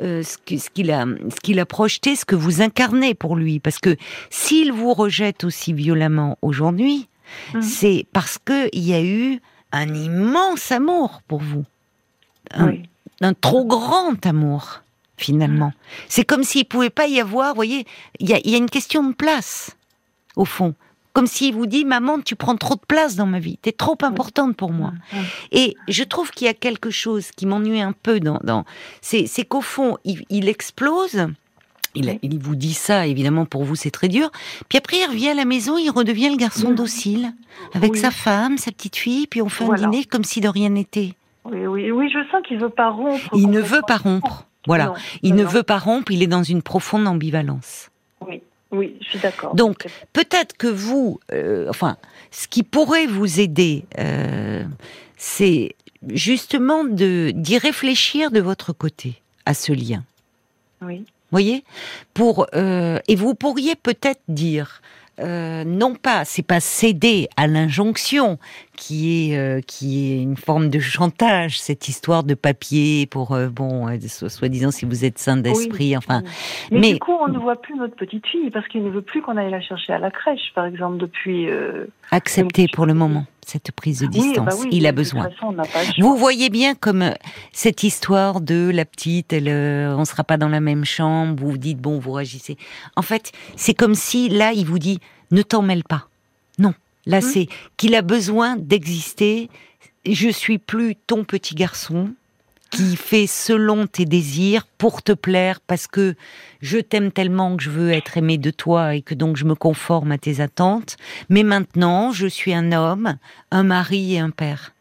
euh, 0.01 0.23
ce 0.23 0.37
qu'il 0.69 0.91
a 0.91 1.05
ce 1.29 1.39
qu'il 1.41 1.59
a 1.59 1.65
projeté, 1.65 2.15
ce 2.15 2.25
que 2.25 2.35
vous 2.35 2.61
incarnez 2.61 3.13
pour 3.13 3.35
lui. 3.35 3.59
Parce 3.59 3.79
que 3.79 3.95
s'il 4.29 4.71
vous 4.71 4.93
rejette 4.93 5.43
aussi 5.43 5.73
violemment 5.73 6.37
aujourd'hui, 6.41 7.07
Mhm. 7.55 7.61
c'est 7.63 8.05
parce 8.13 8.37
que 8.37 8.69
il 8.71 8.83
y 8.83 8.93
a 8.93 9.01
eu 9.01 9.39
un 9.71 9.93
immense 9.93 10.71
amour 10.71 11.21
pour 11.27 11.41
vous, 11.41 11.65
un, 12.51 12.67
Oui. 12.67 12.83
un 13.21 13.33
trop 13.33 13.65
grand 13.65 14.23
amour 14.25 14.81
finalement. 15.17 15.73
C'est 16.07 16.23
comme 16.23 16.43
s'il 16.43 16.65
pouvait 16.65 16.89
pas 16.91 17.07
y 17.07 17.19
avoir, 17.19 17.49
vous 17.49 17.55
voyez, 17.55 17.85
il 18.19 18.29
y 18.29 18.49
y 18.51 18.53
a 18.53 18.57
une 18.57 18.69
question 18.69 19.01
de 19.09 19.13
place 19.13 19.75
au 20.35 20.45
fond. 20.45 20.73
Comme 21.13 21.27
s'il 21.27 21.53
vous 21.53 21.65
dit, 21.65 21.85
maman, 21.85 22.19
tu 22.19 22.35
prends 22.35 22.57
trop 22.57 22.75
de 22.75 22.81
place 22.85 23.15
dans 23.15 23.25
ma 23.25 23.39
vie, 23.39 23.57
t'es 23.61 23.71
trop 23.71 23.97
importante 24.01 24.57
pour 24.57 24.71
moi. 24.73 24.91
Et 25.53 25.75
je 25.87 26.03
trouve 26.03 26.31
qu'il 26.31 26.45
y 26.45 26.49
a 26.49 26.53
quelque 26.53 26.89
chose 26.89 27.31
qui 27.31 27.45
m'ennuie 27.45 27.79
un 27.79 27.93
peu 27.93 28.19
dans, 28.19 28.39
dans 28.43 28.65
c'est, 29.01 29.25
qu'au 29.47 29.61
fond, 29.61 29.97
il, 30.03 30.25
il 30.29 30.49
explose. 30.49 31.27
Il, 31.97 32.37
vous 32.41 32.55
dit 32.57 32.73
ça, 32.73 33.07
évidemment, 33.07 33.45
pour 33.45 33.63
vous, 33.63 33.75
c'est 33.75 33.91
très 33.91 34.09
dur. 34.09 34.29
Puis 34.67 34.77
après, 34.77 34.97
il 34.97 35.05
revient 35.09 35.29
à 35.29 35.33
la 35.33 35.45
maison, 35.45 35.77
il 35.77 35.89
redevient 35.89 36.29
le 36.29 36.35
garçon 36.35 36.71
docile, 36.73 37.31
avec 37.73 37.93
Oui. 37.93 37.99
sa 37.99 38.11
femme, 38.11 38.57
sa 38.57 38.71
petite 38.73 38.97
fille, 38.97 39.27
puis 39.27 39.41
on 39.41 39.47
fait 39.47 39.63
Voilà. 39.63 39.87
un 39.87 39.89
dîner 39.91 40.03
comme 40.03 40.25
si 40.25 40.41
de 40.41 40.49
rien 40.49 40.67
n'était. 40.67 41.13
Oui, 41.45 41.65
oui, 41.65 41.91
oui, 41.91 42.09
je 42.13 42.19
sens 42.29 42.41
qu'il 42.45 42.57
veut 42.59 42.67
pas 42.69 42.89
rompre. 42.89 43.29
Il 43.33 43.49
ne 43.49 43.61
veut 43.61 43.81
pas 43.87 43.95
rompre. 43.95 44.45
Voilà. 44.67 44.87
Non, 44.87 44.93
Il 45.23 45.35
non, 45.35 45.43
ne 45.43 45.47
veut 45.47 45.63
pas 45.63 45.77
rompre, 45.77 46.11
il 46.11 46.21
est 46.21 46.27
dans 46.27 46.43
une 46.43 46.61
profonde 46.61 47.07
ambivalence. 47.07 47.87
Oui, 48.75 48.97
je 49.01 49.09
suis 49.09 49.19
d'accord. 49.19 49.55
Donc, 49.55 49.87
peut-être 50.11 50.57
que 50.57 50.67
vous, 50.67 51.19
euh, 51.31 51.67
enfin, 51.69 51.97
ce 52.31 52.47
qui 52.47 52.63
pourrait 52.63 53.07
vous 53.07 53.39
aider, 53.39 53.85
euh, 53.97 54.63
c'est 55.17 55.75
justement 56.09 56.83
de 56.83 57.31
d'y 57.33 57.57
réfléchir 57.57 58.31
de 58.31 58.41
votre 58.41 58.73
côté 58.73 59.21
à 59.45 59.53
ce 59.53 59.71
lien. 59.71 60.03
oui, 60.81 61.05
voyez? 61.31 61.63
Pour 62.13 62.47
euh, 62.53 62.99
et 63.07 63.15
vous 63.15 63.33
pourriez 63.33 63.75
peut-être 63.75 64.21
dire 64.27 64.81
euh, 65.19 65.63
non 65.63 65.95
pas 65.95 66.25
c'est 66.25 66.45
pas 66.45 66.59
céder 66.59 67.29
à 67.37 67.47
l'injonction 67.47 68.37
qui 68.75 69.31
est 69.31 69.37
euh, 69.37 69.61
qui 69.61 70.11
est 70.11 70.21
une 70.21 70.35
forme 70.35 70.69
de 70.69 70.79
chantage 70.79 71.59
cette 71.59 71.87
histoire 71.87 72.23
de 72.25 72.33
papier 72.33 73.05
pour 73.05 73.31
euh, 73.31 73.47
bon 73.47 73.87
euh, 73.87 73.97
so- 74.07 74.27
soi-disant 74.27 74.71
si 74.71 74.85
vous 74.85 75.05
êtes 75.05 75.17
sain 75.17 75.37
d'esprit 75.37 75.95
enfin 75.95 76.21
mais, 76.71 76.79
mais- 76.79 76.93
du 76.93 76.99
coup, 76.99 77.13
on 77.13 77.27
ne 77.29 77.37
voit 77.39 77.61
plus 77.61 77.75
notre 77.75 77.95
petite 77.95 78.27
fille 78.27 78.49
parce 78.49 78.67
qu'il 78.67 78.83
ne 78.83 78.89
veut 78.89 79.01
plus 79.01 79.21
qu'on 79.21 79.37
aille 79.37 79.51
la 79.51 79.61
chercher 79.61 79.93
à 79.93 79.99
la 79.99 80.11
crèche, 80.11 80.51
par 80.53 80.65
exemple, 80.65 80.97
depuis. 80.97 81.47
Accepter 82.11 82.67
pour 82.71 82.85
le 82.85 82.93
moment 82.93 83.25
cette 83.45 83.71
prise 83.71 83.99
de 83.99 84.05
oui, 84.07 84.11
distance 84.11 84.45
bah 84.45 84.55
oui, 84.59 84.69
il 84.71 84.87
a 84.87 84.91
besoin 84.91 85.29
façon. 85.29 85.91
Vous 85.99 86.17
voyez 86.17 86.49
bien 86.49 86.73
comme 86.73 87.03
euh, 87.03 87.11
cette 87.53 87.83
histoire 87.83 88.41
de 88.41 88.71
la 88.73 88.85
petite, 88.85 89.31
elle, 89.33 89.47
euh, 89.47 89.95
on 89.95 90.03
sera 90.03 90.23
pas 90.23 90.37
dans 90.37 90.49
la 90.49 90.59
même 90.59 90.83
chambre. 90.83 91.35
Vous 91.39 91.51
vous 91.51 91.57
dites 91.59 91.77
bon, 91.77 91.99
vous 91.99 92.11
réagissez. 92.11 92.57
En 92.95 93.03
fait, 93.03 93.31
c'est 93.55 93.75
comme 93.75 93.93
si 93.93 94.29
là, 94.29 94.51
il 94.51 94.65
vous 94.65 94.79
dit 94.79 94.99
ne 95.29 95.43
t'en 95.43 95.61
mêle 95.61 95.83
pas. 95.83 96.07
Non, 96.57 96.73
là, 97.05 97.17
Mhm. 97.21 97.21
c'est 97.31 97.47
qu'il 97.77 97.93
a 97.93 98.01
besoin 98.01 98.55
d'exister. 98.57 99.49
Je 100.09 100.29
suis 100.29 100.57
plus 100.57 100.95
ton 100.95 101.23
petit 101.23 101.53
garçon 101.53 102.13
qui 102.75 102.95
fait 102.95 103.27
selon 103.27 103.87
tes 103.87 104.05
désirs 104.05 104.67
pour 104.77 105.01
te 105.01 105.11
plaire 105.11 105.59
parce 105.61 105.87
que 105.87 106.15
je 106.61 106.77
t'aime 106.77 107.11
tellement 107.11 107.55
que 107.57 107.63
je 107.63 107.69
veux 107.69 107.91
être 107.91 108.17
aimé 108.17 108.37
de 108.37 108.51
toi 108.51 108.95
et 108.95 109.01
que 109.01 109.13
donc 109.13 109.37
je 109.37 109.45
me 109.45 109.55
conforme 109.55 110.11
à 110.11 110.17
tes 110.17 110.41
attentes. 110.41 110.97
Mais 111.29 111.43
maintenant, 111.43 112.11
je 112.11 112.27
suis 112.27 112.53
un 112.53 112.71
homme, 112.71 113.15
un 113.51 113.63
mari 113.63 114.15
et 114.15 114.19
un 114.19 114.29
père. 114.31 114.73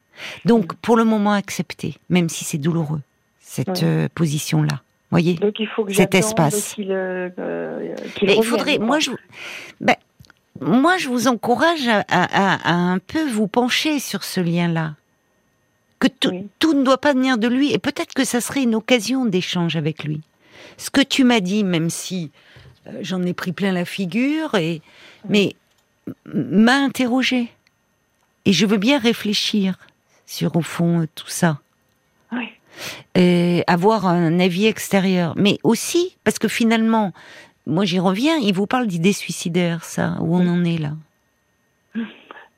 Donc, 0.45 0.75
pour 0.77 0.97
le 0.97 1.05
moment, 1.05 1.33
accepter, 1.33 1.97
même 2.09 2.29
si 2.29 2.45
c'est 2.45 2.59
douloureux, 2.59 3.01
cette 3.41 3.69
Ouais. 3.69 3.85
euh, 3.85 4.09
position-là. 4.15 4.81
Voyez? 5.11 5.35
Donc 5.35 5.55
il 5.61 5.69
faut 5.69 5.85
que 5.85 5.93
cet 5.93 6.15
espace. 6.15 6.75
qu'il 6.75 6.91
euh, 6.91 7.29
euh, 7.39 7.95
qu'il 8.17 8.29
Mais 8.29 8.37
il 8.37 8.43
faudrait, 8.45 8.79
moi 8.79 8.99
je, 8.99 9.11
ben, 9.81 9.95
moi 10.61 10.97
je 10.99 11.09
vous 11.09 11.29
encourage 11.29 11.87
à, 11.87 12.01
à- 12.09 12.55
à- 12.55 12.71
à 12.71 12.75
un 12.75 12.99
peu 12.99 13.29
vous 13.31 13.47
pencher 13.47 14.01
sur 14.01 14.25
ce 14.25 14.41
lien-là. 14.41 14.95
Que 15.99 16.09
tout, 16.09 16.31
Oui. 16.31 16.47
tout 16.59 16.75
ne 16.75 16.83
doit 16.85 16.99
pas 16.99 17.13
venir 17.13 17.39
de 17.39 17.49
lui, 17.49 17.73
et 17.73 17.79
peut-être 17.79 18.15
que 18.15 18.25
ça 18.25 18.41
serait 18.41 18.63
une 18.63 18.75
occasion 18.75 19.25
d'échange 19.27 19.77
avec 19.77 20.05
lui. 20.05 20.21
Ce 20.77 20.91
que 20.91 21.01
tu 21.01 21.25
m'as 21.25 21.41
dit, 21.41 21.65
même 21.65 21.89
si 21.91 22.31
euh, 22.87 22.99
j'en 23.01 23.23
ai 23.23 23.33
pris 23.33 23.53
plein 23.53 23.73
la 23.73 23.85
figure, 23.85 24.55
et 24.57 24.83
mais 25.29 25.55
m'a 26.27 26.75
interrogé, 26.77 27.51
et 28.45 28.53
je 28.53 28.67
veux 28.67 28.77
bien 28.77 28.99
réfléchir 28.99 29.77
sur 30.27 30.57
au 30.57 30.63
fond 30.63 31.03
euh, 31.03 31.07
tout 31.15 31.29
ça 31.29 31.61
Oui. 32.33 32.49
et 33.15 33.63
avoir 33.67 34.07
un 34.07 34.39
avis 34.41 34.67
extérieur. 34.67 35.33
Mais 35.37 35.59
aussi, 35.63 36.17
parce 36.25 36.39
que 36.39 36.49
finalement, 36.49 37.13
moi 37.67 37.85
j'y 37.87 37.99
reviens, 38.01 38.37
il 38.37 38.53
vous 38.53 38.67
parle 38.67 38.87
d'idées 38.87 39.13
suicidaires, 39.15 39.85
ça, 39.85 40.19
où 40.21 40.37
on 40.37 40.47
en 40.47 40.65
est 40.65 40.79
là? 40.79 40.93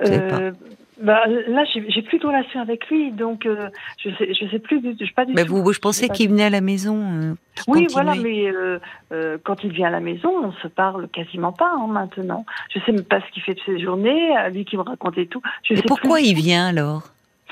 savez 0.03 0.19
pas. 0.29 0.41
Euh, 0.41 0.53
bah, 1.01 1.23
là, 1.27 1.65
j'ai 1.73 1.81
de 2.19 2.27
relation 2.27 2.61
avec 2.61 2.89
lui, 2.89 3.11
donc 3.13 3.45
euh, 3.47 3.69
je 3.99 4.11
sais, 4.17 4.33
je 4.33 4.49
sais 4.49 4.59
plus, 4.59 4.81
du- 4.81 4.95
pas 5.13 5.25
du 5.25 5.35
Bah, 5.35 5.45
tout. 5.45 5.57
vous, 5.57 5.73
je 5.73 5.79
pensais 5.81 6.09
qu'il 6.09 6.31
venait 6.31 6.45
à 6.45 6.51
la 6.51 6.61
maison. 6.61 6.97
euh, 7.03 7.35
Oui, 7.69 7.85
continuait. 7.85 7.87
voilà, 7.93 8.15
mais 8.15 8.49
euh, 8.49 8.79
euh, 9.13 9.39
quand 9.45 9.63
il 9.65 9.73
vient 9.73 9.89
à 9.89 9.91
la 9.91 10.01
maison, 10.01 10.31
on 10.43 10.53
se 10.53 10.69
parle 10.69 11.09
quasiment 11.09 11.53
pas 11.53 11.71
hein, 11.77 11.87
maintenant. 11.89 12.45
Je 12.75 12.79
sais 12.81 12.93
même 12.93 13.05
pas 13.05 13.21
ce 13.21 13.31
qu'il 13.33 13.43
fait 13.43 13.55
de 13.55 13.61
ses 13.67 13.79
journées, 13.79 14.31
lui 14.53 14.65
qui 14.65 14.77
me 14.77 14.83
racontait 14.83 15.27
tout. 15.27 15.43
Je 15.65 15.75
Mais 15.75 15.81
sais 15.81 15.87
pourquoi 15.87 16.17
plus. 16.19 16.27
il 16.29 16.35
vient 16.35 16.69
alors? 16.69 17.03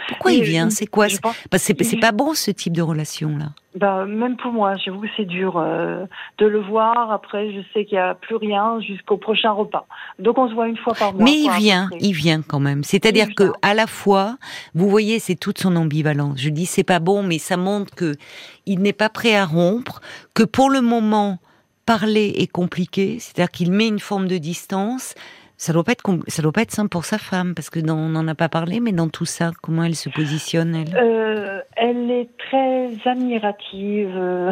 Pourquoi 0.08 0.32
il 0.32 0.42
vient? 0.42 0.70
C'est 0.70 0.86
quoi? 0.86 1.08
c'est- 1.08 1.20
pense- 1.20 1.36
il- 1.68 2.00
pas 2.00 2.12
bon 2.12 2.34
ce 2.34 2.50
type 2.50 2.72
de 2.72 2.82
relation 2.82 3.36
là. 3.36 3.46
Bah, 3.76 4.04
même 4.06 4.36
pour 4.36 4.52
moi, 4.52 4.74
j'avoue 4.76 5.00
que 5.00 5.08
c'est 5.16 5.24
dur 5.24 5.56
euh, 5.56 6.06
de 6.38 6.46
le 6.46 6.60
voir. 6.60 7.10
Après, 7.10 7.52
je 7.52 7.60
sais 7.72 7.84
qu'il 7.84 7.96
y 7.96 8.00
a 8.00 8.14
plus 8.14 8.36
rien 8.36 8.78
jusqu'au 8.80 9.16
prochain 9.16 9.50
repas. 9.50 9.86
Donc, 10.20 10.38
on 10.38 10.48
se 10.48 10.54
voit 10.54 10.68
une 10.68 10.76
fois 10.76 10.94
par 10.94 11.12
mois. 11.12 11.24
Mais 11.24 11.32
il 11.40 11.50
vient, 11.58 11.88
il 11.98 12.12
vient 12.12 12.40
quand 12.42 12.60
même. 12.60 12.84
C'est-à-dire 12.84 13.28
que 13.34 13.44
vient. 13.44 13.52
à 13.62 13.74
la 13.74 13.88
fois, 13.88 14.36
vous 14.74 14.88
voyez, 14.88 15.18
c'est 15.18 15.34
toute 15.34 15.58
son 15.58 15.74
ambivalence. 15.74 16.38
Je 16.40 16.50
dis 16.50 16.66
c'est 16.66 16.84
pas 16.84 17.00
bon, 17.00 17.24
mais 17.24 17.38
ça 17.38 17.56
montre 17.56 17.94
que 17.94 18.14
il 18.66 18.80
n'est 18.80 18.92
pas 18.92 19.08
prêt 19.08 19.34
à 19.34 19.44
rompre, 19.44 20.00
que 20.34 20.44
pour 20.44 20.70
le 20.70 20.80
moment 20.80 21.38
parler 21.84 22.32
est 22.38 22.46
compliqué. 22.50 23.18
C'est-à-dire 23.18 23.50
qu'il 23.50 23.72
met 23.72 23.88
une 23.88 23.98
forme 23.98 24.28
de 24.28 24.38
distance. 24.38 25.14
Ça 25.56 25.72
doit 25.72 25.84
pas 25.84 25.92
être 25.92 26.02
ça 26.26 26.42
doit 26.42 26.52
pas 26.52 26.62
être 26.62 26.72
simple 26.72 26.88
pour 26.88 27.04
sa 27.04 27.16
femme 27.16 27.54
parce 27.54 27.70
que 27.70 27.78
dans, 27.78 27.96
on 27.96 28.08
n'en 28.08 28.26
a 28.26 28.34
pas 28.34 28.48
parlé, 28.48 28.80
mais 28.80 28.92
dans 28.92 29.08
tout 29.08 29.24
ça, 29.24 29.52
comment 29.62 29.84
elle 29.84 29.94
se 29.94 30.08
positionne 30.08 30.74
elle? 30.74 30.96
Euh, 30.96 31.60
Elle 31.76 32.10
est 32.10 32.28
très 32.36 32.90
admirative 33.08 34.12
euh, 34.16 34.50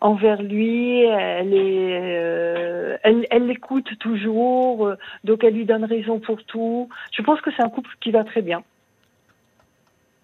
envers 0.00 0.42
lui. 0.42 1.02
Elle 1.02 1.52
est, 1.54 1.98
euh, 2.18 2.96
elle, 3.02 3.46
l'écoute 3.46 3.98
toujours, 3.98 4.94
donc 5.24 5.44
elle 5.44 5.54
lui 5.54 5.64
donne 5.64 5.84
raison 5.84 6.18
pour 6.18 6.42
tout. 6.44 6.88
Je 7.12 7.22
pense 7.22 7.40
que 7.40 7.50
c'est 7.56 7.62
un 7.62 7.68
couple 7.68 7.90
qui 8.00 8.10
va 8.10 8.24
très 8.24 8.42
bien. 8.42 8.62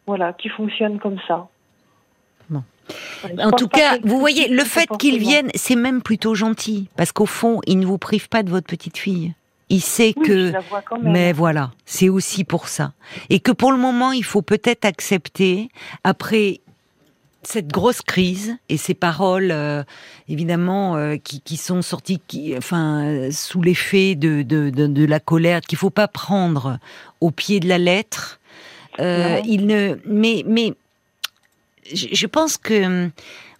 Voilà, 0.06 0.32
qui 0.32 0.48
fonctionne 0.48 0.98
comme 0.98 1.18
ça. 1.28 1.48
Bon. 2.50 2.62
En 3.38 3.52
tout 3.52 3.68
cas, 3.68 3.98
vous 4.02 4.18
voyez, 4.18 4.48
le 4.48 4.64
fait 4.64 4.88
qu'ils 4.98 5.18
viennent, 5.18 5.50
c'est 5.54 5.76
même 5.76 6.02
plutôt 6.02 6.34
gentil, 6.34 6.88
parce 6.96 7.12
qu'au 7.12 7.26
fond, 7.26 7.60
ils 7.66 7.78
ne 7.78 7.86
vous 7.86 7.98
privent 7.98 8.28
pas 8.28 8.42
de 8.42 8.50
votre 8.50 8.66
petite 8.66 8.98
fille. 8.98 9.32
Il 9.74 9.80
sait 9.80 10.12
que, 10.12 10.52
mais 11.02 11.32
voilà, 11.32 11.72
c'est 11.84 12.08
aussi 12.08 12.44
pour 12.44 12.68
ça. 12.68 12.92
Et 13.28 13.40
que 13.40 13.50
pour 13.50 13.72
le 13.72 13.76
moment, 13.78 14.12
il 14.12 14.22
faut 14.22 14.40
peut-être 14.40 14.84
accepter, 14.84 15.68
après 16.04 16.60
cette 17.42 17.66
grosse 17.66 18.00
crise 18.00 18.56
et 18.68 18.76
ces 18.76 18.94
paroles, 18.94 19.50
euh, 19.50 19.82
évidemment, 20.28 20.94
euh, 20.94 21.16
qui, 21.16 21.40
qui, 21.40 21.56
sont 21.56 21.82
sorties, 21.82 22.20
qui, 22.28 22.56
enfin, 22.56 23.30
sous 23.32 23.62
l'effet 23.62 24.14
de, 24.14 24.42
de, 24.42 24.70
de, 24.70 24.86
de, 24.86 25.04
la 25.04 25.18
colère, 25.18 25.60
qu'il 25.60 25.76
faut 25.76 25.90
pas 25.90 26.06
prendre 26.06 26.78
au 27.20 27.32
pied 27.32 27.58
de 27.58 27.66
la 27.66 27.78
lettre. 27.78 28.38
Euh, 29.00 29.40
il 29.44 29.66
ne, 29.66 29.96
mais, 30.06 30.44
mais, 30.46 30.72
je 31.92 32.26
pense 32.28 32.58
que 32.58 33.10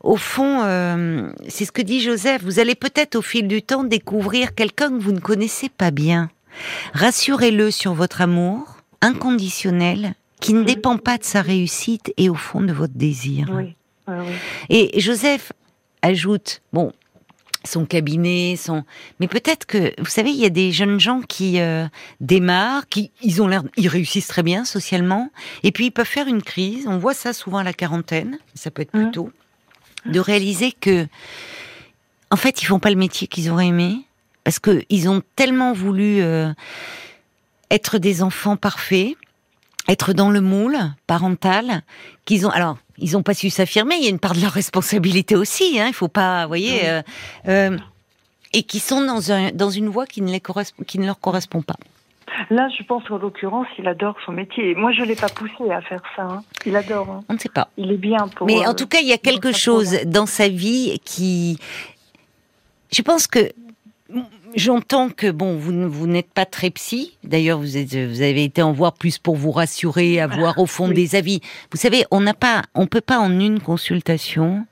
au 0.05 0.17
fond, 0.17 0.61
euh, 0.65 1.31
c'est 1.49 1.65
ce 1.65 1.73
que 1.73 1.83
dit 1.83 2.01
Joseph, 2.01 2.43
vous 2.43 2.61
allez 2.61 2.75
peut-être 2.75 3.17
au 3.17 3.23
fil 3.23 3.49
du 3.49 3.63
temps 3.63 3.85
découvrir 3.85 4.55
quelqu'un 4.55 4.91
que 4.91 5.03
vous 5.03 5.13
ne 5.13 5.19
connaissez 5.19 5.71
pas 5.71 5.91
bien. 5.91 6.31
Rassurez-le 6.93 7.71
sur 7.71 7.95
votre 7.95 8.21
amour 8.21 8.77
inconditionnel 9.01 10.15
qui 10.41 10.53
ne 10.53 10.63
dépend 10.63 10.99
pas 10.99 11.17
de 11.17 11.25
sa 11.25 11.41
réussite 11.41 12.13
et 12.19 12.29
au 12.29 12.35
fond 12.35 12.61
de 12.61 12.73
votre 12.73 12.93
désir. 12.95 13.49
Et 14.69 15.01
Joseph 15.01 15.53
ajoute, 16.03 16.61
bon, 16.75 16.93
son 17.65 17.87
cabinet, 17.87 18.57
son. 18.57 18.85
Mais 19.21 19.27
peut-être 19.27 19.65
que, 19.65 19.95
vous 19.99 20.11
savez, 20.11 20.31
il 20.31 20.37
y 20.37 20.45
a 20.45 20.51
des 20.51 20.71
jeunes 20.71 21.01
gens 21.01 21.23
qui 21.23 21.61
euh, 21.61 21.87
démarrent, 22.21 22.89
qui 22.89 23.11
ils 23.23 23.41
ont 23.41 23.49
l'air, 23.49 23.63
ils 23.79 23.89
réussissent 23.89 24.29
très 24.29 24.43
bien 24.43 24.67
socialement, 24.67 25.31
et 25.63 25.73
puis 25.73 25.87
ils 25.87 25.91
peuvent 25.91 26.05
faire 26.05 26.29
une 26.29 26.43
crise. 26.43 26.87
On 26.87 26.99
voit 26.99 27.15
ça 27.15 27.33
souvent 27.33 27.59
à 27.59 27.65
la 27.65 27.73
quarantaine, 27.73 28.39
ça 28.55 28.71
peut 28.71 28.83
être 28.83 28.93
plus 28.93 29.07
mmh. 29.07 29.13
tôt 29.13 29.31
de 30.07 30.21
réaliser 30.21 30.73
que, 30.73 31.07
en 32.31 32.37
fait, 32.37 32.63
ils 32.63 32.67
font 32.67 32.79
pas 32.79 32.91
le 32.91 32.97
métier 32.97 33.27
qu'ils 33.27 33.51
auraient 33.51 33.69
aimé 33.69 34.05
parce 34.45 34.59
que 34.59 34.85
ils 34.91 35.09
ont 35.09 35.23
tellement 35.37 35.73
voulu 35.73 36.21
euh, 36.21 36.53
être 37.71 37.99
des 37.99 38.23
enfants 38.23 38.57
parfaits, 38.57 39.15
être 39.89 40.13
dans 40.13 40.31
le 40.31 40.41
moule 40.41 40.79
parental, 41.07 41.83
qu'ils 42.27 42.47
ont 42.47 42.51
alors 42.51 42.79
ils 42.99 43.17
ont 43.17 43.23
pas 43.23 43.35
su 43.35 43.51
s'affirmer. 43.51 43.97
Il 43.97 44.05
y 44.05 44.07
a 44.07 44.11
une 44.11 44.21
part 44.21 44.35
de 44.35 44.41
leur 44.41 44.53
responsabilité 44.53 45.35
aussi. 45.35 45.81
Hein, 45.81 45.87
il 45.89 45.95
faut 45.95 46.09
pas, 46.09 46.43
vous 46.43 46.49
voyez, 46.49 46.89
euh, 46.89 47.03
euh, 47.49 47.79
et 48.53 48.63
qui 48.63 48.79
sont 48.79 49.05
dans 49.05 49.33
un 49.33 49.51
dans 49.51 49.71
une 49.71 49.89
voie 49.89 50.07
qui 50.07 50.23
ne 50.23 50.31
les 50.31 50.41
correspond, 50.41 50.85
qui 50.85 50.99
ne 50.99 51.07
leur 51.07 51.19
correspond 51.19 51.63
pas. 51.63 51.77
Là, 52.51 52.69
je 52.77 52.83
pense 52.85 53.09
en 53.11 53.19
l'occurrence, 53.19 53.67
il 53.79 53.87
adore 53.89 54.17
son 54.25 54.33
métier. 54.33 54.75
Moi, 54.75 54.93
je 54.93 55.03
ne 55.03 55.07
l'ai 55.07 55.17
pas 55.17 55.29
poussé 55.29 55.71
à 55.71 55.81
faire 55.81 56.03
ça. 56.17 56.23
Hein. 56.23 56.43
Il 56.67 56.77
adore. 56.77 57.11
Hein. 57.11 57.21
On 57.29 57.35
ne 57.35 57.39
sait 57.39 57.49
pas. 57.49 57.69
Il 57.77 57.93
est 57.93 57.97
bien 57.97 58.29
pour. 58.29 58.47
Mais 58.47 58.67
en 58.67 58.71
euh, 58.71 58.75
tout 58.75 58.87
cas, 58.87 58.99
il 59.01 59.09
y 59.09 59.13
a 59.13 59.19
quelque 59.19 59.53
chose 59.53 59.99
dans 60.07 60.27
sa 60.27 60.49
vie 60.49 61.01
qui. 61.05 61.59
Je 62.93 63.03
pense 63.03 63.27
que. 63.27 63.51
J'entends 64.55 65.09
que 65.09 65.33
bon, 65.33 65.57
vous, 65.57 65.91
vous 65.91 66.07
n'êtes 66.07 66.33
pas 66.33 66.47
très 66.47 66.71
psy. 66.71 67.17
D'ailleurs, 67.25 67.59
vous, 67.59 67.77
êtes, 67.77 67.97
vous 67.97 68.23
avez 68.23 68.45
été 68.45 68.63
en 68.63 68.71
voir 68.71 68.93
plus 68.93 69.19
pour 69.19 69.35
vous 69.35 69.51
rassurer, 69.51 70.21
avoir 70.21 70.61
au 70.61 70.67
fond 70.67 70.89
des 70.89 71.17
avis. 71.17 71.41
Vous 71.73 71.79
savez, 71.79 72.05
on 72.13 72.21
n'a 72.21 72.35
pas, 72.35 72.63
on 72.77 72.87
peut 72.87 73.01
pas 73.01 73.19
en 73.19 73.41
une 73.41 73.59
consultation 73.59 74.65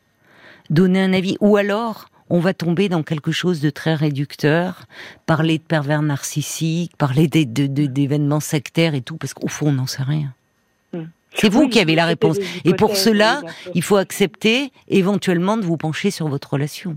donner 0.71 1.03
un 1.03 1.13
avis. 1.13 1.37
Ou 1.41 1.57
alors, 1.57 2.07
on 2.33 2.41
va 2.41 2.55
tomber 2.55 2.89
dans 2.89 3.03
quelque 3.03 3.31
chose 3.31 3.61
de 3.61 3.69
très 3.69 3.95
réducteur, 3.95 4.87
parler 5.27 5.59
de 5.59 5.63
pervers 5.63 6.01
narcissiques, 6.01 6.97
parler 6.97 7.29
d'événements 7.29 8.41
sectaires 8.41 8.95
et 8.95 9.03
tout, 9.03 9.19
parce 9.19 9.35
qu'au 9.35 9.49
fond, 9.49 9.69
on 9.69 9.73
n'en 9.73 9.87
sait 9.87 10.03
rien. 10.03 10.33
Hmm. 10.95 11.05
C'est 11.35 11.51
vous 11.51 11.69
qui 11.69 11.79
avez 11.79 11.95
la 11.95 12.07
réponse. 12.07 12.39
Et 12.65 12.73
pour 12.73 12.97
cela, 12.97 13.43
il 13.75 13.83
faut 13.83 13.97
accepter 13.97 14.73
éventuellement 14.89 15.59
de 15.59 15.63
vous 15.63 15.77
pencher 15.77 16.11
sur 16.11 16.29
votre 16.29 16.55
relation. 16.55 16.97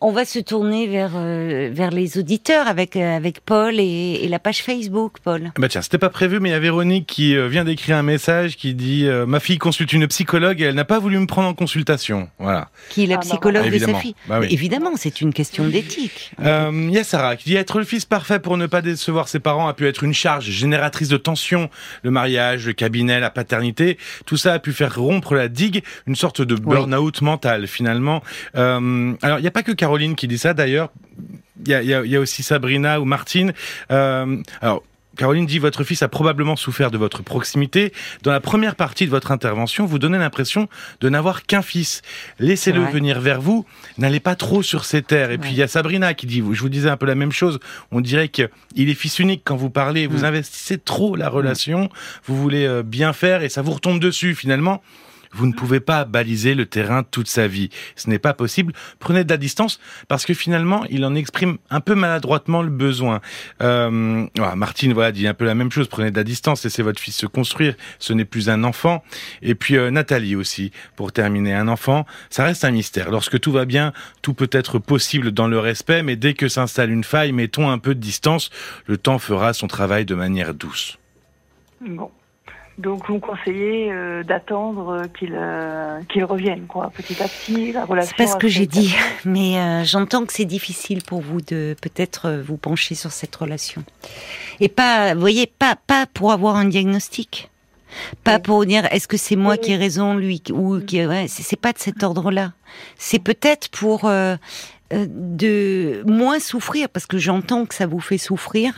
On 0.00 0.12
va 0.12 0.24
se 0.24 0.38
tourner 0.38 0.86
vers 0.86 1.12
euh, 1.14 1.70
vers 1.72 1.90
les 1.90 2.18
auditeurs 2.18 2.68
avec 2.68 2.96
euh, 2.96 3.16
avec 3.16 3.40
Paul 3.40 3.78
et, 3.78 4.26
la 4.28 4.38
page 4.38 4.62
Facebook, 4.62 5.16
Paul. 5.22 5.52
Bah 5.58 5.68
tiens, 5.68 5.82
c'était 5.82 5.98
pas 5.98 6.10
prévu, 6.10 6.40
mais 6.40 6.50
il 6.50 6.52
y 6.52 6.54
a 6.54 6.58
Véronique 6.58 7.06
qui 7.06 7.36
euh, 7.36 7.48
vient 7.48 7.64
d'écrire 7.64 7.96
un 7.96 8.02
message 8.02 8.56
qui 8.56 8.74
dit 8.74 9.06
ma 9.26 9.40
fille 9.40 9.58
consulte 9.58 9.92
une 9.92 10.06
psychologue 10.08 10.60
et 10.60 10.64
elle 10.64 10.74
n'a 10.74 10.84
pas 10.84 10.98
voulu 10.98 11.18
me 11.18 11.26
prendre 11.26 11.48
en 11.48 11.54
consultation. 11.54 12.28
Voilà. 12.38 12.68
Qui 12.90 13.04
est 13.04 13.06
la 13.06 13.14
ah, 13.14 13.18
bah, 13.18 13.22
psychologue 13.22 13.70
de 13.70 13.78
sa 13.78 13.94
fille 13.94 14.14
bah 14.26 14.40
Évidemment, 14.48 14.92
c'est 14.96 15.20
une 15.20 15.32
question 15.32 15.66
d'éthique. 15.66 16.32
Il 16.38 16.90
y 16.90 16.98
a 16.98 17.04
Sarah 17.04 17.36
qui 17.36 17.50
dit 17.50 17.56
être 17.56 17.78
le 17.78 17.84
fils 17.84 18.04
parfait 18.04 18.38
pour 18.38 18.56
ne 18.56 18.66
pas 18.66 18.82
décevoir 18.82 19.28
ses 19.28 19.40
parents 19.40 19.68
a 19.68 19.74
pu 19.74 19.86
être 19.86 20.04
une 20.04 20.14
charge 20.14 20.46
génératrice 20.46 21.08
de 21.08 21.16
tension. 21.16 21.70
Le 22.02 22.10
mariage, 22.10 22.66
le 22.66 22.72
cabinet, 22.72 23.20
la 23.20 23.30
paternité, 23.30 23.98
tout 24.26 24.36
ça 24.36 24.54
a 24.54 24.58
pu 24.58 24.72
faire 24.72 24.96
rompre 24.96 25.34
la 25.34 25.48
digue, 25.48 25.82
une 26.06 26.16
sorte 26.16 26.42
de 26.42 26.54
burn-out 26.54 27.22
mental 27.22 27.66
finalement. 27.66 28.22
alors 28.54 29.38
il 29.38 29.43
n'y 29.44 29.48
a 29.48 29.52
pas 29.52 29.62
que 29.62 29.72
Caroline 29.72 30.14
qui 30.14 30.28
dit 30.28 30.38
ça 30.38 30.54
d'ailleurs. 30.54 30.90
Il 31.66 31.70
y 31.70 32.16
a, 32.16 32.20
aussi 32.20 32.42
Sabrina 32.42 33.00
ou 33.00 33.04
Martine. 33.04 33.52
Euh, 33.90 34.36
alors. 34.60 34.82
Caroline 35.16 35.46
dit 35.46 35.58
votre 35.58 35.84
fils 35.84 36.02
a 36.02 36.08
probablement 36.08 36.56
souffert 36.56 36.90
de 36.90 36.98
votre 36.98 37.22
proximité. 37.22 37.92
Dans 38.22 38.32
la 38.32 38.40
première 38.40 38.74
partie 38.74 39.06
de 39.06 39.10
votre 39.10 39.30
intervention, 39.30 39.86
vous 39.86 39.98
donnez 39.98 40.18
l'impression 40.18 40.68
de 41.00 41.08
n'avoir 41.08 41.46
qu'un 41.46 41.62
fils. 41.62 42.02
Laissez-le 42.38 42.82
venir 42.84 43.20
vers 43.20 43.40
vous. 43.40 43.64
N'allez 43.96 44.20
pas 44.20 44.34
trop 44.34 44.62
sur 44.62 44.84
ses 44.84 45.02
terres. 45.02 45.30
Et 45.30 45.38
puis 45.38 45.50
il 45.50 45.56
y 45.56 45.62
a 45.62 45.68
Sabrina 45.68 46.14
qui 46.14 46.26
dit, 46.26 46.42
je 46.52 46.60
vous 46.60 46.68
disais 46.68 46.88
un 46.88 46.96
peu 46.96 47.06
la 47.06 47.14
même 47.14 47.32
chose. 47.32 47.60
On 47.92 48.00
dirait 48.00 48.28
qu'il 48.28 48.48
est 48.76 48.94
fils 48.94 49.20
unique 49.20 49.42
quand 49.44 49.56
vous 49.56 49.70
parlez. 49.70 50.06
Vous 50.06 50.22
mm. 50.22 50.24
investissez 50.24 50.78
trop 50.78 51.14
la 51.16 51.28
relation. 51.28 51.90
Vous 52.24 52.36
voulez 52.36 52.66
euh, 52.66 52.82
bien 52.82 53.12
faire 53.12 53.42
et 53.42 53.48
ça 53.48 53.62
vous 53.62 53.72
retombe 53.72 54.00
dessus 54.00 54.34
finalement. 54.34 54.82
Vous 55.34 55.46
ne 55.46 55.52
pouvez 55.52 55.80
pas 55.80 56.04
baliser 56.04 56.54
le 56.54 56.66
terrain 56.66 57.02
toute 57.02 57.28
sa 57.28 57.48
vie. 57.48 57.70
Ce 57.96 58.08
n'est 58.08 58.18
pas 58.18 58.34
possible. 58.34 58.72
Prenez 58.98 59.24
de 59.24 59.30
la 59.30 59.36
distance 59.36 59.80
parce 60.08 60.24
que 60.24 60.32
finalement, 60.32 60.84
il 60.90 61.04
en 61.04 61.14
exprime 61.14 61.58
un 61.70 61.80
peu 61.80 61.94
maladroitement 61.94 62.62
le 62.62 62.70
besoin. 62.70 63.20
Euh, 63.60 64.26
Martine, 64.54 64.92
voilà, 64.92 65.12
dit 65.12 65.26
un 65.26 65.34
peu 65.34 65.44
la 65.44 65.54
même 65.54 65.70
chose. 65.70 65.88
Prenez 65.88 66.10
de 66.10 66.16
la 66.16 66.24
distance, 66.24 66.62
laissez 66.64 66.82
votre 66.82 67.00
fils 67.00 67.16
se 67.16 67.26
construire. 67.26 67.74
Ce 67.98 68.12
n'est 68.12 68.24
plus 68.24 68.48
un 68.48 68.64
enfant. 68.64 69.02
Et 69.42 69.54
puis 69.54 69.76
euh, 69.76 69.90
Nathalie 69.90 70.36
aussi, 70.36 70.70
pour 70.96 71.12
terminer, 71.12 71.54
un 71.54 71.68
enfant, 71.68 72.06
ça 72.30 72.44
reste 72.44 72.64
un 72.64 72.70
mystère. 72.70 73.10
Lorsque 73.10 73.40
tout 73.40 73.52
va 73.52 73.64
bien, 73.64 73.92
tout 74.22 74.34
peut 74.34 74.50
être 74.52 74.78
possible 74.78 75.32
dans 75.32 75.48
le 75.48 75.58
respect, 75.58 76.02
mais 76.02 76.16
dès 76.16 76.34
que 76.34 76.48
s'installe 76.48 76.90
une 76.90 77.04
faille, 77.04 77.32
mettons 77.32 77.70
un 77.70 77.78
peu 77.78 77.94
de 77.94 78.00
distance. 78.00 78.50
Le 78.86 78.96
temps 78.96 79.18
fera 79.18 79.52
son 79.52 79.66
travail 79.66 80.04
de 80.04 80.14
manière 80.14 80.54
douce. 80.54 80.98
Bon. 81.80 82.10
Donc, 82.78 83.08
vous 83.08 83.20
conseillez 83.20 83.92
euh, 83.92 84.24
d'attendre 84.24 84.88
euh, 84.88 85.04
qu'il 85.18 85.34
euh, 85.34 86.00
qu'il 86.08 86.24
revienne, 86.24 86.66
quoi, 86.66 86.90
petit 86.94 87.22
à 87.22 87.28
petit, 87.28 87.72
la 87.72 87.84
relation. 87.84 88.14
C'est 88.16 88.24
pas 88.24 88.30
ce 88.30 88.36
que 88.36 88.48
j'ai 88.48 88.66
dit, 88.66 88.94
mais 89.24 89.84
j'entends 89.84 90.24
que 90.24 90.32
c'est 90.32 90.44
difficile 90.44 91.02
pour 91.02 91.20
vous 91.20 91.40
de 91.40 91.76
peut-être 91.80 92.42
vous 92.44 92.56
pencher 92.56 92.94
sur 92.94 93.12
cette 93.12 93.34
relation. 93.36 93.84
Et 94.60 94.68
pas, 94.68 95.14
vous 95.14 95.20
voyez, 95.20 95.46
pas, 95.46 95.76
pas 95.86 96.06
pour 96.06 96.32
avoir 96.32 96.56
un 96.56 96.64
diagnostic. 96.64 97.50
Pas 98.24 98.38
pour 98.38 98.66
dire 98.66 98.86
est-ce 98.92 99.06
que 99.06 99.16
c'est 99.16 99.36
moi 99.36 99.56
qui 99.56 99.72
ai 99.72 99.76
raison, 99.76 100.16
lui, 100.16 100.42
ou 100.50 100.80
qui, 100.80 101.04
ouais, 101.06 101.26
c'est 101.28 101.60
pas 101.60 101.72
de 101.72 101.78
cet 101.78 102.02
ordre-là. 102.02 102.52
C'est 102.96 103.20
peut-être 103.20 103.68
pour 103.70 104.04
euh, 104.04 104.36
de 104.90 106.02
moins 106.06 106.38
souffrir 106.38 106.88
parce 106.88 107.06
que 107.06 107.18
j'entends 107.18 107.64
que 107.64 107.74
ça 107.74 107.86
vous 107.86 108.00
fait 108.00 108.18
souffrir. 108.18 108.72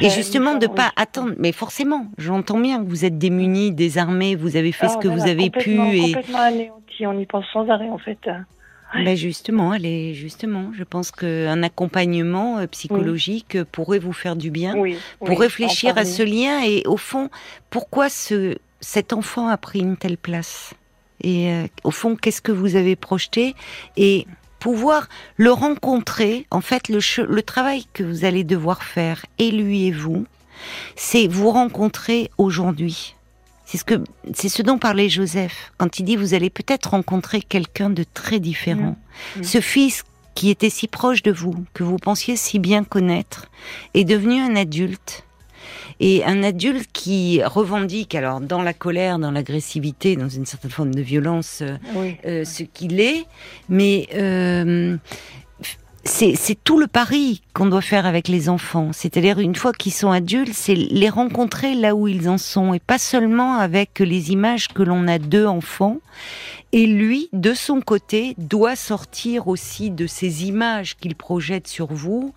Et 0.00 0.10
justement 0.10 0.54
de 0.54 0.66
pas 0.66 0.92
attendre. 0.96 1.34
Mais 1.38 1.52
forcément 1.52 2.06
j'entends 2.16 2.60
bien 2.60 2.82
que 2.82 2.88
vous 2.88 3.04
êtes 3.04 3.18
démunis 3.18 3.72
désarmés 3.72 4.36
vous 4.36 4.56
avez 4.56 4.72
fait 4.72 4.88
ce 4.88 4.94
ah, 4.96 5.02
que 5.02 5.08
vous 5.08 5.26
avez 5.26 5.50
pu 5.50 5.72
et 5.72 6.12
complètement 6.12 6.38
anéanti. 6.38 7.06
On 7.06 7.18
y 7.18 7.26
pense 7.26 7.44
sans 7.52 7.68
arrêt 7.68 7.88
en 7.88 7.98
fait. 7.98 8.18
Ben 8.94 9.16
justement, 9.16 9.72
allez, 9.72 10.14
justement, 10.14 10.72
je 10.72 10.82
pense 10.82 11.10
qu'un 11.10 11.62
accompagnement 11.62 12.58
euh, 12.58 12.66
psychologique 12.66 13.62
pourrait 13.64 13.98
vous 13.98 14.14
faire 14.14 14.34
du 14.34 14.50
bien. 14.50 14.74
Pour 15.24 15.38
réfléchir 15.38 15.98
à 15.98 16.04
ce 16.04 16.22
lien 16.22 16.62
et 16.64 16.82
au 16.86 16.96
fond, 16.96 17.28
pourquoi 17.68 18.08
ce, 18.08 18.56
cet 18.80 19.12
enfant 19.12 19.48
a 19.48 19.58
pris 19.58 19.80
une 19.80 19.96
telle 19.96 20.16
place? 20.16 20.74
Et 21.20 21.50
euh, 21.50 21.66
au 21.84 21.90
fond, 21.90 22.16
qu'est-ce 22.16 22.40
que 22.40 22.52
vous 22.52 22.76
avez 22.76 22.96
projeté? 22.96 23.54
Et 23.96 24.26
pouvoir 24.58 25.08
le 25.36 25.52
rencontrer, 25.52 26.46
en 26.50 26.60
fait, 26.60 26.88
le, 26.88 27.00
le 27.24 27.42
travail 27.42 27.84
que 27.92 28.02
vous 28.02 28.24
allez 28.24 28.44
devoir 28.44 28.82
faire, 28.82 29.24
et 29.38 29.50
lui 29.50 29.86
et 29.86 29.92
vous, 29.92 30.26
c'est 30.96 31.26
vous 31.26 31.50
rencontrer 31.50 32.30
aujourd'hui. 32.38 33.14
C'est 33.64 33.76
ce 33.76 33.84
que, 33.84 34.02
c'est 34.34 34.48
ce 34.48 34.62
dont 34.62 34.78
parlait 34.78 35.10
Joseph 35.10 35.72
quand 35.76 35.98
il 35.98 36.04
dit 36.04 36.16
vous 36.16 36.32
allez 36.32 36.48
peut-être 36.48 36.90
rencontrer 36.90 37.42
quelqu'un 37.42 37.90
de 37.90 38.02
très 38.02 38.40
différent. 38.40 38.96
Mmh. 39.36 39.40
Mmh. 39.40 39.44
Ce 39.44 39.60
fils 39.60 40.04
qui 40.34 40.48
était 40.48 40.70
si 40.70 40.88
proche 40.88 41.22
de 41.22 41.32
vous, 41.32 41.54
que 41.74 41.82
vous 41.82 41.96
pensiez 41.96 42.36
si 42.36 42.58
bien 42.58 42.84
connaître, 42.84 43.50
est 43.92 44.04
devenu 44.04 44.40
un 44.40 44.56
adulte. 44.56 45.24
Et 46.00 46.24
un 46.24 46.42
adulte 46.44 46.88
qui 46.92 47.42
revendique, 47.42 48.14
alors 48.14 48.40
dans 48.40 48.62
la 48.62 48.72
colère, 48.72 49.18
dans 49.18 49.30
l'agressivité, 49.32 50.16
dans 50.16 50.28
une 50.28 50.46
certaine 50.46 50.70
forme 50.70 50.94
de 50.94 51.02
violence, 51.02 51.58
euh, 51.62 51.76
Oui. 51.94 52.16
euh, 52.24 52.44
ce 52.44 52.62
qu'il 52.62 53.00
est, 53.00 53.24
mais 53.68 54.08
euh, 54.14 54.96
c'est 56.04 56.36
c'est 56.36 56.56
tout 56.62 56.78
le 56.78 56.86
pari 56.86 57.42
qu'on 57.52 57.66
doit 57.66 57.82
faire 57.82 58.06
avec 58.06 58.28
les 58.28 58.48
enfants. 58.48 58.90
C'est-à-dire, 58.92 59.40
une 59.40 59.56
fois 59.56 59.72
qu'ils 59.72 59.92
sont 59.92 60.10
adultes, 60.10 60.54
c'est 60.54 60.74
les 60.76 61.08
rencontrer 61.08 61.74
là 61.74 61.94
où 61.94 62.06
ils 62.08 62.28
en 62.28 62.38
sont, 62.38 62.72
et 62.74 62.78
pas 62.78 62.98
seulement 62.98 63.56
avec 63.56 63.98
les 63.98 64.30
images 64.30 64.68
que 64.68 64.82
l'on 64.82 65.06
a 65.08 65.18
d'eux 65.18 65.46
enfants. 65.46 65.98
Et 66.72 66.86
lui, 66.86 67.28
de 67.32 67.54
son 67.54 67.80
côté, 67.80 68.34
doit 68.38 68.76
sortir 68.76 69.48
aussi 69.48 69.90
de 69.90 70.06
ces 70.06 70.44
images 70.46 70.96
qu'il 70.96 71.14
projette 71.16 71.66
sur 71.66 71.92
vous, 71.92 72.32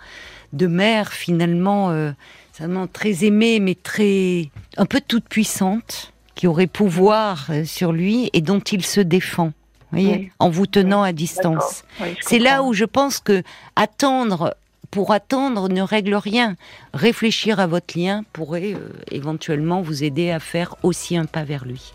de 0.53 0.67
mère 0.67 1.11
finalement, 1.13 1.91
euh, 1.91 2.11
certainement 2.51 2.87
très 2.87 3.23
aimée, 3.25 3.59
mais 3.59 3.75
très 3.75 4.49
un 4.77 4.85
peu 4.85 5.01
toute 5.05 5.27
puissante, 5.27 6.13
qui 6.35 6.47
aurait 6.47 6.67
pouvoir 6.67 7.47
euh, 7.49 7.65
sur 7.65 7.91
lui 7.91 8.29
et 8.33 8.41
dont 8.41 8.59
il 8.59 8.85
se 8.85 9.01
défend. 9.01 9.51
Voyez, 9.91 10.15
Oui. 10.15 10.31
en 10.39 10.49
vous 10.49 10.65
tenant 10.67 11.03
à 11.03 11.11
distance. 11.11 11.83
Oui, 11.99 12.15
C'est 12.21 12.39
là 12.39 12.63
où 12.63 12.73
je 12.73 12.85
pense 12.85 13.19
que 13.19 13.43
attendre 13.75 14.55
pour 14.89 15.11
attendre 15.11 15.69
ne 15.69 15.81
règle 15.81 16.15
rien. 16.15 16.55
Réfléchir 16.93 17.59
à 17.59 17.67
votre 17.67 17.97
lien 17.97 18.23
pourrait 18.33 18.73
euh, 18.73 18.89
éventuellement 19.11 19.81
vous 19.81 20.03
aider 20.03 20.31
à 20.31 20.39
faire 20.39 20.75
aussi 20.83 21.15
un 21.17 21.25
pas 21.25 21.43
vers 21.43 21.65
lui. 21.65 21.93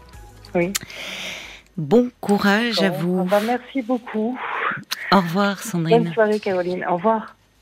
Oui. 0.55 0.73
Bon 1.77 2.11
courage 2.23 2.83
à 2.83 2.89
vous. 2.91 3.25
bah, 3.25 3.41
merci 3.45 3.83
beaucoup. 3.83 4.39
Au 5.13 5.17
revoir 5.21 5.63
Sandrine. 5.63 6.05
Bonne 6.05 6.13
soirée, 6.15 6.41
Caroline. 6.41 6.85
Au 6.89 6.97
revoir. 6.97 7.36